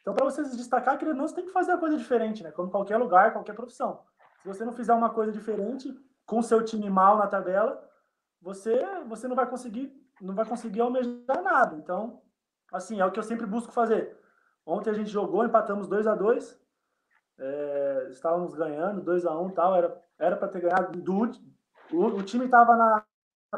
Então, 0.01 0.15
para 0.15 0.25
você 0.25 0.43
se 0.43 0.57
destacar, 0.57 0.97
que 0.97 1.05
não, 1.05 1.27
tem 1.27 1.45
que 1.45 1.51
fazer 1.51 1.71
a 1.71 1.77
coisa 1.77 1.95
diferente, 1.95 2.41
né? 2.41 2.51
Como 2.51 2.71
qualquer 2.71 2.97
lugar, 2.97 3.31
qualquer 3.31 3.53
profissão. 3.53 4.03
Se 4.41 4.47
você 4.47 4.65
não 4.65 4.73
fizer 4.73 4.93
uma 4.93 5.11
coisa 5.11 5.31
diferente, 5.31 5.95
com 6.25 6.41
seu 6.41 6.65
time 6.65 6.89
mal 6.89 7.17
na 7.17 7.27
tabela, 7.27 7.87
você, 8.41 8.83
você 9.07 9.27
não 9.27 9.35
vai 9.35 9.47
conseguir 9.47 10.01
não 10.22 10.36
vai 10.36 10.45
conseguir 10.45 10.82
almejar 10.82 11.41
nada. 11.43 11.76
Então, 11.78 12.22
assim, 12.72 12.99
é 12.99 13.05
o 13.05 13.11
que 13.11 13.19
eu 13.19 13.24
sempre 13.24 13.45
busco 13.45 13.72
fazer. 13.72 14.17
Ontem 14.65 14.91
a 14.91 14.93
gente 14.93 15.09
jogou, 15.09 15.43
empatamos 15.43 15.88
2 15.88 16.07
a 16.07 16.15
2 16.15 16.61
é, 17.39 18.07
estávamos 18.11 18.53
ganhando 18.53 19.01
2 19.01 19.26
a 19.26 19.38
1 19.38 19.49
tal, 19.51 19.76
era 19.76 20.01
era 20.19 20.38
para 20.38 20.47
ter 20.47 20.61
ganhado 20.61 21.01
do 21.01 21.32
o, 21.91 22.05
o 22.05 22.24
time 22.24 22.45
estava 22.45 22.76
na 22.76 23.03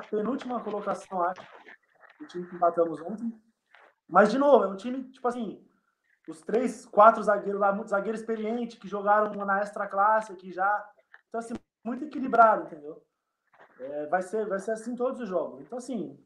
penúltima 0.09 0.61
colocação, 0.61 1.21
acho. 1.23 1.41
O 2.21 2.25
time 2.25 2.47
que 2.47 2.55
empatamos 2.55 3.01
ontem. 3.01 3.37
Mas 4.07 4.31
de 4.31 4.37
novo, 4.37 4.63
é 4.63 4.67
um 4.67 4.77
time 4.77 5.03
tipo 5.11 5.27
assim, 5.27 5.61
os 6.27 6.41
três, 6.41 6.85
quatro 6.85 7.21
zagueiros 7.21 7.59
lá, 7.59 7.73
muito 7.73 7.89
zagueiro 7.89 8.17
experiente 8.17 8.77
que 8.77 8.87
jogaram 8.87 9.33
na 9.45 9.59
extra 9.59 9.85
classe, 9.87 10.33
que 10.35 10.53
já 10.53 10.89
então 11.27 11.39
assim, 11.39 11.53
muito 11.83 12.05
equilibrado, 12.05 12.63
entendeu? 12.63 13.03
É, 13.79 14.07
vai 14.07 14.21
ser 14.21 14.47
vai 14.47 14.59
ser 14.59 14.71
assim 14.71 14.95
todos 14.95 15.19
os 15.19 15.27
jogos. 15.27 15.61
Então 15.61 15.77
assim, 15.77 16.17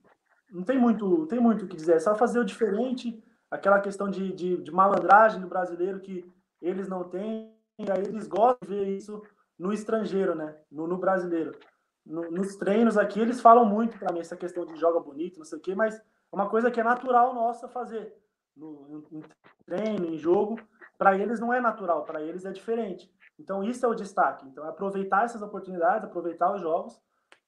não 0.51 0.63
tem 0.63 0.77
muito, 0.77 1.25
tem 1.27 1.39
muito 1.39 1.65
o 1.65 1.67
que 1.67 1.75
dizer, 1.75 1.95
é 1.95 1.99
só 1.99 2.15
fazer 2.15 2.39
o 2.39 2.45
diferente, 2.45 3.21
aquela 3.49 3.79
questão 3.79 4.09
de, 4.09 4.31
de, 4.33 4.57
de, 4.57 4.71
malandragem 4.71 5.41
do 5.41 5.47
brasileiro 5.47 5.99
que 5.99 6.25
eles 6.61 6.87
não 6.87 7.03
têm, 7.03 7.53
e 7.79 7.91
aí 7.91 8.03
eles 8.03 8.27
gostam 8.27 8.67
de 8.67 8.67
ver 8.67 8.87
isso 8.87 9.21
no 9.57 9.71
estrangeiro, 9.71 10.35
né? 10.35 10.55
No, 10.71 10.87
no 10.87 10.97
brasileiro. 10.97 11.57
No, 12.05 12.31
nos 12.31 12.55
treinos 12.55 12.97
aqui, 12.97 13.19
eles 13.19 13.41
falam 13.41 13.65
muito 13.65 13.97
para 13.97 14.13
mim 14.13 14.19
essa 14.19 14.37
questão 14.37 14.65
de 14.65 14.75
joga 14.79 14.99
bonito, 14.99 15.37
não 15.37 15.45
sei 15.45 15.57
o 15.57 15.61
quê, 15.61 15.75
mas 15.75 15.97
é 15.97 16.01
uma 16.31 16.49
coisa 16.49 16.71
que 16.71 16.79
é 16.79 16.83
natural 16.83 17.33
nossa 17.33 17.67
fazer. 17.67 18.13
No, 18.55 19.05
em 19.11 19.23
treino, 19.65 20.05
em 20.07 20.17
jogo, 20.17 20.59
para 20.97 21.17
eles 21.17 21.39
não 21.39 21.53
é 21.53 21.59
natural, 21.59 22.03
para 22.03 22.21
eles 22.21 22.45
é 22.45 22.51
diferente. 22.51 23.11
Então, 23.37 23.63
isso 23.63 23.85
é 23.85 23.89
o 23.89 23.93
destaque. 23.93 24.47
Então, 24.47 24.65
é 24.65 24.69
aproveitar 24.69 25.25
essas 25.25 25.41
oportunidades, 25.41 26.05
aproveitar 26.05 26.53
os 26.55 26.61
jogos 26.61 26.99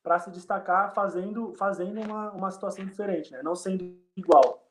para 0.04 0.20
se 0.20 0.32
destacar 0.32 0.94
fazendo, 0.94 1.54
fazendo 1.58 2.02
uma, 2.02 2.32
uma 2.32 2.52
situação 2.52 2.86
diferente, 2.86 3.32
né? 3.32 3.42
não 3.44 3.56
sendo 3.56 3.98
igual. 4.16 4.66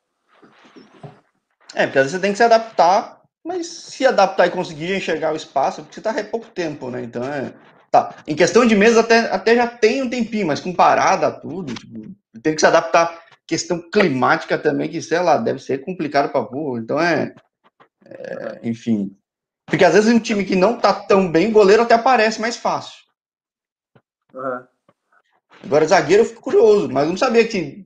É, 1.75 1.85
porque 1.85 1.99
às 1.99 2.05
vezes 2.05 2.11
você 2.11 2.19
tem 2.19 2.31
que 2.31 2.37
se 2.37 2.43
adaptar, 2.43 3.21
mas 3.45 3.67
se 3.67 4.05
adaptar 4.05 4.47
e 4.47 4.51
conseguir 4.51 4.95
enxergar 4.95 5.33
o 5.33 5.37
espaço, 5.37 5.81
porque 5.81 5.93
você 5.93 5.99
está 5.99 6.11
há 6.11 6.23
pouco 6.23 6.47
tempo, 6.47 6.89
né? 6.89 7.03
Então 7.03 7.23
é. 7.23 7.53
Tá. 7.91 8.15
Em 8.27 8.35
questão 8.35 8.65
de 8.65 8.75
meses 8.75 8.97
até, 8.97 9.21
até 9.31 9.55
já 9.55 9.65
tem 9.65 10.03
um 10.03 10.09
tempinho, 10.09 10.45
mas 10.45 10.59
com 10.59 10.73
parada, 10.73 11.31
tudo, 11.31 11.73
tipo, 11.73 12.15
tem 12.41 12.53
que 12.53 12.61
se 12.61 12.67
adaptar. 12.67 13.23
Questão 13.47 13.81
climática 13.89 14.59
também, 14.59 14.89
que 14.89 15.01
sei 15.01 15.19
lá, 15.19 15.37
deve 15.37 15.59
ser 15.59 15.83
complicado 15.83 16.31
para 16.31 16.41
burro. 16.41 16.77
Então 16.77 16.99
é, 16.99 17.33
é. 18.05 18.59
Enfim. 18.63 19.15
Porque 19.65 19.85
às 19.85 19.93
vezes 19.93 20.13
um 20.13 20.19
time 20.19 20.45
que 20.45 20.55
não 20.55 20.79
tá 20.79 20.93
tão 20.93 21.31
bem, 21.31 21.49
o 21.49 21.51
goleiro 21.51 21.83
até 21.83 21.95
aparece 21.95 22.39
mais 22.39 22.55
fácil. 22.55 22.99
Uhum. 24.33 24.67
Agora, 25.63 25.85
zagueiro, 25.85 26.23
eu 26.23 26.27
fico 26.27 26.41
curioso, 26.41 26.89
mas 26.89 27.07
não 27.07 27.17
sabia 27.17 27.47
que 27.47 27.85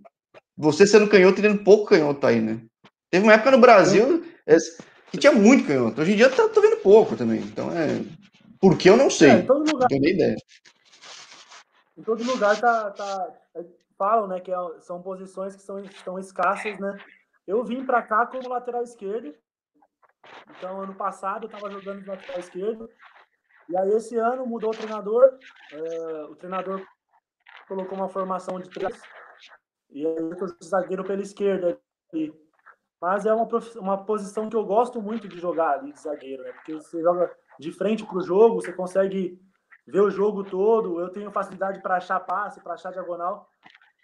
você 0.55 0.85
sendo 0.85 1.09
canhoto, 1.09 1.41
tendo 1.41 1.63
pouco 1.63 1.89
canhoto 1.89 2.25
aí, 2.25 2.39
né? 2.39 2.61
Teve 3.09 3.25
uma 3.25 3.33
época 3.33 3.51
no 3.51 3.59
Brasil 3.59 4.23
que 5.11 5.17
tinha 5.17 5.31
muito 5.31 5.67
canhoto. 5.67 6.01
Hoje 6.01 6.13
em 6.13 6.15
dia 6.15 6.29
tá, 6.29 6.49
tô 6.49 6.61
vendo 6.61 6.77
pouco 6.77 7.15
também. 7.15 7.39
Então 7.41 7.71
é. 7.71 8.03
Por 8.59 8.77
que 8.77 8.89
eu 8.89 8.97
não 8.97 9.09
sei. 9.09 9.29
É, 9.29 9.33
em 9.35 9.45
todo 9.45 9.59
lugar. 9.59 9.81
Não 9.81 9.87
tenho 9.87 10.01
nem 10.01 10.13
ideia. 10.13 10.35
Em 11.97 12.01
todo 12.01 12.23
lugar 12.23 12.59
tá. 12.59 12.91
tá 12.91 13.33
falam, 13.97 14.27
né, 14.27 14.39
que 14.39 14.51
é, 14.51 14.55
são 14.79 15.01
posições 15.01 15.55
que 15.55 15.61
são, 15.61 15.79
estão 15.79 16.17
escassas, 16.17 16.79
né? 16.79 16.97
Eu 17.45 17.63
vim 17.63 17.85
para 17.85 18.01
cá 18.01 18.25
como 18.25 18.49
lateral 18.49 18.83
esquerdo. 18.83 19.33
Então, 20.57 20.81
ano 20.81 20.95
passado 20.95 21.43
eu 21.43 21.47
estava 21.47 21.69
jogando 21.69 22.01
de 22.01 22.07
lateral 22.07 22.39
esquerdo. 22.39 22.89
E 23.69 23.77
aí, 23.77 23.91
esse 23.91 24.17
ano 24.17 24.45
mudou 24.45 24.71
o 24.71 24.75
treinador. 24.75 25.37
É, 25.71 26.23
o 26.23 26.35
treinador 26.35 26.83
colocou 27.73 27.97
uma 27.97 28.09
formação 28.09 28.59
de 28.59 28.69
três 28.69 29.01
e 29.89 30.05
o 30.05 30.63
zagueiro 30.63 31.03
pela 31.03 31.21
esquerda 31.21 31.79
ali. 32.11 32.33
Mas 33.01 33.25
é 33.25 33.33
uma, 33.33 33.47
uma 33.75 34.05
posição 34.05 34.49
que 34.49 34.55
eu 34.55 34.65
gosto 34.65 35.01
muito 35.01 35.27
de 35.27 35.37
jogar 35.39 35.79
ali 35.79 35.91
de 35.91 35.99
zagueiro, 35.99 36.43
né? 36.43 36.51
Porque 36.53 36.73
você 36.73 37.01
joga 37.01 37.31
de 37.59 37.71
frente 37.71 38.05
para 38.05 38.17
o 38.17 38.21
jogo, 38.21 38.61
você 38.61 38.71
consegue 38.71 39.39
ver 39.85 40.01
o 40.01 40.09
jogo 40.09 40.43
todo. 40.43 40.99
Eu 40.99 41.09
tenho 41.09 41.31
facilidade 41.31 41.81
para 41.81 41.97
achar 41.97 42.19
passe, 42.21 42.61
para 42.61 42.73
achar 42.73 42.91
diagonal. 42.91 43.49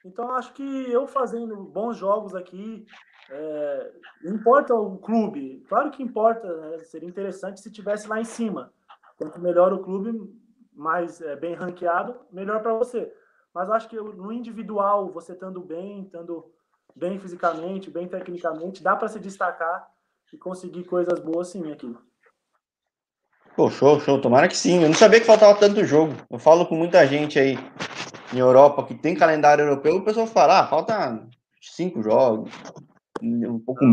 Então 0.05 0.31
acho 0.31 0.53
que 0.53 0.91
eu 0.91 1.07
fazendo 1.07 1.55
bons 1.63 1.97
jogos 1.97 2.35
aqui, 2.35 2.85
é, 3.29 3.91
importa 4.25 4.73
o 4.73 4.97
clube, 4.97 5.63
claro 5.67 5.91
que 5.91 6.01
importa, 6.01 6.47
né? 6.57 6.83
seria 6.83 7.07
interessante 7.07 7.59
se 7.59 7.71
tivesse 7.71 8.07
lá 8.07 8.19
em 8.19 8.25
cima. 8.25 8.73
Quanto 9.17 9.41
melhor 9.41 9.73
o 9.73 9.79
clube, 9.79 10.11
mais 10.73 11.19
é, 11.21 11.35
bem 11.35 11.53
ranqueado, 11.53 12.17
melhor 12.31 12.61
para 12.61 12.73
você. 12.73 13.13
Mas 13.53 13.67
eu 13.67 13.73
acho 13.73 13.89
que 13.89 13.95
no 13.95 14.31
individual, 14.31 15.11
você 15.11 15.33
estando 15.33 15.59
bem, 15.61 16.03
estando 16.03 16.51
bem 16.95 17.19
fisicamente, 17.19 17.89
bem 17.89 18.07
tecnicamente, 18.07 18.83
dá 18.83 18.95
para 18.95 19.07
se 19.07 19.19
destacar 19.19 19.89
e 20.31 20.37
conseguir 20.37 20.83
coisas 20.83 21.19
boas 21.19 21.47
sim 21.49 21.71
aqui. 21.71 21.95
Pô, 23.55 23.69
show, 23.69 23.99
show. 23.99 24.21
Tomara 24.21 24.47
que 24.47 24.55
sim. 24.55 24.81
Eu 24.81 24.87
não 24.87 24.95
sabia 24.95 25.19
que 25.19 25.25
faltava 25.25 25.57
tanto 25.59 25.83
jogo. 25.83 26.13
Eu 26.29 26.39
falo 26.39 26.65
com 26.65 26.75
muita 26.75 27.05
gente 27.05 27.37
aí 27.39 27.57
em 28.33 28.37
Europa 28.37 28.85
que 28.85 28.95
tem 28.95 29.15
calendário 29.15 29.63
europeu, 29.63 29.97
o 29.97 30.05
pessoal 30.05 30.27
fala, 30.27 30.59
ah, 30.59 30.67
falta 30.67 31.27
cinco 31.61 32.01
jogos. 32.01 32.51
Um 33.21 33.59
pouco. 33.59 33.83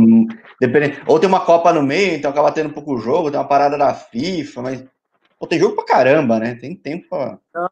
Dependendo. 0.61 1.03
Ou 1.07 1.19
tem 1.19 1.29
uma 1.29 1.45
Copa 1.45 1.73
no 1.73 1.83
meio, 1.83 2.15
então 2.15 2.31
acaba 2.31 2.53
tendo 2.53 2.69
um 2.69 2.73
pouco 2.73 2.99
jogo, 2.99 3.31
tem 3.31 3.41
uma 3.41 3.49
parada 3.49 3.77
da 3.77 3.93
FIFA, 3.93 4.63
mas. 4.63 4.85
Pô, 5.39 5.47
tem 5.47 5.59
jogo 5.59 5.75
pra 5.75 5.85
caramba, 5.85 6.39
né? 6.39 6.55
Tem 6.55 6.77
tempo 6.77 7.09
pra. 7.09 7.39
Não, 7.53 7.69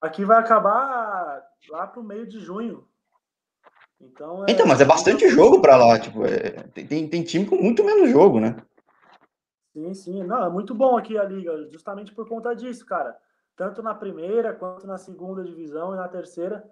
Aqui 0.00 0.24
vai 0.24 0.38
acabar 0.38 1.44
lá 1.68 1.86
pro 1.86 2.02
meio 2.02 2.26
de 2.26 2.38
junho. 2.38 2.86
Então, 4.00 4.44
é... 4.44 4.52
então 4.52 4.66
mas 4.66 4.80
é 4.80 4.84
bastante 4.84 5.28
jogo 5.28 5.60
para 5.60 5.76
lá. 5.76 5.98
Tipo, 5.98 6.24
é... 6.24 6.50
tem, 6.68 7.08
tem 7.08 7.22
time 7.22 7.46
com 7.46 7.56
muito 7.56 7.84
menos 7.84 8.10
jogo, 8.10 8.38
né? 8.38 8.56
Sim, 9.72 9.92
sim. 9.94 10.22
Não, 10.22 10.44
é 10.44 10.48
muito 10.48 10.74
bom 10.74 10.96
aqui 10.96 11.18
a 11.18 11.24
liga, 11.24 11.68
justamente 11.70 12.14
por 12.14 12.28
conta 12.28 12.54
disso, 12.54 12.86
cara. 12.86 13.16
Tanto 13.56 13.82
na 13.82 13.94
primeira 13.94 14.54
quanto 14.54 14.86
na 14.86 14.98
segunda 14.98 15.42
divisão 15.42 15.94
e 15.94 15.96
na 15.96 16.08
terceira. 16.08 16.64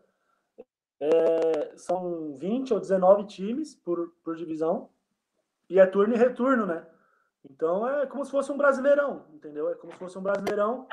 É... 1.01 1.73
são 1.77 2.33
20 2.35 2.75
ou 2.75 2.81
19 2.81 3.25
times 3.25 3.75
por, 3.75 4.13
por 4.23 4.37
divisão. 4.37 4.89
E 5.69 5.81
é 5.81 5.87
turno 5.87 6.15
e 6.15 6.19
retorno, 6.19 6.65
né? 6.65 6.87
Então 7.51 7.89
é 7.89 8.07
como 8.07 8.25
se 8.25 8.31
fosse 8.31 8.53
um 8.53 8.57
brasileirão, 8.57 9.25
entendeu? 9.33 9.69
É 9.69 9.75
como 9.75 9.93
se 9.93 9.99
fosse 9.99 10.17
um 10.17 10.23
brasileirão. 10.23 10.87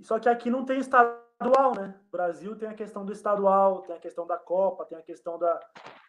Só 0.00 0.18
que 0.20 0.28
aqui 0.28 0.48
não 0.48 0.64
tem 0.64 0.78
estado 0.78 1.25
estadual, 1.36 1.74
né? 1.74 1.94
O 2.08 2.10
Brasil 2.10 2.56
tem 2.56 2.68
a 2.68 2.74
questão 2.74 3.04
do 3.04 3.12
estadual, 3.12 3.82
tem 3.82 3.94
a 3.94 4.00
questão 4.00 4.26
da 4.26 4.36
Copa, 4.36 4.86
tem 4.86 4.98
a 4.98 5.02
questão 5.02 5.38
da, 5.38 5.60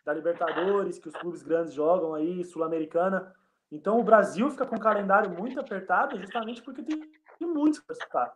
da 0.05 0.13
Libertadores, 0.13 0.97
que 0.97 1.09
os 1.09 1.15
clubes 1.15 1.43
grandes 1.43 1.73
jogam 1.73 2.13
aí, 2.13 2.43
Sul-Americana. 2.43 3.33
Então 3.69 3.99
o 3.99 4.03
Brasil 4.03 4.49
fica 4.49 4.65
com 4.65 4.77
um 4.77 4.79
calendário 4.79 5.29
muito 5.29 5.59
apertado 5.59 6.17
justamente 6.17 6.61
porque 6.61 6.81
tem, 6.81 7.01
tem 7.37 7.47
muitos 7.47 7.81
para 7.81 7.95
disputar. 7.95 8.33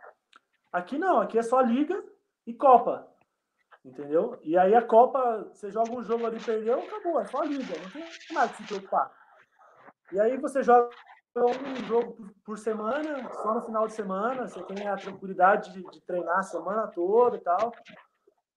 Aqui 0.72 0.98
não, 0.98 1.22
aqui 1.22 1.38
é 1.38 1.42
só 1.42 1.62
Liga 1.62 2.04
e 2.46 2.54
Copa. 2.54 3.08
Entendeu? 3.84 4.38
E 4.44 4.58
aí 4.58 4.76
a 4.76 4.82
Copa, 4.82 5.50
você 5.52 5.72
joga 5.72 5.92
um 5.92 6.04
jogo 6.04 6.26
ali 6.26 6.40
perdeu, 6.40 6.80
acabou, 6.80 7.20
é 7.20 7.26
só 7.26 7.42
Liga, 7.44 7.74
não 7.82 7.90
tem 7.90 8.06
nada 8.32 8.50
que 8.50 8.58
se 8.58 8.68
preocupar. 8.68 9.12
E 10.12 10.20
aí 10.20 10.38
você 10.38 10.62
joga 10.62 10.90
um 11.36 11.88
jogo 11.88 12.18
por 12.44 12.58
semana, 12.58 13.30
só 13.42 13.54
no 13.54 13.62
final 13.62 13.88
de 13.88 13.94
semana, 13.94 14.48
você 14.48 14.62
tem 14.64 14.88
a 14.88 14.98
tranquilidade 14.98 15.72
de, 15.72 15.84
de 15.90 16.02
treinar 16.02 16.40
a 16.40 16.44
semana 16.44 16.88
toda 16.88 17.38
e 17.38 17.40
tal. 17.40 17.72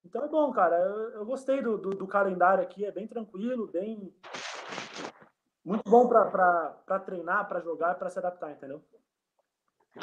Então 0.05 0.23
é 0.23 0.27
bom, 0.27 0.51
cara. 0.51 0.75
Eu, 0.75 1.19
eu 1.19 1.25
gostei 1.25 1.61
do, 1.61 1.77
do, 1.77 1.91
do, 1.91 2.07
calendário 2.07 2.63
aqui, 2.63 2.85
é 2.85 2.91
bem 2.91 3.07
tranquilo, 3.07 3.69
bem. 3.71 4.13
Muito 5.63 5.89
bom 5.89 6.07
para 6.07 6.99
treinar, 7.05 7.47
para 7.47 7.61
jogar, 7.61 7.95
para 7.95 8.09
se 8.09 8.19
adaptar, 8.19 8.51
entendeu? 8.51 8.83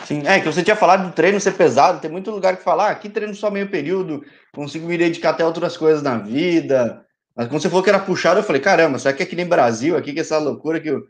Sim, 0.05 0.27
é 0.27 0.41
que 0.41 0.47
você 0.47 0.65
tinha 0.65 0.75
falado 0.75 1.07
do 1.07 1.15
treino 1.15 1.39
ser 1.39 1.53
pesado, 1.53 2.01
tem 2.01 2.11
muito 2.11 2.31
lugar 2.31 2.57
que 2.57 2.63
falar, 2.63 2.89
ah, 2.89 2.91
aqui 2.93 3.11
treino 3.11 3.35
só 3.35 3.51
meio 3.51 3.71
período, 3.71 4.25
consigo 4.55 4.89
me 4.89 4.97
dedicar 4.97 5.31
até 5.31 5.45
outras 5.45 5.77
coisas 5.77 6.03
na 6.03 6.17
vida. 6.17 7.07
Mas 7.37 7.47
quando 7.47 7.61
você 7.61 7.69
falou 7.69 7.85
que 7.85 7.91
era 7.91 8.01
puxado, 8.01 8.41
eu 8.41 8.45
falei, 8.45 8.61
caramba, 8.61 8.99
será 8.99 9.15
que 9.15 9.23
é 9.23 9.27
que 9.27 9.37
nem 9.37 9.47
Brasil, 9.47 9.97
aqui 9.97 10.13
que 10.13 10.19
é 10.19 10.23
essa 10.23 10.39
loucura 10.39 10.81
que 10.81 10.89
eu 10.89 11.03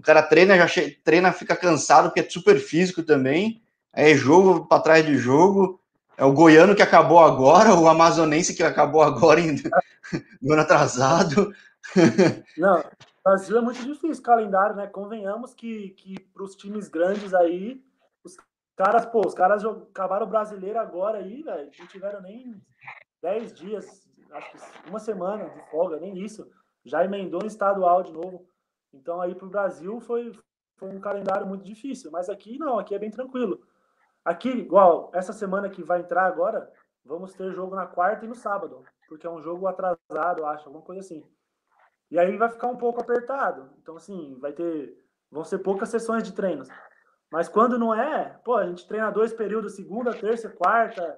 o 0.00 0.02
cara 0.02 0.22
treina, 0.22 0.56
já 0.56 0.66
che... 0.66 0.98
treina, 1.04 1.30
fica 1.30 1.54
cansado, 1.54 2.08
porque 2.08 2.20
é 2.20 2.28
super 2.28 2.58
físico 2.58 3.02
também. 3.02 3.62
É 3.92 4.14
jogo 4.14 4.66
para 4.66 4.82
trás 4.82 5.04
de 5.04 5.16
jogo. 5.18 5.78
é 6.16 6.24
o 6.24 6.32
goiano 6.32 6.74
que 6.74 6.82
acabou 6.82 7.18
agora, 7.18 7.74
o 7.74 7.86
amazonense 7.86 8.54
que 8.54 8.62
acabou 8.62 9.02
agora, 9.02 9.40
em, 9.40 9.56
no 10.40 10.54
ano 10.54 10.62
atrasado. 10.62 11.52
Não, 12.56 12.82
Brasil 13.22 13.58
é 13.58 13.60
muito 13.60 13.84
difícil 13.84 14.22
calendário, 14.22 14.74
né? 14.74 14.86
Convenhamos 14.86 15.52
que, 15.52 15.90
que 15.90 16.18
para 16.18 16.44
os 16.44 16.56
times 16.56 16.88
grandes 16.88 17.34
aí, 17.34 17.84
os 18.24 18.36
caras, 18.74 19.04
pô, 19.04 19.20
os 19.26 19.34
caras 19.34 19.62
acabaram 19.62 20.26
o 20.26 20.30
brasileiro 20.30 20.78
agora 20.78 21.18
aí, 21.18 21.42
velho. 21.42 21.70
Não 21.78 21.86
tiveram 21.86 22.22
nem 22.22 22.58
10 23.20 23.52
dias, 23.52 24.08
acho 24.32 24.50
que 24.50 24.88
uma 24.88 24.98
semana 24.98 25.44
de 25.50 25.70
folga, 25.70 26.00
nem 26.00 26.18
isso. 26.18 26.50
Já 26.86 27.04
emendou 27.04 27.40
no 27.40 27.46
estadual 27.46 28.02
de 28.02 28.12
novo. 28.12 28.49
Então 28.92 29.20
aí 29.20 29.34
para 29.34 29.46
o 29.46 29.50
Brasil 29.50 30.00
foi, 30.00 30.32
foi 30.76 30.88
um 30.90 31.00
calendário 31.00 31.46
muito 31.46 31.64
difícil. 31.64 32.10
Mas 32.10 32.28
aqui 32.28 32.58
não, 32.58 32.78
aqui 32.78 32.94
é 32.94 32.98
bem 32.98 33.10
tranquilo. 33.10 33.60
Aqui, 34.24 34.50
igual, 34.50 35.10
essa 35.14 35.32
semana 35.32 35.70
que 35.70 35.82
vai 35.82 36.00
entrar 36.00 36.26
agora, 36.26 36.70
vamos 37.04 37.32
ter 37.32 37.52
jogo 37.52 37.74
na 37.74 37.86
quarta 37.86 38.24
e 38.24 38.28
no 38.28 38.34
sábado, 38.34 38.84
porque 39.08 39.26
é 39.26 39.30
um 39.30 39.40
jogo 39.40 39.66
atrasado, 39.66 40.44
acho, 40.44 40.66
alguma 40.66 40.84
coisa 40.84 41.00
assim. 41.00 41.24
E 42.10 42.18
aí 42.18 42.36
vai 42.36 42.50
ficar 42.50 42.66
um 42.66 42.76
pouco 42.76 43.00
apertado. 43.00 43.70
Então, 43.80 43.96
assim, 43.96 44.36
vai 44.40 44.52
ter. 44.52 44.98
Vão 45.30 45.44
ser 45.44 45.60
poucas 45.60 45.88
sessões 45.88 46.24
de 46.24 46.34
treinos. 46.34 46.68
Mas 47.30 47.48
quando 47.48 47.78
não 47.78 47.94
é, 47.94 48.36
pô, 48.44 48.56
a 48.56 48.66
gente 48.66 48.86
treina 48.88 49.12
dois 49.12 49.32
períodos, 49.32 49.76
segunda, 49.76 50.12
terça, 50.12 50.48
quarta, 50.48 51.16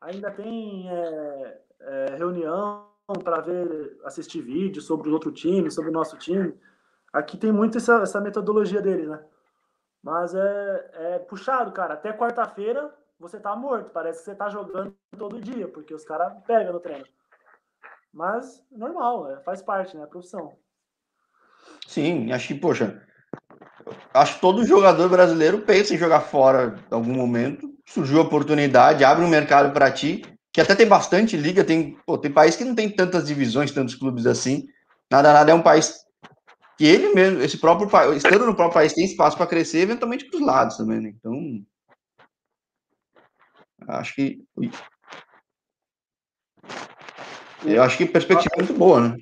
ainda 0.00 0.30
tem 0.30 0.88
é, 0.88 1.60
é, 1.80 2.16
reunião 2.16 2.86
para 3.24 3.40
ver, 3.40 3.98
assistir 4.04 4.40
vídeo 4.40 4.80
sobre 4.80 5.08
o 5.08 5.12
outro 5.12 5.32
time, 5.32 5.70
sobre 5.70 5.90
o 5.90 5.92
nosso 5.92 6.16
time. 6.16 6.54
Aqui 7.12 7.36
tem 7.36 7.52
muito 7.52 7.78
essa, 7.78 8.02
essa 8.02 8.20
metodologia 8.20 8.82
deles, 8.82 9.08
né? 9.08 9.20
Mas 10.02 10.34
é, 10.34 10.90
é 10.94 11.18
puxado, 11.18 11.72
cara. 11.72 11.94
Até 11.94 12.12
quarta-feira 12.12 12.92
você 13.18 13.40
tá 13.40 13.54
morto. 13.56 13.90
Parece 13.90 14.20
que 14.20 14.24
você 14.26 14.34
tá 14.34 14.48
jogando 14.48 14.94
todo 15.16 15.40
dia, 15.40 15.66
porque 15.68 15.94
os 15.94 16.04
caras 16.04 16.32
pegam 16.46 16.72
no 16.72 16.80
treino. 16.80 17.06
Mas 18.12 18.62
normal, 18.70 19.30
é, 19.30 19.40
faz 19.40 19.62
parte, 19.62 19.96
né? 19.96 20.06
Profissão. 20.06 20.56
Sim, 21.86 22.32
acho 22.32 22.48
que, 22.48 22.54
poxa, 22.54 23.02
acho 24.14 24.34
que 24.34 24.40
todo 24.40 24.64
jogador 24.64 25.08
brasileiro 25.08 25.60
pensa 25.62 25.94
em 25.94 25.98
jogar 25.98 26.20
fora 26.20 26.76
em 26.90 26.94
algum 26.94 27.14
momento. 27.14 27.68
Surgiu 27.86 28.18
a 28.18 28.24
oportunidade, 28.24 29.04
abre 29.04 29.24
um 29.24 29.28
mercado 29.28 29.72
para 29.72 29.90
ti, 29.90 30.22
que 30.52 30.60
até 30.60 30.74
tem 30.74 30.86
bastante 30.86 31.36
liga, 31.36 31.64
tem, 31.64 31.96
pô, 32.06 32.18
tem 32.18 32.30
país 32.30 32.56
que 32.56 32.64
não 32.64 32.74
tem 32.74 32.90
tantas 32.90 33.26
divisões, 33.26 33.72
tantos 33.72 33.94
clubes 33.94 34.26
assim. 34.26 34.66
Nada, 35.10 35.32
nada 35.32 35.50
é 35.50 35.54
um 35.54 35.62
país 35.62 36.07
que 36.78 36.86
ele 36.86 37.12
mesmo, 37.12 37.42
esse 37.42 37.58
próprio 37.58 37.90
país, 37.90 38.18
estando 38.18 38.46
no 38.46 38.54
próprio 38.54 38.74
país, 38.74 38.94
tem 38.94 39.04
espaço 39.04 39.36
para 39.36 39.48
crescer, 39.48 39.80
eventualmente 39.80 40.24
para 40.26 40.38
os 40.38 40.46
lados 40.46 40.76
também, 40.76 41.00
né? 41.00 41.08
Então, 41.08 41.66
acho 43.88 44.14
que 44.14 44.46
eu 47.66 47.82
acho 47.82 47.98
que 47.98 48.06
perspectiva 48.06 48.54
é 48.54 48.58
muito 48.58 48.74
boa, 48.74 49.08
né? 49.08 49.16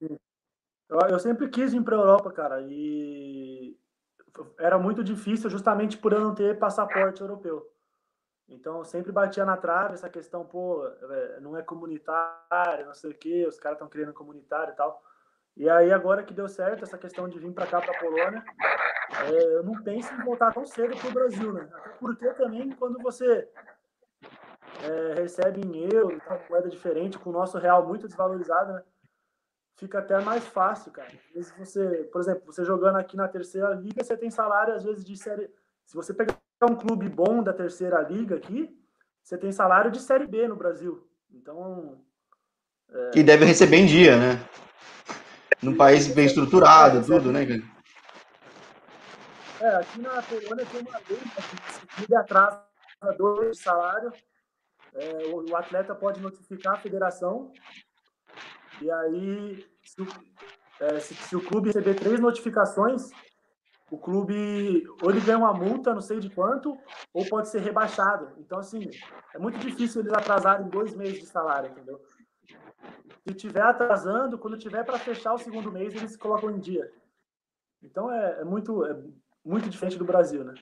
Eu, 0.00 1.00
eu 1.08 1.18
sempre 1.20 1.48
quis 1.48 1.72
ir 1.72 1.82
para 1.82 1.96
a 1.96 2.00
Europa, 2.00 2.32
cara, 2.32 2.66
e 2.68 3.78
era 4.58 4.76
muito 4.76 5.04
difícil 5.04 5.48
justamente 5.48 5.96
por 5.96 6.12
eu 6.12 6.20
não 6.20 6.34
ter 6.34 6.58
passaporte 6.58 7.20
europeu. 7.20 7.64
Então, 8.48 8.78
eu 8.78 8.84
sempre 8.84 9.12
batia 9.12 9.44
na 9.44 9.56
trave 9.56 9.94
essa 9.94 10.08
questão, 10.08 10.44
pô, 10.44 10.84
é, 10.84 11.38
não 11.40 11.56
é 11.56 11.62
comunitário, 11.62 12.86
não 12.86 12.94
sei 12.94 13.10
o 13.10 13.14
quê, 13.14 13.46
os 13.46 13.58
caras 13.58 13.76
estão 13.76 13.88
querendo 13.88 14.12
comunitário 14.12 14.72
e 14.72 14.76
tal. 14.76 15.00
E 15.58 15.68
aí, 15.68 15.92
agora 15.92 16.22
que 16.22 16.32
deu 16.32 16.48
certo 16.48 16.84
essa 16.84 16.96
questão 16.96 17.28
de 17.28 17.36
vir 17.36 17.52
para 17.52 17.66
cá, 17.66 17.80
para 17.80 17.90
a 17.90 17.98
Polônia, 17.98 18.44
é, 19.26 19.56
eu 19.56 19.64
não 19.64 19.82
penso 19.82 20.14
em 20.14 20.24
voltar 20.24 20.54
tão 20.54 20.64
cedo 20.64 20.96
para 20.96 21.08
o 21.08 21.12
Brasil, 21.12 21.52
né? 21.52 21.68
Até 21.72 21.88
porque 21.98 22.28
também, 22.34 22.70
quando 22.70 22.96
você 23.02 23.48
é, 24.84 25.14
recebe 25.20 25.60
em 25.60 25.92
euro, 25.92 26.22
uma 26.24 26.40
moeda 26.48 26.68
diferente, 26.68 27.18
com 27.18 27.30
o 27.30 27.32
nosso 27.32 27.58
real 27.58 27.84
muito 27.84 28.06
desvalorizado, 28.06 28.72
né? 28.72 28.82
Fica 29.76 29.98
até 29.98 30.20
mais 30.20 30.46
fácil, 30.46 30.92
cara. 30.92 31.08
Às 31.08 31.34
vezes 31.34 31.52
você, 31.58 32.04
por 32.12 32.20
exemplo, 32.20 32.42
você 32.46 32.64
jogando 32.64 32.96
aqui 32.96 33.16
na 33.16 33.26
terceira 33.26 33.70
liga, 33.74 34.04
você 34.04 34.16
tem 34.16 34.30
salário, 34.30 34.74
às 34.74 34.84
vezes, 34.84 35.04
de 35.04 35.16
série. 35.16 35.50
Se 35.84 35.96
você 35.96 36.14
pegar 36.14 36.36
um 36.70 36.76
clube 36.76 37.08
bom 37.08 37.42
da 37.42 37.52
terceira 37.52 38.00
liga 38.02 38.36
aqui, 38.36 38.72
você 39.24 39.36
tem 39.36 39.50
salário 39.50 39.90
de 39.90 40.00
série 40.00 40.26
B 40.26 40.46
no 40.46 40.54
Brasil. 40.54 41.04
Então. 41.32 42.00
É... 42.90 43.10
Que 43.10 43.24
deve 43.24 43.44
receber 43.44 43.78
em 43.78 43.86
dia, 43.86 44.16
né? 44.16 44.40
Num 45.62 45.76
país 45.76 46.06
bem 46.08 46.26
estruturado, 46.26 46.98
é, 46.98 47.02
tudo, 47.02 47.32
né, 47.32 47.44
cara? 47.46 47.62
É, 49.60 49.76
aqui 49.76 50.00
na 50.00 50.22
Polônia 50.22 50.66
tem 50.66 50.80
uma 50.80 50.98
lei 51.08 51.18
que 51.18 52.06
se 52.06 52.14
atrasa 52.14 52.62
dois 53.16 53.56
de 53.56 53.62
salário, 53.62 54.12
é, 54.94 55.26
o, 55.26 55.50
o, 55.50 55.56
atleta 55.56 55.94
pode 55.94 56.20
notificar 56.20 56.74
a 56.74 56.78
federação 56.78 57.52
e 58.80 58.90
aí, 58.90 59.66
se 59.84 60.00
o, 60.00 60.06
é, 60.80 61.00
se, 61.00 61.14
se 61.14 61.36
o 61.36 61.44
clube 61.44 61.68
receber 61.68 61.94
três 61.94 62.20
notificações, 62.20 63.10
o 63.90 63.98
clube 63.98 64.84
ou 65.02 65.10
ele 65.10 65.20
ganha 65.20 65.38
uma 65.38 65.52
multa, 65.52 65.94
não 65.94 66.00
sei 66.00 66.20
de 66.20 66.30
quanto, 66.30 66.78
ou 67.12 67.26
pode 67.26 67.48
ser 67.48 67.60
rebaixado. 67.60 68.32
Então, 68.38 68.58
assim, 68.58 68.88
é 69.34 69.38
muito 69.38 69.58
difícil 69.58 70.02
eles 70.02 70.12
atrasarem 70.12 70.68
dois 70.68 70.94
meses 70.94 71.20
de 71.20 71.26
salário, 71.26 71.70
entendeu? 71.70 72.00
Se 73.26 73.34
tiver 73.34 73.62
atrasando, 73.62 74.38
quando 74.38 74.58
tiver 74.58 74.84
para 74.84 74.98
fechar 74.98 75.34
o 75.34 75.38
segundo 75.38 75.72
mês, 75.72 75.94
eles 75.94 76.16
colocam 76.16 76.50
em 76.50 76.58
dia. 76.58 76.90
Então, 77.82 78.10
é, 78.12 78.40
é 78.40 78.44
muito, 78.44 78.84
é 78.84 78.96
muito 79.44 79.68
diferente 79.68 79.98
do 79.98 80.04
Brasil, 80.04 80.44
né? 80.44 80.54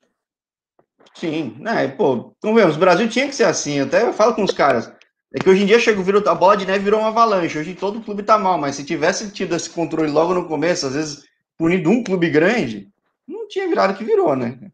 Sim, 1.15 1.57
né? 1.61 1.89
Pô, 1.89 2.33
ver, 2.43 2.69
o 2.69 2.79
Brasil 2.79 3.09
tinha 3.09 3.27
que 3.27 3.35
ser 3.35 3.45
assim. 3.45 3.81
Até 3.81 4.03
eu 4.03 4.13
falo 4.13 4.35
com 4.35 4.43
os 4.43 4.53
caras. 4.53 4.93
É 5.33 5.39
que 5.39 5.49
hoje 5.49 5.63
em 5.63 5.67
dia 5.67 5.79
chega, 5.79 6.01
virou, 6.03 6.27
a 6.29 6.35
bola 6.35 6.57
de 6.57 6.67
neve 6.67 6.85
virou 6.85 7.01
uma 7.01 7.09
avalanche. 7.09 7.59
Hoje 7.59 7.75
todo 7.75 8.03
clube 8.03 8.23
tá 8.23 8.39
mal, 8.39 8.59
mas 8.59 8.77
se 8.77 8.85
tivesse 8.85 9.31
tido 9.33 9.55
esse 9.55 9.69
controle 9.71 10.11
logo 10.11 10.35
no 10.35 10.47
começo, 10.47 10.87
às 10.87 10.95
vezes 10.95 11.27
punido 11.57 11.91
um 11.91 12.05
clube 12.05 12.31
grande, 12.31 12.93
não 13.27 13.49
tinha 13.49 13.67
virado 13.67 13.97
que 13.97 14.05
virou, 14.05 14.37
né? 14.37 14.71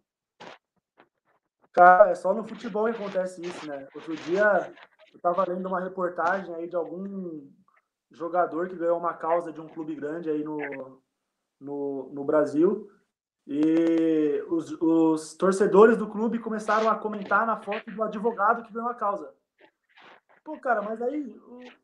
Cara, 1.72 2.10
é 2.10 2.14
só 2.14 2.34
no 2.34 2.44
futebol 2.44 2.84
que 2.84 2.90
acontece 2.90 3.40
isso, 3.40 3.66
né? 3.66 3.86
Outro 3.94 4.14
dia 4.16 4.72
eu 5.12 5.20
tava 5.20 5.44
lendo 5.48 5.66
uma 5.66 5.80
reportagem 5.80 6.54
aí 6.54 6.68
de 6.68 6.76
algum 6.76 7.48
jogador 8.12 8.68
que 8.68 8.76
ganhou 8.76 8.98
uma 8.98 9.14
causa 9.14 9.52
de 9.52 9.60
um 9.60 9.68
clube 9.68 9.94
grande 9.94 10.30
aí 10.30 10.44
no, 10.44 10.58
no, 11.60 12.10
no 12.12 12.24
Brasil 12.24 12.90
e 13.46 14.44
os, 14.48 14.70
os, 14.80 15.34
torcedores 15.34 15.96
do 15.96 16.06
clube 16.06 16.38
começaram 16.38 16.88
a 16.88 16.94
comentar 16.94 17.46
na 17.46 17.56
foto 17.56 17.90
do 17.90 18.02
advogado 18.02 18.62
que 18.62 18.72
ganhou 18.72 18.88
a 18.88 18.94
causa. 18.94 19.32
Pô, 20.44 20.58
cara, 20.58 20.82
mas 20.82 21.00
aí, 21.00 21.40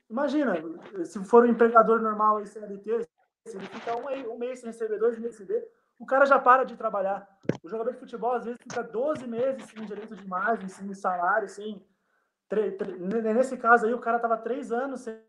imagina, 0.08 0.54
se 1.04 1.24
for 1.24 1.44
um 1.44 1.48
empregador 1.48 2.00
normal 2.00 2.40
em 2.40 2.46
CLT, 2.46 3.08
se 3.46 3.56
ele 3.56 3.66
fica 3.66 3.96
um, 3.96 4.34
um 4.34 4.38
mês 4.38 4.60
sem 4.60 4.68
receber, 4.68 4.98
dois 4.98 5.18
meses 5.18 5.36
sem 5.36 5.46
receber, 5.46 5.68
o 5.98 6.06
cara 6.06 6.26
já 6.26 6.38
para 6.38 6.64
de 6.64 6.76
trabalhar. 6.76 7.28
O 7.62 7.68
jogador 7.68 7.92
de 7.92 7.98
futebol, 7.98 8.32
às 8.32 8.44
vezes, 8.44 8.60
fica 8.62 8.82
12 8.82 9.26
meses 9.26 9.64
sem 9.64 9.84
direito 9.84 10.14
de 10.14 10.24
imagem, 10.24 10.68
sem 10.68 10.92
salário, 10.94 11.48
sem. 11.48 11.84
Nesse 13.34 13.56
caso 13.56 13.86
aí, 13.86 13.92
o 13.92 13.98
cara 13.98 14.18
tava 14.18 14.38
três 14.38 14.70
anos 14.72 15.00
sem 15.00 15.20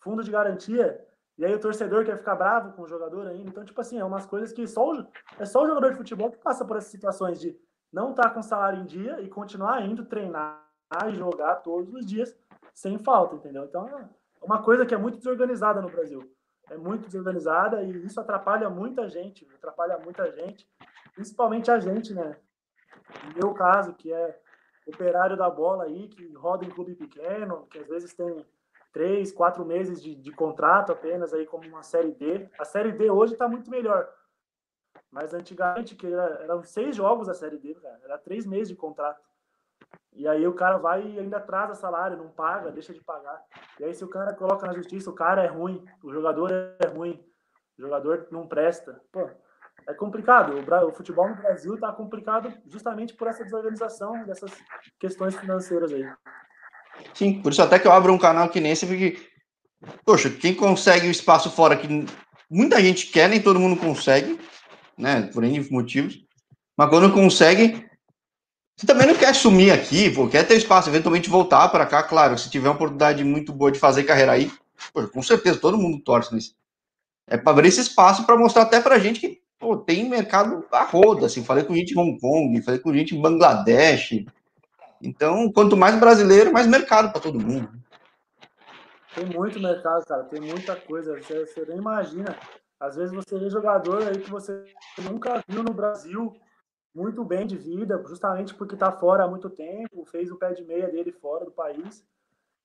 fundo 0.00 0.22
de 0.22 0.30
garantia. 0.30 1.06
E 1.38 1.44
aí 1.44 1.54
o 1.54 1.60
torcedor 1.60 2.04
quer 2.04 2.18
ficar 2.18 2.34
bravo 2.34 2.72
com 2.72 2.82
o 2.82 2.88
jogador 2.88 3.26
ainda. 3.26 3.48
Então, 3.48 3.64
tipo 3.64 3.80
assim, 3.80 3.98
é 3.98 4.04
umas 4.04 4.26
coisas 4.26 4.52
que 4.52 4.66
só 4.66 4.92
o, 4.92 5.06
é 5.38 5.44
só 5.44 5.62
o 5.62 5.66
jogador 5.66 5.90
de 5.90 5.96
futebol 5.96 6.30
que 6.30 6.38
passa 6.38 6.64
por 6.64 6.76
essas 6.76 6.90
situações 6.90 7.40
de 7.40 7.58
não 7.92 8.10
estar 8.10 8.24
tá 8.24 8.30
com 8.30 8.42
salário 8.42 8.80
em 8.80 8.84
dia 8.86 9.20
e 9.20 9.28
continuar 9.28 9.82
indo 9.82 10.04
treinar 10.04 10.66
e 11.08 11.14
jogar 11.14 11.56
todos 11.56 11.92
os 11.94 12.04
dias 12.04 12.36
sem 12.74 12.98
falta, 12.98 13.36
entendeu? 13.36 13.64
Então, 13.64 13.88
é 13.88 14.08
uma 14.42 14.62
coisa 14.62 14.84
que 14.84 14.94
é 14.94 14.98
muito 14.98 15.18
desorganizada 15.18 15.80
no 15.80 15.88
Brasil. 15.88 16.30
É 16.68 16.76
muito 16.76 17.06
desorganizada 17.06 17.82
e 17.82 18.04
isso 18.04 18.20
atrapalha 18.20 18.68
muita 18.70 19.08
gente, 19.08 19.46
atrapalha 19.54 19.98
muita 19.98 20.30
gente, 20.30 20.68
principalmente 21.14 21.70
a 21.70 21.80
gente, 21.80 22.14
né? 22.14 22.36
No 23.26 23.34
meu 23.34 23.54
caso, 23.54 23.94
que 23.94 24.12
é 24.12 24.38
operário 24.86 25.36
da 25.36 25.48
bola 25.50 25.84
aí, 25.84 26.08
que 26.08 26.32
roda 26.34 26.64
em 26.64 26.70
clube 26.70 26.94
pequeno, 26.94 27.66
que 27.66 27.78
às 27.78 27.88
vezes 27.88 28.14
tem 28.14 28.44
três, 28.92 29.32
quatro 29.32 29.64
meses 29.64 30.02
de, 30.02 30.14
de 30.14 30.32
contrato 30.32 30.92
apenas 30.92 31.32
aí 31.32 31.46
como 31.46 31.66
uma 31.68 31.82
série 31.82 32.12
D. 32.12 32.48
A 32.58 32.64
série 32.64 32.92
D 32.92 33.10
hoje 33.10 33.34
está 33.34 33.48
muito 33.48 33.70
melhor. 33.70 34.08
Mas 35.10 35.34
antigamente, 35.34 35.94
que 35.96 36.06
era, 36.06 36.42
eram 36.42 36.62
seis 36.62 36.96
jogos 36.96 37.28
a 37.28 37.34
série 37.34 37.58
D, 37.58 37.74
cara, 37.74 38.00
era 38.04 38.18
três 38.18 38.46
meses 38.46 38.68
de 38.68 38.76
contrato. 38.76 39.20
E 40.12 40.26
aí 40.26 40.46
o 40.46 40.54
cara 40.54 40.76
vai 40.76 41.02
e 41.02 41.18
ainda 41.18 41.38
atrasa 41.38 41.74
salário, 41.74 42.16
não 42.16 42.28
paga, 42.28 42.70
deixa 42.70 42.92
de 42.92 43.02
pagar. 43.02 43.42
E 43.78 43.84
aí 43.84 43.94
se 43.94 44.04
o 44.04 44.08
cara 44.08 44.34
coloca 44.34 44.66
na 44.66 44.74
justiça, 44.74 45.10
o 45.10 45.14
cara 45.14 45.42
é 45.42 45.46
ruim, 45.46 45.84
o 46.02 46.12
jogador 46.12 46.50
é 46.52 46.86
ruim, 46.86 47.24
o 47.78 47.82
jogador 47.82 48.28
não 48.30 48.46
presta. 48.46 49.00
Pô, 49.10 49.30
é 49.86 49.94
complicado. 49.94 50.52
O, 50.86 50.92
futebol 50.92 51.28
no 51.28 51.36
Brasil 51.36 51.74
está 51.74 51.92
complicado 51.92 52.52
justamente 52.66 53.14
por 53.14 53.28
essa 53.28 53.44
desorganização 53.44 54.24
dessas 54.24 54.52
questões 54.98 55.34
financeiras 55.36 55.92
aí. 55.92 56.04
Sim, 57.14 57.40
por 57.42 57.52
isso 57.52 57.62
até 57.62 57.78
que 57.78 57.86
eu 57.86 57.92
abro 57.92 58.12
um 58.12 58.18
canal 58.18 58.48
que 58.48 58.60
nem 58.60 58.74
porque, 58.76 59.18
poxa, 60.04 60.30
quem 60.30 60.54
consegue 60.54 61.08
o 61.08 61.10
espaço 61.10 61.50
fora 61.50 61.76
que 61.76 61.88
muita 62.50 62.80
gente 62.82 63.08
quer, 63.08 63.28
nem 63.28 63.40
todo 63.40 63.60
mundo 63.60 63.80
consegue, 63.80 64.38
né, 64.98 65.22
por 65.32 65.44
N 65.44 65.68
motivos, 65.70 66.24
mas 66.76 66.90
quando 66.90 67.12
consegue, 67.12 67.86
Você 68.76 68.86
também 68.86 69.06
não 69.06 69.14
quer 69.14 69.34
sumir 69.34 69.70
aqui, 69.72 70.10
pô, 70.10 70.26
quer 70.26 70.46
ter 70.46 70.56
espaço, 70.56 70.88
eventualmente 70.88 71.28
voltar 71.28 71.68
para 71.68 71.84
cá, 71.84 72.02
claro, 72.02 72.38
se 72.38 72.50
tiver 72.50 72.68
uma 72.68 72.74
oportunidade 72.74 73.22
muito 73.22 73.52
boa 73.52 73.70
de 73.70 73.78
fazer 73.78 74.04
carreira 74.04 74.32
aí, 74.32 74.50
pô, 74.92 75.06
com 75.08 75.22
certeza, 75.22 75.58
todo 75.60 75.76
mundo 75.76 76.00
torce 76.02 76.34
nisso. 76.34 76.54
É 77.28 77.36
para 77.38 77.52
abrir 77.52 77.68
esse 77.68 77.80
espaço 77.80 78.24
para 78.26 78.36
mostrar 78.38 78.62
até 78.62 78.80
pra 78.80 78.98
gente 78.98 79.20
que 79.20 79.40
pô, 79.58 79.76
tem 79.78 80.08
mercado 80.08 80.64
a 80.72 80.84
roda, 80.84 81.26
assim, 81.26 81.44
falei 81.44 81.64
com 81.64 81.74
gente 81.74 81.92
em 81.94 81.98
Hong 81.98 82.18
Kong, 82.20 82.62
falei 82.62 82.80
com 82.80 82.94
gente 82.94 83.14
em 83.16 83.20
Bangladesh. 83.22 84.24
Então, 85.02 85.50
quanto 85.52 85.76
mais 85.76 85.98
brasileiro, 85.98 86.52
mais 86.52 86.66
mercado 86.66 87.10
para 87.10 87.20
todo 87.20 87.40
mundo. 87.40 87.70
Tem 89.14 89.26
muito 89.26 89.58
mercado, 89.58 90.04
cara, 90.06 90.24
tem 90.24 90.40
muita 90.40 90.76
coisa, 90.76 91.16
você, 91.16 91.46
você 91.46 91.64
nem 91.66 91.78
imagina. 91.78 92.36
Às 92.78 92.96
vezes 92.96 93.14
você 93.14 93.38
vê 93.38 93.50
jogador 93.50 94.02
aí 94.06 94.20
que 94.20 94.30
você 94.30 94.64
nunca 94.98 95.42
viu 95.48 95.62
no 95.62 95.72
Brasil, 95.72 96.32
muito 96.94 97.24
bem 97.24 97.46
de 97.46 97.56
vida, 97.56 98.02
justamente 98.06 98.54
porque 98.54 98.74
está 98.74 98.92
fora 98.92 99.24
há 99.24 99.28
muito 99.28 99.50
tempo, 99.50 100.04
fez 100.06 100.30
o 100.30 100.36
pé 100.36 100.52
de 100.52 100.64
meia 100.64 100.88
dele 100.88 101.12
fora 101.12 101.44
do 101.44 101.50
país. 101.50 102.04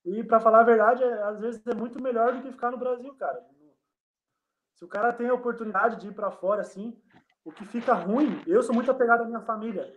E 0.05 0.23
para 0.23 0.39
falar 0.39 0.59
a 0.59 0.63
verdade, 0.63 1.03
é, 1.03 1.23
às 1.23 1.39
vezes 1.39 1.61
é 1.65 1.73
muito 1.73 2.01
melhor 2.01 2.33
do 2.33 2.41
que 2.41 2.51
ficar 2.51 2.71
no 2.71 2.77
Brasil, 2.77 3.13
cara. 3.15 3.43
Se 4.75 4.83
o 4.85 4.87
cara 4.87 5.13
tem 5.13 5.29
a 5.29 5.33
oportunidade 5.33 5.99
de 5.99 6.09
ir 6.09 6.13
para 6.13 6.29
fora 6.31 6.61
assim, 6.61 6.95
o 7.43 7.51
que 7.51 7.65
fica 7.65 7.93
ruim, 7.93 8.41
eu 8.45 8.61
sou 8.61 8.75
muito 8.75 8.91
apegado 8.91 9.21
à 9.21 9.25
minha 9.25 9.41
família. 9.41 9.95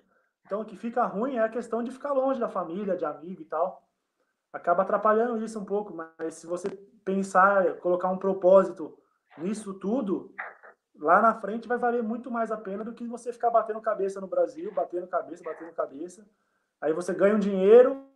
Então 0.49 0.63
o 0.63 0.65
que 0.65 0.77
fica 0.77 1.05
ruim 1.05 1.37
é 1.37 1.43
a 1.43 1.49
questão 1.49 1.83
de 1.83 1.91
ficar 1.91 2.13
longe 2.13 2.41
da 2.41 2.49
família, 2.49 2.97
de 2.97 3.05
amigo 3.05 3.43
e 3.43 3.45
tal. 3.45 3.87
Acaba 4.51 4.83
atrapalhando 4.83 5.45
isso 5.45 5.61
um 5.61 5.65
pouco, 5.65 5.95
mas 5.95 6.37
se 6.37 6.47
você 6.47 6.71
pensar, 7.05 7.75
colocar 7.81 8.09
um 8.09 8.17
propósito 8.17 8.99
nisso 9.37 9.75
tudo, 9.75 10.35
lá 10.97 11.21
na 11.21 11.35
frente 11.35 11.69
vai 11.69 11.77
valer 11.77 12.03
muito 12.03 12.31
mais 12.31 12.51
a 12.51 12.57
pena 12.57 12.83
do 12.83 12.95
que 12.95 13.07
você 13.07 13.31
ficar 13.31 13.51
batendo 13.51 13.79
cabeça 13.83 14.23
no 14.23 14.27
Brasil, 14.27 14.73
batendo 14.73 15.07
cabeça, 15.07 15.45
batendo 15.45 15.73
cabeça. 15.73 16.27
Aí 16.81 16.95
você 16.95 17.13
ganha 17.13 17.35
um 17.35 17.39
dinheiro, 17.39 18.07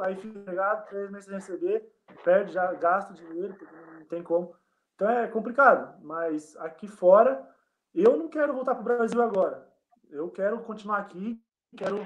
aí 0.00 0.14
fica 0.14 0.38
empregado, 0.38 0.86
três 0.86 1.10
meses 1.10 1.24
sem 1.24 1.34
receber, 1.34 1.92
perde, 2.22 2.52
já 2.52 2.72
gasta 2.74 3.12
o 3.12 3.16
dinheiro, 3.16 3.56
não 3.98 4.06
tem 4.06 4.22
como. 4.22 4.54
Então 4.94 5.10
é 5.10 5.26
complicado, 5.26 6.00
mas 6.04 6.56
aqui 6.58 6.86
fora, 6.86 7.44
eu 7.92 8.16
não 8.16 8.28
quero 8.28 8.52
voltar 8.52 8.76
para 8.76 8.82
o 8.82 8.84
Brasil 8.84 9.20
agora. 9.20 9.68
Eu 10.08 10.30
quero 10.30 10.60
continuar 10.60 10.98
aqui, 10.98 11.42
quero 11.76 12.04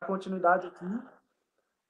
dar 0.00 0.06
continuidade 0.06 0.66
aqui, 0.66 0.86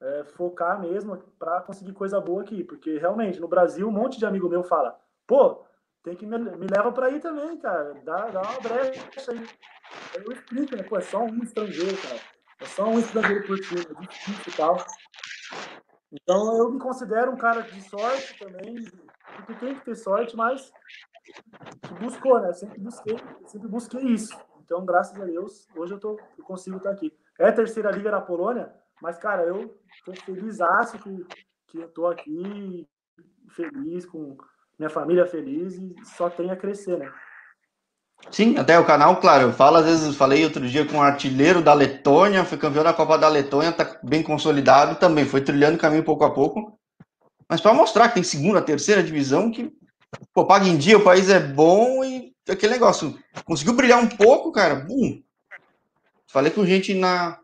é, 0.01 0.23
focar 0.35 0.79
mesmo 0.79 1.17
para 1.39 1.61
conseguir 1.61 1.93
coisa 1.93 2.19
boa 2.19 2.41
aqui, 2.41 2.63
porque 2.63 2.97
realmente 2.97 3.39
no 3.39 3.47
Brasil 3.47 3.87
um 3.87 3.91
monte 3.91 4.19
de 4.19 4.25
amigo 4.25 4.49
meu 4.49 4.63
fala, 4.63 4.99
pô, 5.25 5.65
tem 6.03 6.15
que 6.15 6.25
me, 6.25 6.37
me 6.37 6.67
leva 6.67 6.91
para 6.91 7.07
aí 7.07 7.19
também, 7.19 7.57
cara. 7.57 7.93
Dá, 8.03 8.27
dá 8.27 8.41
uma 8.41 8.59
brecha 8.59 9.31
aí. 9.31 9.47
Eu 10.15 10.31
explico, 10.33 10.75
né? 10.75 10.83
Pô, 10.83 10.97
é 10.97 11.01
só 11.01 11.23
um 11.23 11.41
estrangeiro, 11.41 11.95
cara. 12.01 12.19
É 12.59 12.65
só 12.65 12.85
um 12.85 12.99
estrangeiro 12.99 13.47
por 13.47 13.59
time, 13.59 13.81
é 13.81 14.01
difícil 14.01 14.53
e 14.53 14.57
tal. 14.57 14.77
Então 16.11 16.57
eu 16.57 16.71
me 16.71 16.79
considero 16.79 17.31
um 17.31 17.37
cara 17.37 17.61
de 17.61 17.81
sorte 17.89 18.37
também, 18.37 18.75
porque 19.35 19.53
tem 19.55 19.75
que 19.75 19.85
ter 19.85 19.95
sorte, 19.95 20.35
mas 20.35 20.71
buscou, 21.99 22.39
né? 22.39 22.51
Sempre 22.53 22.79
busquei, 22.79 23.17
sempre 23.47 23.67
busquei 23.67 24.01
isso. 24.01 24.37
Então, 24.73 24.83
graças 24.83 25.21
a 25.21 25.23
Deus, 25.23 25.67
hoje 25.75 25.93
eu, 25.93 25.99
tô, 25.99 26.19
eu 26.35 26.43
consigo 26.43 26.77
estar 26.77 26.89
aqui. 26.89 27.13
É 27.37 27.51
terceira 27.51 27.91
liga 27.91 28.09
da 28.09 28.19
Polônia, 28.19 28.73
mas, 28.99 29.19
cara, 29.19 29.43
eu 29.43 29.79
tô 30.03 30.13
feliz 30.13 30.57
que, 31.03 31.27
que 31.67 31.77
eu 31.77 32.07
aqui, 32.07 32.89
feliz 33.49 34.03
com 34.03 34.35
minha 34.79 34.89
família 34.89 35.27
feliz 35.27 35.75
e 35.75 35.93
só 36.17 36.27
tem 36.27 36.49
a 36.49 36.55
crescer, 36.55 36.97
né? 36.97 37.13
Sim, 38.31 38.57
até 38.57 38.79
o 38.79 38.85
canal, 38.85 39.17
claro, 39.21 39.43
eu 39.43 39.53
falo, 39.53 39.77
às 39.77 39.85
vezes 39.85 40.17
falei 40.17 40.43
outro 40.43 40.67
dia 40.67 40.87
com 40.87 40.97
um 40.97 41.03
artilheiro 41.03 41.61
da 41.61 41.75
Letônia, 41.75 42.43
foi 42.43 42.57
campeão 42.57 42.83
da 42.83 42.93
Copa 42.93 43.15
da 43.15 43.27
Letônia, 43.27 43.71
tá 43.71 43.99
bem 44.01 44.23
consolidado 44.23 44.99
também, 44.99 45.23
foi 45.23 45.41
trilhando 45.41 45.77
o 45.77 45.79
caminho 45.79 46.03
pouco 46.03 46.23
a 46.23 46.33
pouco. 46.33 46.79
Mas 47.47 47.61
para 47.61 47.75
mostrar 47.75 48.07
que 48.07 48.15
tem 48.15 48.23
segunda, 48.23 48.59
terceira 48.59 49.03
divisão, 49.03 49.51
que 49.51 49.71
pô, 50.33 50.47
paga 50.47 50.65
em 50.65 50.77
dia, 50.77 50.97
o 50.97 51.03
país 51.03 51.29
é 51.29 51.39
bom 51.39 52.03
e 52.03 52.32
aquele 52.51 52.73
negócio, 52.73 53.17
conseguiu 53.45 53.73
brilhar 53.73 54.01
um 54.01 54.07
pouco, 54.07 54.51
cara, 54.51 54.75
bum. 54.75 55.21
Falei 56.27 56.51
com 56.51 56.65
gente 56.65 56.93
na 56.93 57.39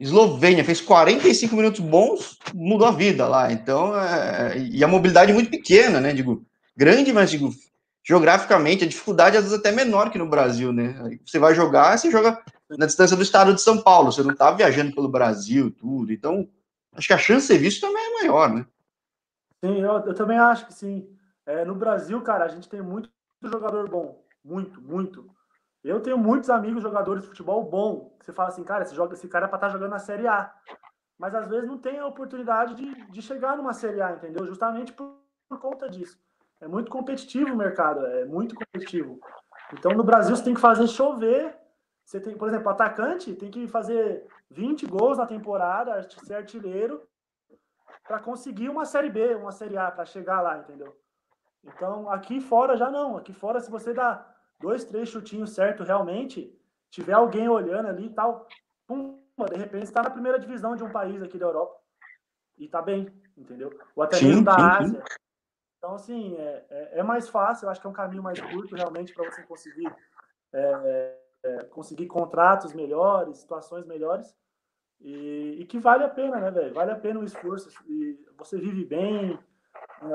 Eslovênia, 0.00 0.64
fez 0.64 0.80
45 0.80 1.54
minutos 1.54 1.80
bons, 1.80 2.38
mudou 2.54 2.86
a 2.86 2.92
vida 2.92 3.26
lá. 3.26 3.52
Então, 3.52 3.98
é, 3.98 4.58
e 4.58 4.82
a 4.82 4.88
mobilidade 4.88 5.30
é 5.30 5.34
muito 5.34 5.50
pequena, 5.50 6.00
né? 6.00 6.12
Digo, 6.12 6.44
grande, 6.76 7.12
mas 7.12 7.30
digo, 7.30 7.50
geograficamente 8.04 8.84
a 8.84 8.88
dificuldade 8.88 9.36
às 9.36 9.44
vezes 9.44 9.58
até 9.58 9.70
menor 9.70 10.10
que 10.10 10.18
no 10.18 10.28
Brasil, 10.28 10.72
né? 10.72 11.18
Você 11.24 11.38
vai 11.38 11.54
jogar, 11.54 11.96
você 11.96 12.10
joga 12.10 12.42
na 12.70 12.86
distância 12.86 13.16
do 13.16 13.22
estado 13.22 13.54
de 13.54 13.60
São 13.60 13.80
Paulo, 13.80 14.10
você 14.10 14.22
não 14.22 14.34
tá 14.34 14.50
viajando 14.50 14.94
pelo 14.94 15.08
Brasil, 15.08 15.70
tudo. 15.70 16.12
Então, 16.12 16.48
acho 16.94 17.06
que 17.06 17.14
a 17.14 17.18
chance 17.18 17.46
de 17.46 17.52
ser 17.52 17.58
visto 17.58 17.80
também 17.80 18.04
é 18.04 18.22
maior, 18.22 18.52
né? 18.52 18.66
Sim, 19.64 19.80
eu, 19.80 19.92
eu 20.06 20.14
também 20.14 20.38
acho 20.38 20.66
que 20.66 20.74
sim. 20.74 21.08
É, 21.46 21.64
no 21.64 21.74
Brasil, 21.74 22.20
cara, 22.22 22.44
a 22.44 22.48
gente 22.48 22.68
tem 22.68 22.82
muito 22.82 23.08
jogador 23.42 23.88
bom, 23.88 24.21
muito, 24.44 24.80
muito. 24.80 25.28
Eu 25.82 26.00
tenho 26.00 26.16
muitos 26.16 26.48
amigos 26.48 26.82
jogadores 26.82 27.22
de 27.22 27.28
futebol 27.28 27.62
bom. 27.64 28.16
Você 28.20 28.32
fala 28.32 28.48
assim, 28.48 28.62
cara, 28.62 28.84
esse, 28.84 28.94
joga, 28.94 29.14
esse 29.14 29.28
cara 29.28 29.46
é 29.46 29.48
para 29.48 29.56
estar 29.56 29.68
jogando 29.70 29.90
na 29.90 29.98
Série 29.98 30.26
A. 30.26 30.52
Mas 31.18 31.34
às 31.34 31.48
vezes 31.48 31.68
não 31.68 31.78
tem 31.78 31.98
a 31.98 32.06
oportunidade 32.06 32.74
de, 32.74 33.10
de 33.10 33.22
chegar 33.22 33.56
numa 33.56 33.72
Série 33.72 34.00
A, 34.00 34.12
entendeu? 34.12 34.46
Justamente 34.46 34.92
por, 34.92 35.18
por 35.48 35.58
conta 35.58 35.88
disso. 35.88 36.18
É 36.60 36.68
muito 36.68 36.90
competitivo 36.90 37.52
o 37.52 37.56
mercado, 37.56 38.06
é 38.06 38.24
muito 38.24 38.54
competitivo. 38.54 39.20
Então, 39.72 39.92
no 39.92 40.04
Brasil, 40.04 40.36
você 40.36 40.44
tem 40.44 40.54
que 40.54 40.60
fazer 40.60 40.86
chover. 40.86 41.56
Você 42.04 42.20
tem, 42.20 42.36
por 42.36 42.48
exemplo, 42.48 42.68
atacante 42.68 43.34
tem 43.34 43.50
que 43.50 43.66
fazer 43.66 44.26
20 44.50 44.86
gols 44.86 45.18
na 45.18 45.26
temporada, 45.26 46.02
ser 46.02 46.34
artilheiro, 46.34 47.02
para 48.06 48.20
conseguir 48.20 48.68
uma 48.68 48.84
Série 48.84 49.10
B, 49.10 49.34
uma 49.34 49.52
Série 49.52 49.76
A, 49.76 49.90
para 49.90 50.04
chegar 50.04 50.40
lá, 50.40 50.58
entendeu? 50.58 50.96
Então, 51.64 52.10
aqui 52.10 52.40
fora 52.40 52.76
já 52.76 52.90
não. 52.90 53.16
Aqui 53.16 53.32
fora, 53.32 53.60
se 53.60 53.70
você 53.70 53.94
dá 53.94 54.31
dois, 54.62 54.84
três 54.84 55.08
chutinhos 55.08 55.50
certo 55.50 55.82
realmente, 55.82 56.56
tiver 56.88 57.12
alguém 57.12 57.48
olhando 57.48 57.88
ali 57.88 58.06
e 58.06 58.10
tal, 58.10 58.46
pum, 58.86 59.20
de 59.50 59.56
repente 59.56 59.84
está 59.84 60.02
na 60.02 60.10
primeira 60.10 60.38
divisão 60.38 60.76
de 60.76 60.84
um 60.84 60.90
país 60.90 61.22
aqui 61.22 61.36
da 61.36 61.46
Europa. 61.46 61.76
E 62.56 62.68
tá 62.68 62.80
bem, 62.80 63.12
entendeu? 63.36 63.76
Ou 63.96 64.02
até 64.02 64.22
mesmo 64.22 64.44
da 64.44 64.54
sim, 64.54 64.62
Ásia. 64.62 65.00
Sim. 65.00 65.16
Então, 65.78 65.94
assim, 65.96 66.36
é, 66.36 66.64
é, 66.70 66.98
é, 67.00 67.02
mais 67.02 67.28
fácil, 67.28 67.66
eu 67.66 67.70
acho 67.70 67.80
que 67.80 67.86
é 67.88 67.90
um 67.90 67.94
caminho 67.94 68.22
mais 68.22 68.40
curto 68.40 68.76
realmente 68.76 69.12
para 69.12 69.28
você 69.28 69.42
conseguir, 69.42 69.92
é, 70.52 71.18
é, 71.42 71.64
conseguir 71.64 72.06
contratos 72.06 72.72
melhores, 72.72 73.38
situações 73.38 73.84
melhores, 73.84 74.32
e, 75.00 75.56
e, 75.58 75.66
que 75.66 75.80
vale 75.80 76.04
a 76.04 76.08
pena, 76.08 76.38
né, 76.38 76.52
velho? 76.52 76.72
Vale 76.72 76.92
a 76.92 76.96
pena 76.96 77.18
o 77.18 77.24
esforço, 77.24 77.68
e 77.88 78.16
você 78.38 78.56
vive 78.56 78.84
bem. 78.84 79.36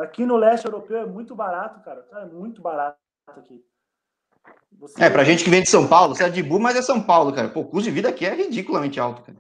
Aqui 0.02 0.26
no 0.26 0.38
leste 0.38 0.66
europeu 0.66 1.00
é 1.00 1.06
muito 1.06 1.36
barato, 1.36 1.82
cara, 1.82 2.08
é 2.14 2.26
muito 2.26 2.62
barato 2.62 2.98
aqui. 3.28 3.62
Você... 4.80 5.04
É, 5.04 5.10
pra 5.10 5.24
gente 5.24 5.44
que 5.44 5.50
vem 5.50 5.64
de 5.64 5.70
São 5.70 5.88
Paulo, 5.88 6.16
você 6.16 6.24
é 6.26 6.30
de 6.30 6.44
Bu, 6.44 6.60
mas 6.60 6.76
é 6.76 6.82
São 6.82 7.02
Paulo, 7.02 7.34
cara. 7.34 7.50
Pô, 7.50 7.62
o 7.62 7.66
custo 7.68 7.90
de 7.90 7.92
vida 7.92 8.10
aqui 8.10 8.26
é 8.26 8.34
ridiculamente 8.34 9.00
alto, 9.00 9.24
cara. 9.24 9.38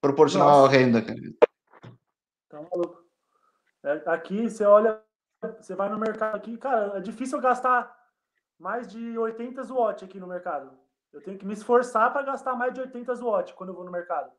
Proporcional 0.00 0.48
Nossa. 0.48 0.66
à 0.66 0.78
renda, 0.78 1.02
cara. 1.02 1.18
Tá 2.48 2.62
maluco. 2.62 3.02
É, 3.82 4.02
aqui 4.06 4.48
você 4.48 4.64
olha 4.64 5.02
você 5.60 5.74
vai 5.74 5.88
no 5.88 5.98
mercado 5.98 6.36
aqui, 6.36 6.56
cara, 6.56 6.98
é 6.98 7.00
difícil 7.00 7.38
eu 7.38 7.42
gastar 7.42 7.94
mais 8.58 8.86
de 8.88 9.18
80 9.18 9.62
watt 9.72 10.04
aqui 10.04 10.18
no 10.18 10.26
mercado. 10.26 10.76
Eu 11.12 11.22
tenho 11.22 11.38
que 11.38 11.46
me 11.46 11.54
esforçar 11.54 12.12
para 12.12 12.22
gastar 12.22 12.54
mais 12.54 12.72
de 12.72 12.80
80 12.80 13.14
watt 13.24 13.54
quando 13.54 13.70
eu 13.70 13.74
vou 13.74 13.84
no 13.84 13.90
mercado. 13.90 14.32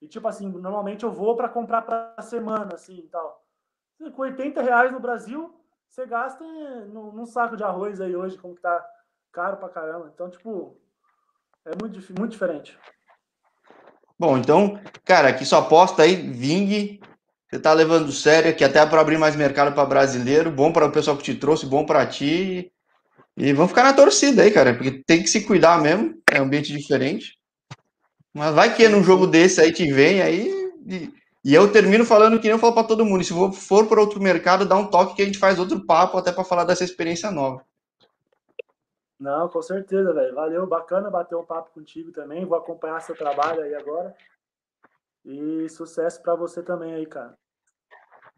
E 0.00 0.06
tipo 0.06 0.28
assim, 0.28 0.48
normalmente 0.48 1.04
eu 1.04 1.10
vou 1.10 1.34
para 1.34 1.48
comprar 1.48 1.82
para 1.82 2.22
semana, 2.22 2.74
assim 2.74 2.98
e 2.98 3.08
tal. 3.08 3.44
Com 4.14 4.22
80 4.22 4.62
reais 4.62 4.92
no 4.92 5.00
Brasil, 5.00 5.52
você 5.88 6.06
gasta 6.06 6.44
num, 6.44 7.12
num 7.12 7.26
saco 7.26 7.56
de 7.56 7.64
arroz 7.64 8.00
aí 8.00 8.14
hoje, 8.14 8.38
como 8.38 8.54
que 8.54 8.60
tá 8.60 8.86
caro 9.32 9.56
pra 9.56 9.68
caramba. 9.68 10.10
Então, 10.14 10.30
tipo, 10.30 10.76
é 11.64 11.70
muito, 11.80 11.98
muito 12.18 12.32
diferente. 12.32 12.76
Bom, 14.18 14.36
então, 14.36 14.80
cara, 15.04 15.28
aqui 15.28 15.44
só 15.44 15.58
aposta 15.58 16.02
aí, 16.02 16.16
Ving, 16.16 16.98
você 17.48 17.56
está 17.56 17.72
levando 17.72 18.10
sério 18.10 18.50
aqui 18.50 18.64
até 18.64 18.84
para 18.84 19.00
abrir 19.00 19.16
mais 19.16 19.36
mercado 19.36 19.74
para 19.74 19.86
brasileiro, 19.86 20.50
bom 20.50 20.72
para 20.72 20.86
o 20.86 20.92
pessoal 20.92 21.16
que 21.16 21.22
te 21.22 21.34
trouxe, 21.34 21.66
bom 21.66 21.86
para 21.86 22.04
ti. 22.06 22.72
E 23.36 23.52
vamos 23.52 23.70
ficar 23.70 23.84
na 23.84 23.92
torcida 23.92 24.42
aí, 24.42 24.50
cara, 24.50 24.74
porque 24.74 25.02
tem 25.06 25.22
que 25.22 25.28
se 25.28 25.42
cuidar 25.42 25.80
mesmo, 25.80 26.14
é 26.30 26.40
um 26.40 26.44
ambiente 26.44 26.76
diferente. 26.76 27.38
Mas 28.34 28.54
vai 28.54 28.74
que 28.74 28.88
num 28.88 29.02
jogo 29.02 29.26
desse 29.26 29.60
aí 29.60 29.72
te 29.72 29.90
vem 29.92 30.20
aí. 30.20 30.52
E, 30.86 31.12
e 31.44 31.54
eu 31.54 31.70
termino 31.70 32.04
falando 32.04 32.38
que 32.38 32.44
nem 32.44 32.52
eu 32.52 32.58
falo 32.58 32.74
para 32.74 32.84
todo 32.84 33.04
mundo: 33.04 33.22
se 33.22 33.32
for 33.32 33.86
para 33.86 34.00
outro 34.00 34.20
mercado, 34.20 34.66
dá 34.66 34.76
um 34.76 34.86
toque 34.86 35.14
que 35.14 35.22
a 35.22 35.24
gente 35.24 35.38
faz 35.38 35.58
outro 35.58 35.86
papo 35.86 36.18
até 36.18 36.32
para 36.32 36.44
falar 36.44 36.64
dessa 36.64 36.84
experiência 36.84 37.30
nova. 37.30 37.64
Não, 39.18 39.48
com 39.48 39.60
certeza, 39.60 40.12
velho. 40.12 40.34
Valeu, 40.34 40.66
bacana 40.66 41.10
bater 41.10 41.34
um 41.34 41.44
papo 41.44 41.70
contigo 41.72 42.12
também. 42.12 42.46
Vou 42.46 42.56
acompanhar 42.56 43.00
seu 43.00 43.16
trabalho 43.16 43.62
aí 43.62 43.74
agora. 43.74 44.14
E 45.24 45.68
sucesso 45.68 46.22
para 46.22 46.36
você 46.36 46.62
também 46.62 46.94
aí, 46.94 47.06
cara. 47.06 47.36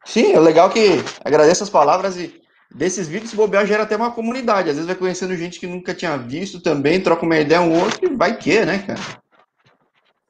Sim, 0.05 0.33
é 0.33 0.41
legal 0.41 0.71
que 0.71 0.99
agradeço 1.23 1.63
as 1.63 1.71
palavras 1.71 2.17
e 2.17 2.43
desses 2.75 3.09
vídeos, 3.09 3.35
bobear, 3.35 3.67
gera 3.67 3.83
até 3.83 3.97
uma 3.97 4.15
comunidade. 4.15 4.71
Às 4.71 4.77
vezes 4.77 4.87
vai 4.87 4.97
conhecendo 4.97 5.37
gente 5.37 5.61
que 5.61 5.67
nunca 5.67 5.95
tinha 5.95 6.17
visto 6.17 6.63
também, 6.63 7.03
troca 7.03 7.27
uma 7.27 7.37
ideia 7.37 7.61
um 7.61 7.79
outro 7.79 8.07
e 8.07 8.17
vai 8.17 8.37
que, 8.39 8.65
né, 8.65 8.87
cara? 8.87 9.01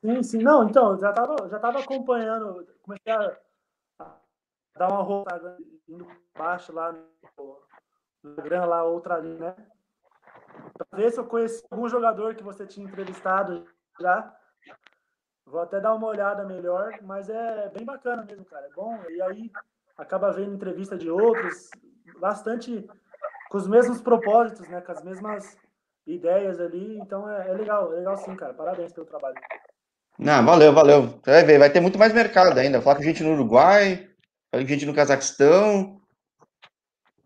Sim, 0.01 0.22
sim. 0.22 0.42
Não, 0.42 0.64
então, 0.64 0.98
já 0.98 1.11
estava 1.11 1.48
já 1.48 1.59
tava 1.59 1.80
acompanhando, 1.80 2.66
comecei 2.82 3.12
a 3.12 3.36
dar 4.76 4.88
uma 4.88 5.03
roupa 5.03 5.59
indo 5.88 6.07
baixo 6.36 6.72
lá 6.72 6.92
no 6.92 7.59
Instagram, 8.24 8.64
lá 8.64 8.82
outra 8.82 9.14
ali, 9.16 9.34
né? 9.34 9.55
Pra 10.76 10.98
ver 10.98 11.11
se 11.11 11.18
eu 11.18 11.24
conheci 11.24 11.62
algum 11.70 11.88
jogador 11.88 12.34
que 12.34 12.42
você 12.42 12.66
tinha 12.66 12.86
entrevistado 12.86 13.66
já. 14.01 14.34
Vou 15.46 15.61
até 15.61 15.80
dar 15.80 15.94
uma 15.94 16.07
olhada 16.07 16.44
melhor, 16.44 16.98
mas 17.03 17.28
é 17.28 17.68
bem 17.70 17.84
bacana 17.84 18.24
mesmo, 18.24 18.44
cara. 18.44 18.66
É 18.66 18.70
bom. 18.74 18.98
E 19.11 19.20
aí 19.22 19.51
acaba 19.96 20.32
vendo 20.32 20.55
entrevista 20.55 20.96
de 20.96 21.11
outros, 21.11 21.70
bastante 22.18 22.88
com 23.51 23.59
os 23.59 23.66
mesmos 23.66 24.01
propósitos, 24.01 24.68
né? 24.68 24.80
Com 24.80 24.92
as 24.92 25.03
mesmas 25.03 25.57
ideias 26.07 26.61
ali. 26.61 26.98
Então 26.98 27.28
é, 27.28 27.51
é 27.51 27.53
legal, 27.53 27.92
é 27.92 27.96
legal 27.96 28.16
sim, 28.16 28.34
cara. 28.36 28.55
Parabéns 28.55 28.92
pelo 28.92 29.07
trabalho. 29.07 29.36
Não, 30.18 30.44
valeu, 30.44 30.72
valeu. 30.72 31.20
Vai 31.24 31.44
ver, 31.44 31.59
vai 31.59 31.70
ter 31.70 31.80
muito 31.80 31.98
mais 31.98 32.12
mercado 32.12 32.59
ainda. 32.59 32.80
Falar 32.80 32.96
com 32.96 33.03
gente 33.03 33.22
no 33.22 33.32
Uruguai, 33.32 34.09
falar 34.51 34.62
com 34.62 34.68
gente 34.68 34.86
no 34.86 34.94
Cazaquistão. 34.94 35.99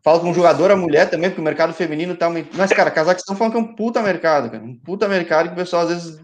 Falo 0.05 0.21
com 0.21 0.31
um 0.31 0.35
jogador, 0.35 0.71
a 0.71 0.77
mulher 0.77 1.09
também, 1.09 1.31
porque 1.31 1.41
o 1.41 1.45
mercado 1.45 1.73
feminino 1.73 2.15
tá. 2.15 2.29
Mas, 2.53 2.71
cara, 2.73 2.91
Cazaquistão 2.91 3.35
falam 3.35 3.51
que 3.51 3.57
é 3.57 3.61
um 3.61 3.75
puta 3.75 4.03
mercado, 4.03 4.51
cara. 4.51 4.63
Um 4.63 4.77
puta 4.77 5.09
mercado 5.09 5.49
que 5.49 5.55
o 5.55 5.57
pessoal 5.57 5.83
às 5.83 5.89
vezes. 5.89 6.21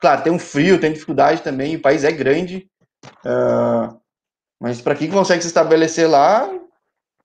Claro, 0.00 0.22
tem 0.22 0.32
um 0.32 0.38
frio, 0.38 0.80
tem 0.80 0.92
dificuldade 0.92 1.40
também, 1.40 1.76
o 1.76 1.80
país 1.80 2.04
é 2.04 2.10
grande. 2.10 2.68
Uh... 3.24 3.96
Mas 4.60 4.80
para 4.80 4.94
quem 4.94 5.10
consegue 5.10 5.42
se 5.42 5.48
estabelecer 5.48 6.08
lá, 6.08 6.50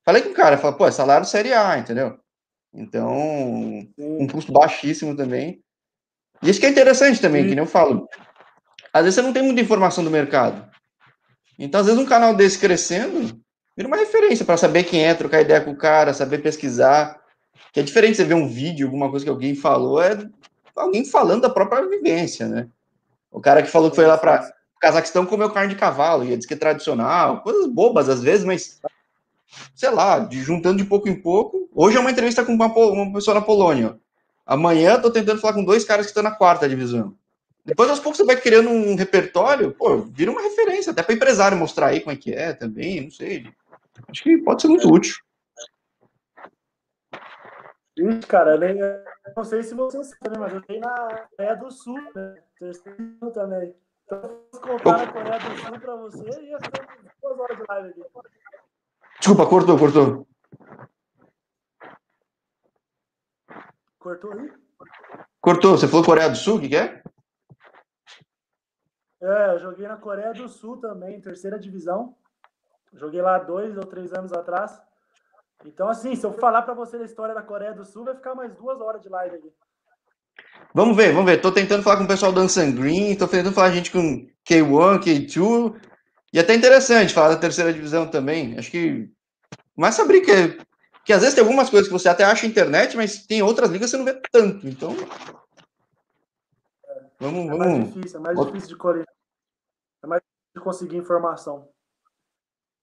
falei 0.06 0.22
com 0.22 0.30
o 0.30 0.34
cara, 0.34 0.58
fala, 0.58 0.76
pô, 0.76 0.88
é 0.88 0.92
salário 0.92 1.26
série 1.26 1.54
A, 1.54 1.78
entendeu? 1.78 2.20
Então, 2.74 3.10
um 3.98 4.28
custo 4.28 4.52
baixíssimo 4.52 5.16
também. 5.16 5.62
E 6.44 6.50
isso 6.50 6.60
que 6.60 6.66
é 6.66 6.70
interessante 6.70 7.20
também, 7.20 7.44
Sim. 7.44 7.50
que 7.50 7.56
nem 7.56 7.64
eu 7.64 7.70
falo 7.70 8.08
às 8.94 9.04
vezes 9.04 9.16
você 9.16 9.22
não 9.22 9.34
tem 9.34 9.44
muita 9.44 9.62
informação 9.62 10.04
do 10.04 10.12
mercado. 10.12 10.68
Então, 11.58 11.80
às 11.80 11.88
vezes, 11.88 12.02
um 12.02 12.06
canal 12.06 12.34
desse 12.34 12.58
crescendo 12.58 13.40
vira 13.80 13.88
uma 13.88 13.96
referência 13.96 14.44
para 14.44 14.58
saber 14.58 14.84
quem 14.84 15.06
é, 15.06 15.14
trocar 15.14 15.40
ideia 15.40 15.62
com 15.62 15.72
o 15.72 15.76
cara, 15.76 16.14
saber 16.14 16.40
pesquisar. 16.40 17.18
Que 17.72 17.80
é 17.80 17.84
diferente 17.84 18.18
você 18.18 18.26
ver 18.26 18.34
um 18.34 18.46
vídeo, 18.46 18.88
alguma 18.88 19.10
coisa 19.10 19.24
que 19.24 19.32
alguém 19.32 19.56
falou, 19.56 20.02
é 20.02 20.20
alguém 20.76 21.06
falando 21.06 21.44
da 21.44 21.50
própria 21.50 21.88
vivência, 21.88 22.46
né? 22.46 22.68
O 23.32 23.40
cara 23.40 23.64
que 23.64 23.70
falou 23.70 23.90
que 23.90 23.96
foi 23.96 24.06
lá 24.06 24.18
para 24.18 24.52
Cazaquistão 24.82 25.26
comeu 25.26 25.50
carne 25.50 25.74
de 25.74 25.80
cavalo, 25.80 26.26
e 26.26 26.36
diz 26.36 26.46
que 26.46 26.56
é 26.56 26.58
tradicional, 26.58 27.42
coisas 27.42 27.68
bobas 27.68 28.10
às 28.10 28.22
vezes, 28.22 28.46
mas 28.46 28.82
sei 29.74 29.92
lá, 29.92 30.20
de, 30.20 30.42
juntando 30.42 30.78
de 30.78 30.84
pouco 30.84 31.08
em 31.08 31.16
pouco. 31.16 31.70
Hoje 31.74 31.96
é 31.96 32.02
uma 32.02 32.12
entrevista 32.12 32.44
com 32.44 32.54
uma, 32.54 32.68
uma 32.68 33.14
pessoa 33.14 33.36
na 33.36 33.42
Polônia. 33.42 33.98
Amanhã 34.46 34.96
estou 34.96 35.12
tentando 35.12 35.40
falar 35.40 35.54
com 35.54 35.64
dois 35.64 35.86
caras 35.86 36.06
que 36.06 36.10
estão 36.10 36.24
na 36.24 36.32
quarta 36.32 36.68
divisão. 36.68 37.16
Depois, 37.66 37.90
aos 37.90 38.00
poucos, 38.00 38.18
você 38.18 38.26
vai 38.26 38.36
criando 38.36 38.70
um 38.70 38.96
repertório, 38.96 39.72
pô, 39.72 39.98
vira 39.98 40.32
uma 40.32 40.42
referência, 40.42 40.92
até 40.92 41.02
para 41.02 41.14
empresário 41.14 41.58
mostrar 41.58 41.88
aí 41.88 42.02
como 42.02 42.12
é 42.12 42.18
que 42.18 42.34
é 42.34 42.52
também, 42.52 43.02
não 43.02 43.12
sei. 43.12 43.46
Acho 44.08 44.24
que 44.24 44.38
pode 44.40 44.62
ser 44.62 44.68
muito 44.68 44.92
útil. 44.92 45.16
Ixi, 47.98 48.28
cara, 48.28 48.56
eu 48.56 49.34
não 49.36 49.44
sei 49.44 49.62
se 49.62 49.76
você 49.76 50.02
sabe, 50.04 50.40
mas 50.40 50.54
eu 50.54 50.62
tenho 50.62 50.80
na 50.80 51.28
Coreia 51.36 51.56
do 51.56 51.70
Sul, 51.70 52.02
né? 52.16 52.42
Terceiro 52.58 53.32
também. 53.34 53.76
Então, 54.06 54.48
se 54.54 54.62
contar 54.62 55.02
a 55.02 55.12
Coreia 55.12 55.40
do 55.40 55.58
Sul 55.58 55.80
para 55.80 55.96
você, 55.98 56.42
ia 56.44 56.58
ficar 56.60 56.98
duas 57.22 57.40
horas 57.40 57.58
de 57.58 57.64
live 57.68 57.90
aqui. 57.90 58.04
Desculpa, 59.20 59.46
cortou, 59.48 59.78
cortou. 59.78 60.28
Cortou 64.00 64.32
aí? 64.32 64.54
Cortou. 65.42 65.78
Você 65.78 65.88
falou 65.88 66.06
Coreia 66.06 66.30
do 66.30 66.38
Sul, 66.38 66.58
o 66.58 66.62
que, 66.62 66.70
que 66.70 66.78
é? 66.78 67.04
É, 69.22 69.54
eu 69.54 69.60
joguei 69.60 69.86
na 69.86 69.98
Coreia 69.98 70.34
do 70.34 70.48
Sul 70.48 70.78
também, 70.78 71.20
terceira 71.20 71.60
divisão. 71.60 72.16
Joguei 72.94 73.22
lá 73.22 73.38
dois 73.38 73.78
ou 73.78 73.86
três 73.86 74.14
anos 74.14 74.34
atrás. 74.34 74.80
Então, 75.66 75.90
assim, 75.90 76.16
se 76.16 76.26
eu 76.26 76.34
falar 76.34 76.62
para 76.62 76.74
você 76.74 76.98
da 76.98 77.06
história 77.06 77.36
da 77.36 77.42
Coreia 77.42 77.74
do 77.74 77.86
Sul, 77.86 78.06
vai 78.06 78.16
ficar 78.16 78.34
mais 78.34 78.54
duas 78.56 78.80
horas 78.80 79.02
de 79.02 79.10
live 79.10 79.36
aqui. 79.36 79.54
Vamos 80.74 80.96
ver, 80.96 81.12
vamos 81.12 81.30
ver. 81.30 81.42
Tô 81.42 81.52
tentando 81.52 81.84
falar 81.84 81.98
com 81.98 82.06
o 82.06 82.08
pessoal 82.08 82.32
do 82.32 82.40
Ansan 82.40 82.72
Green, 82.74 83.16
tô 83.16 83.28
tentando 83.28 83.54
falar 83.54 83.72
gente 83.72 83.92
com 83.92 84.28
K1, 84.48 85.00
K2. 85.00 85.82
E 86.32 86.40
até 86.40 86.54
interessante 86.54 87.14
falar 87.14 87.30
da 87.30 87.38
terceira 87.38 87.74
divisão 87.74 88.08
também. 88.08 88.58
Acho 88.58 88.72
que 88.72 89.12
a 89.82 90.02
abrir 90.02 90.22
que, 90.22 90.64
que 91.04 91.14
às 91.14 91.22
vezes 91.22 91.36
tem 91.36 91.44
algumas 91.44 91.70
coisas 91.70 91.88
que 91.88 91.94
você 91.94 92.08
até 92.08 92.24
acha 92.24 92.44
na 92.44 92.52
internet, 92.52 92.96
mas 92.96 93.26
tem 93.26 93.42
outras 93.42 93.70
ligas 93.70 93.90
que 93.90 93.98
você 93.98 93.98
não 93.98 94.06
vê 94.06 94.22
tanto. 94.32 94.68
Então, 94.68 94.96
Vamos, 97.20 97.52
é 97.52 97.58
mais 97.58 97.94
difícil, 97.94 98.18
é 98.18 98.22
mais 98.22 98.40
difícil 98.40 98.70
de 98.70 98.76
colher. 98.78 99.06
É 100.02 100.08
mais 100.08 100.22
difícil 100.22 100.54
de 100.56 100.62
conseguir 100.62 100.98
informação. 100.98 101.70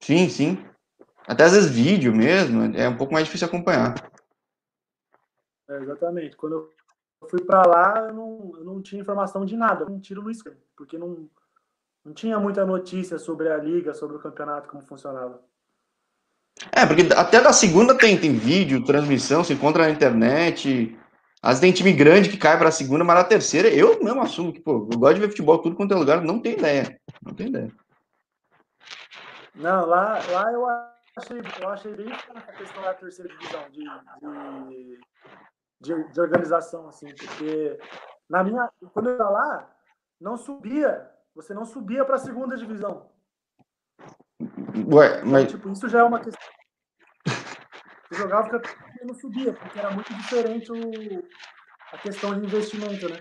Sim, 0.01 0.29
sim. 0.29 0.65
Até 1.27 1.45
às 1.45 1.53
vezes 1.53 1.71
vídeo 1.71 2.15
mesmo, 2.15 2.77
é 2.77 2.89
um 2.89 2.97
pouco 2.97 3.13
mais 3.13 3.27
difícil 3.27 3.49
acompanhar. 3.49 3.95
É, 5.69 5.77
exatamente. 5.79 6.37
Quando 6.37 6.71
eu 7.23 7.29
fui 7.29 7.43
para 7.43 7.67
lá, 7.67 8.07
eu 8.09 8.15
não, 8.15 8.53
eu 8.59 8.65
não 8.65 8.81
tinha 8.81 9.01
informação 9.01 9.45
de 9.45 9.57
nada, 9.57 9.91
um 9.91 9.99
tiro 9.99 10.23
no 10.23 10.31
escuro, 10.31 10.57
porque 10.77 10.97
não, 10.97 11.29
não 12.05 12.13
tinha 12.13 12.39
muita 12.39 12.65
notícia 12.65 13.19
sobre 13.19 13.49
a 13.49 13.57
liga, 13.57 13.93
sobre 13.93 14.17
o 14.17 14.21
campeonato, 14.21 14.69
como 14.69 14.83
funcionava. 14.83 15.43
É, 16.73 16.87
porque 16.87 17.03
até 17.15 17.41
da 17.41 17.53
segunda 17.53 17.95
tem, 17.97 18.19
tem 18.19 18.33
vídeo, 18.33 18.85
transmissão, 18.85 19.45
se 19.45 19.53
encontra 19.53 19.85
na 19.85 19.91
internet. 19.91 20.97
Às 21.43 21.61
vezes 21.61 21.61
tem 21.61 21.73
time 21.73 21.93
grande 21.93 22.29
que 22.29 22.37
cai 22.37 22.57
para 22.57 22.69
a 22.69 22.73
segunda, 22.73 23.05
mas 23.05 23.17
na 23.17 23.25
terceira, 23.25 23.69
eu 23.69 24.03
mesmo 24.03 24.23
assumo 24.23 24.53
que, 24.53 24.61
pô, 24.61 24.89
eu 24.91 24.99
gosto 24.99 25.15
de 25.15 25.21
ver 25.21 25.29
futebol 25.29 25.59
tudo 25.59 25.77
quanto 25.77 25.93
é 25.93 25.97
lugar, 25.97 26.23
não 26.23 26.41
tem 26.41 26.55
ideia. 26.55 26.99
Não 27.23 27.35
tem 27.35 27.49
ideia. 27.49 27.73
Não, 29.57 29.87
lá, 29.87 30.19
lá 30.31 30.53
eu 30.53 30.67
achei, 30.67 31.41
eu 31.61 31.69
achei 31.69 31.95
bem 31.95 32.13
a 32.13 32.53
questão 32.53 32.83
da 32.83 32.95
terceira 32.95 33.35
divisão, 33.37 33.71
de, 33.71 33.85
de, 34.61 35.01
de, 35.81 36.13
de 36.13 36.21
organização, 36.21 36.89
assim, 36.89 37.15
porque 37.15 37.79
na 38.29 38.45
minha, 38.45 38.71
quando 38.93 39.09
eu 39.09 39.13
estava 39.13 39.31
lá, 39.31 39.77
não 40.21 40.37
subia, 40.37 41.11
você 41.35 41.55
não 41.55 41.65
subia 41.65 42.05
para 42.05 42.17
a 42.17 42.19
segunda 42.19 42.57
divisão. 42.57 43.11
Ué, 44.93 45.25
mas... 45.25 45.45
Então, 45.45 45.47
tipo, 45.47 45.71
isso 45.71 45.89
já 45.89 46.01
é 46.01 46.03
uma 46.03 46.21
questão 46.21 46.57
eu 48.11 48.19
jogava 48.19 48.63
e 49.03 49.05
não 49.05 49.15
subia, 49.15 49.53
porque 49.53 49.79
era 49.79 49.91
muito 49.91 50.13
diferente 50.15 50.71
o, 50.71 50.77
a 51.93 51.99
questão 51.99 52.39
de 52.39 52.47
investimento, 52.47 53.09
né? 53.09 53.19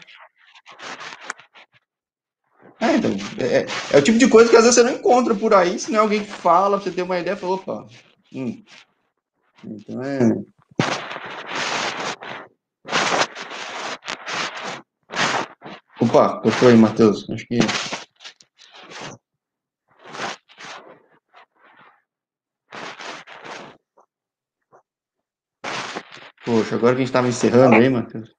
É, 2.80 2.98
então, 2.98 3.12
é, 3.40 3.66
é, 3.96 3.98
o 3.98 4.04
tipo 4.04 4.18
de 4.18 4.28
coisa 4.28 4.50
que 4.50 4.56
às 4.56 4.64
vezes 4.64 4.76
você 4.76 4.84
não 4.84 4.98
encontra 4.98 5.34
por 5.34 5.54
aí, 5.54 5.80
se 5.80 5.92
não 5.92 6.00
é 6.00 6.02
alguém 6.02 6.24
que 6.24 6.32
fala, 6.32 6.78
você 6.78 6.92
tem 6.92 7.04
uma 7.04 7.18
ideia, 7.18 7.38
falou, 7.38 7.56
opa, 7.56 7.86
hum. 8.34 8.64
então 9.64 10.04
é... 10.04 10.20
Opa, 16.02 16.42
cortou 16.42 16.68
aí, 16.68 16.76
Matheus, 16.76 17.30
acho 17.30 17.48
que... 17.48 17.60
Poxa, 26.44 26.76
agora 26.76 26.94
que 26.94 27.02
a 27.02 27.06
gente 27.06 27.08
estava 27.08 27.28
encerrando 27.28 27.76
aí, 27.76 27.90
Matheus. 27.90 28.30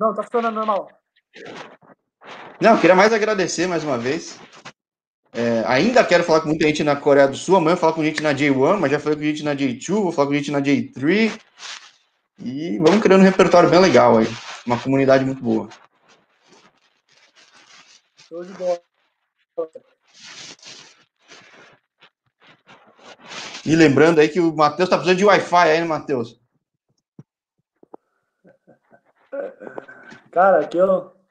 Não, 0.00 0.12
tá 0.14 0.22
funcionando 0.24 0.56
normal. 0.56 1.01
Não, 2.62 2.78
queria 2.78 2.94
mais 2.94 3.12
agradecer 3.12 3.66
mais 3.66 3.82
uma 3.82 3.98
vez. 3.98 4.38
É, 5.32 5.64
ainda 5.66 6.04
quero 6.04 6.22
falar 6.22 6.42
com 6.42 6.46
muita 6.46 6.64
gente 6.64 6.84
na 6.84 6.94
Coreia 6.94 7.26
do 7.26 7.34
Sul. 7.36 7.56
Amanhã 7.56 7.72
eu 7.72 7.76
falar 7.76 7.92
com 7.92 8.04
gente 8.04 8.22
na 8.22 8.32
J1, 8.32 8.78
mas 8.78 8.92
já 8.92 9.00
falei 9.00 9.18
com 9.18 9.24
gente 9.24 9.42
na 9.42 9.52
J2, 9.52 9.88
vou 9.88 10.12
falar 10.12 10.28
com 10.28 10.34
gente 10.34 10.52
na 10.52 10.60
J3. 10.60 11.40
E 12.38 12.78
vamos 12.78 13.02
criando 13.02 13.22
um 13.22 13.24
repertório 13.24 13.68
bem 13.68 13.80
legal 13.80 14.16
aí. 14.16 14.28
Uma 14.64 14.78
comunidade 14.78 15.24
muito 15.24 15.42
boa. 15.42 15.68
Show 18.28 18.44
de 18.44 18.52
bola. 18.52 18.80
E 23.66 23.74
lembrando 23.74 24.20
aí 24.20 24.28
que 24.28 24.38
o 24.38 24.54
Matheus 24.54 24.88
tá 24.88 24.96
precisando 24.96 25.18
de 25.18 25.24
Wi-Fi 25.24 25.68
aí, 25.68 25.80
né, 25.80 25.84
Matheus? 25.84 26.40
Cara, 30.30 30.60
aqui 30.60 30.76
eu. 30.76 31.21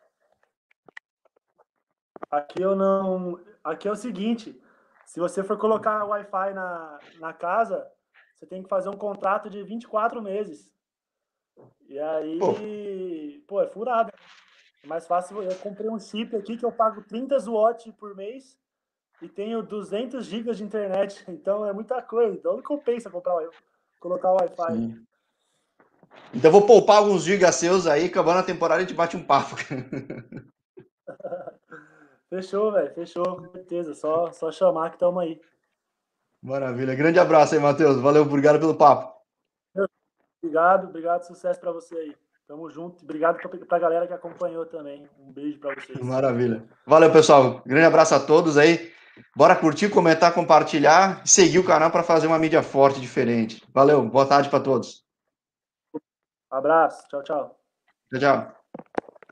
Aqui 2.31 2.61
eu 2.61 2.75
não. 2.75 3.39
Aqui 3.61 3.87
é 3.87 3.91
o 3.91 3.95
seguinte: 3.95 4.59
se 5.05 5.19
você 5.19 5.43
for 5.43 5.57
colocar 5.57 6.05
Wi-Fi 6.05 6.53
na, 6.53 6.99
na 7.19 7.33
casa, 7.33 7.85
você 8.33 8.45
tem 8.45 8.63
que 8.63 8.69
fazer 8.69 8.87
um 8.89 8.97
contrato 8.97 9.49
de 9.49 9.61
24 9.61 10.21
meses. 10.21 10.71
E 11.89 11.99
aí, 11.99 12.39
pô, 12.39 12.55
pô 13.47 13.61
é 13.61 13.67
furado. 13.67 14.11
É 14.81 14.87
mais 14.87 15.05
fácil. 15.05 15.43
Eu 15.43 15.55
comprei 15.57 15.89
um 15.89 15.99
chip 15.99 16.33
aqui 16.35 16.55
que 16.55 16.65
eu 16.65 16.71
pago 16.71 17.03
30 17.03 17.37
watts 17.51 17.93
por 17.95 18.15
mês 18.15 18.57
e 19.21 19.27
tenho 19.27 19.61
200 19.61 20.25
gigas 20.25 20.57
de 20.57 20.63
internet, 20.63 21.23
então 21.29 21.65
é 21.65 21.73
muita 21.73 22.01
coisa. 22.01 22.33
Então 22.33 22.55
não 22.55 22.63
compensa 22.63 23.09
comprar, 23.09 23.35
colocar 23.99 24.31
o 24.31 24.37
Wi-Fi. 24.37 25.03
Então 26.33 26.51
vou 26.51 26.65
poupar 26.65 26.97
alguns 26.97 27.23
gigas 27.23 27.55
seus 27.55 27.87
aí, 27.87 28.05
acabando 28.05 28.39
a 28.39 28.43
temporada 28.43 28.81
a 28.81 28.85
gente 28.85 28.95
bate 28.95 29.17
um 29.17 29.23
papo. 29.23 29.55
Fechou, 32.31 32.71
velho. 32.71 32.93
Fechou, 32.93 33.35
com 33.35 33.49
certeza. 33.49 33.93
Só, 33.93 34.31
só 34.31 34.49
chamar 34.51 34.89
que 34.89 34.95
estamos 34.95 35.21
aí. 35.21 35.41
Maravilha. 36.41 36.95
Grande 36.95 37.19
abraço 37.19 37.53
aí, 37.53 37.59
Matheus. 37.59 37.99
Valeu, 37.99 38.23
obrigado 38.23 38.57
pelo 38.57 38.77
papo. 38.77 39.13
Obrigado, 40.41 40.87
obrigado. 40.87 41.23
Sucesso 41.23 41.59
para 41.59 41.73
você 41.73 41.95
aí. 41.95 42.15
Tamo 42.47 42.69
junto. 42.69 43.03
Obrigado 43.03 43.37
para 43.67 43.77
a 43.77 43.79
galera 43.79 44.07
que 44.07 44.13
acompanhou 44.13 44.65
também. 44.65 45.07
Um 45.19 45.31
beijo 45.31 45.59
para 45.59 45.75
vocês. 45.75 45.99
Maravilha. 45.99 46.65
Valeu, 46.87 47.11
pessoal. 47.11 47.61
Grande 47.65 47.85
abraço 47.85 48.15
a 48.15 48.19
todos 48.19 48.57
aí. 48.57 48.91
Bora 49.35 49.55
curtir, 49.55 49.89
comentar, 49.89 50.33
compartilhar 50.33 51.21
e 51.25 51.29
seguir 51.29 51.59
o 51.59 51.65
canal 51.65 51.91
para 51.91 52.01
fazer 52.01 52.27
uma 52.27 52.39
mídia 52.39 52.63
forte 52.63 52.99
diferente. 52.99 53.61
Valeu, 53.73 54.01
boa 54.03 54.25
tarde 54.25 54.49
para 54.49 54.63
todos. 54.63 55.05
Abraço, 56.49 57.07
tchau, 57.09 57.23
tchau. 57.23 57.59
Tchau, 58.09 58.19
tchau. 58.19 58.60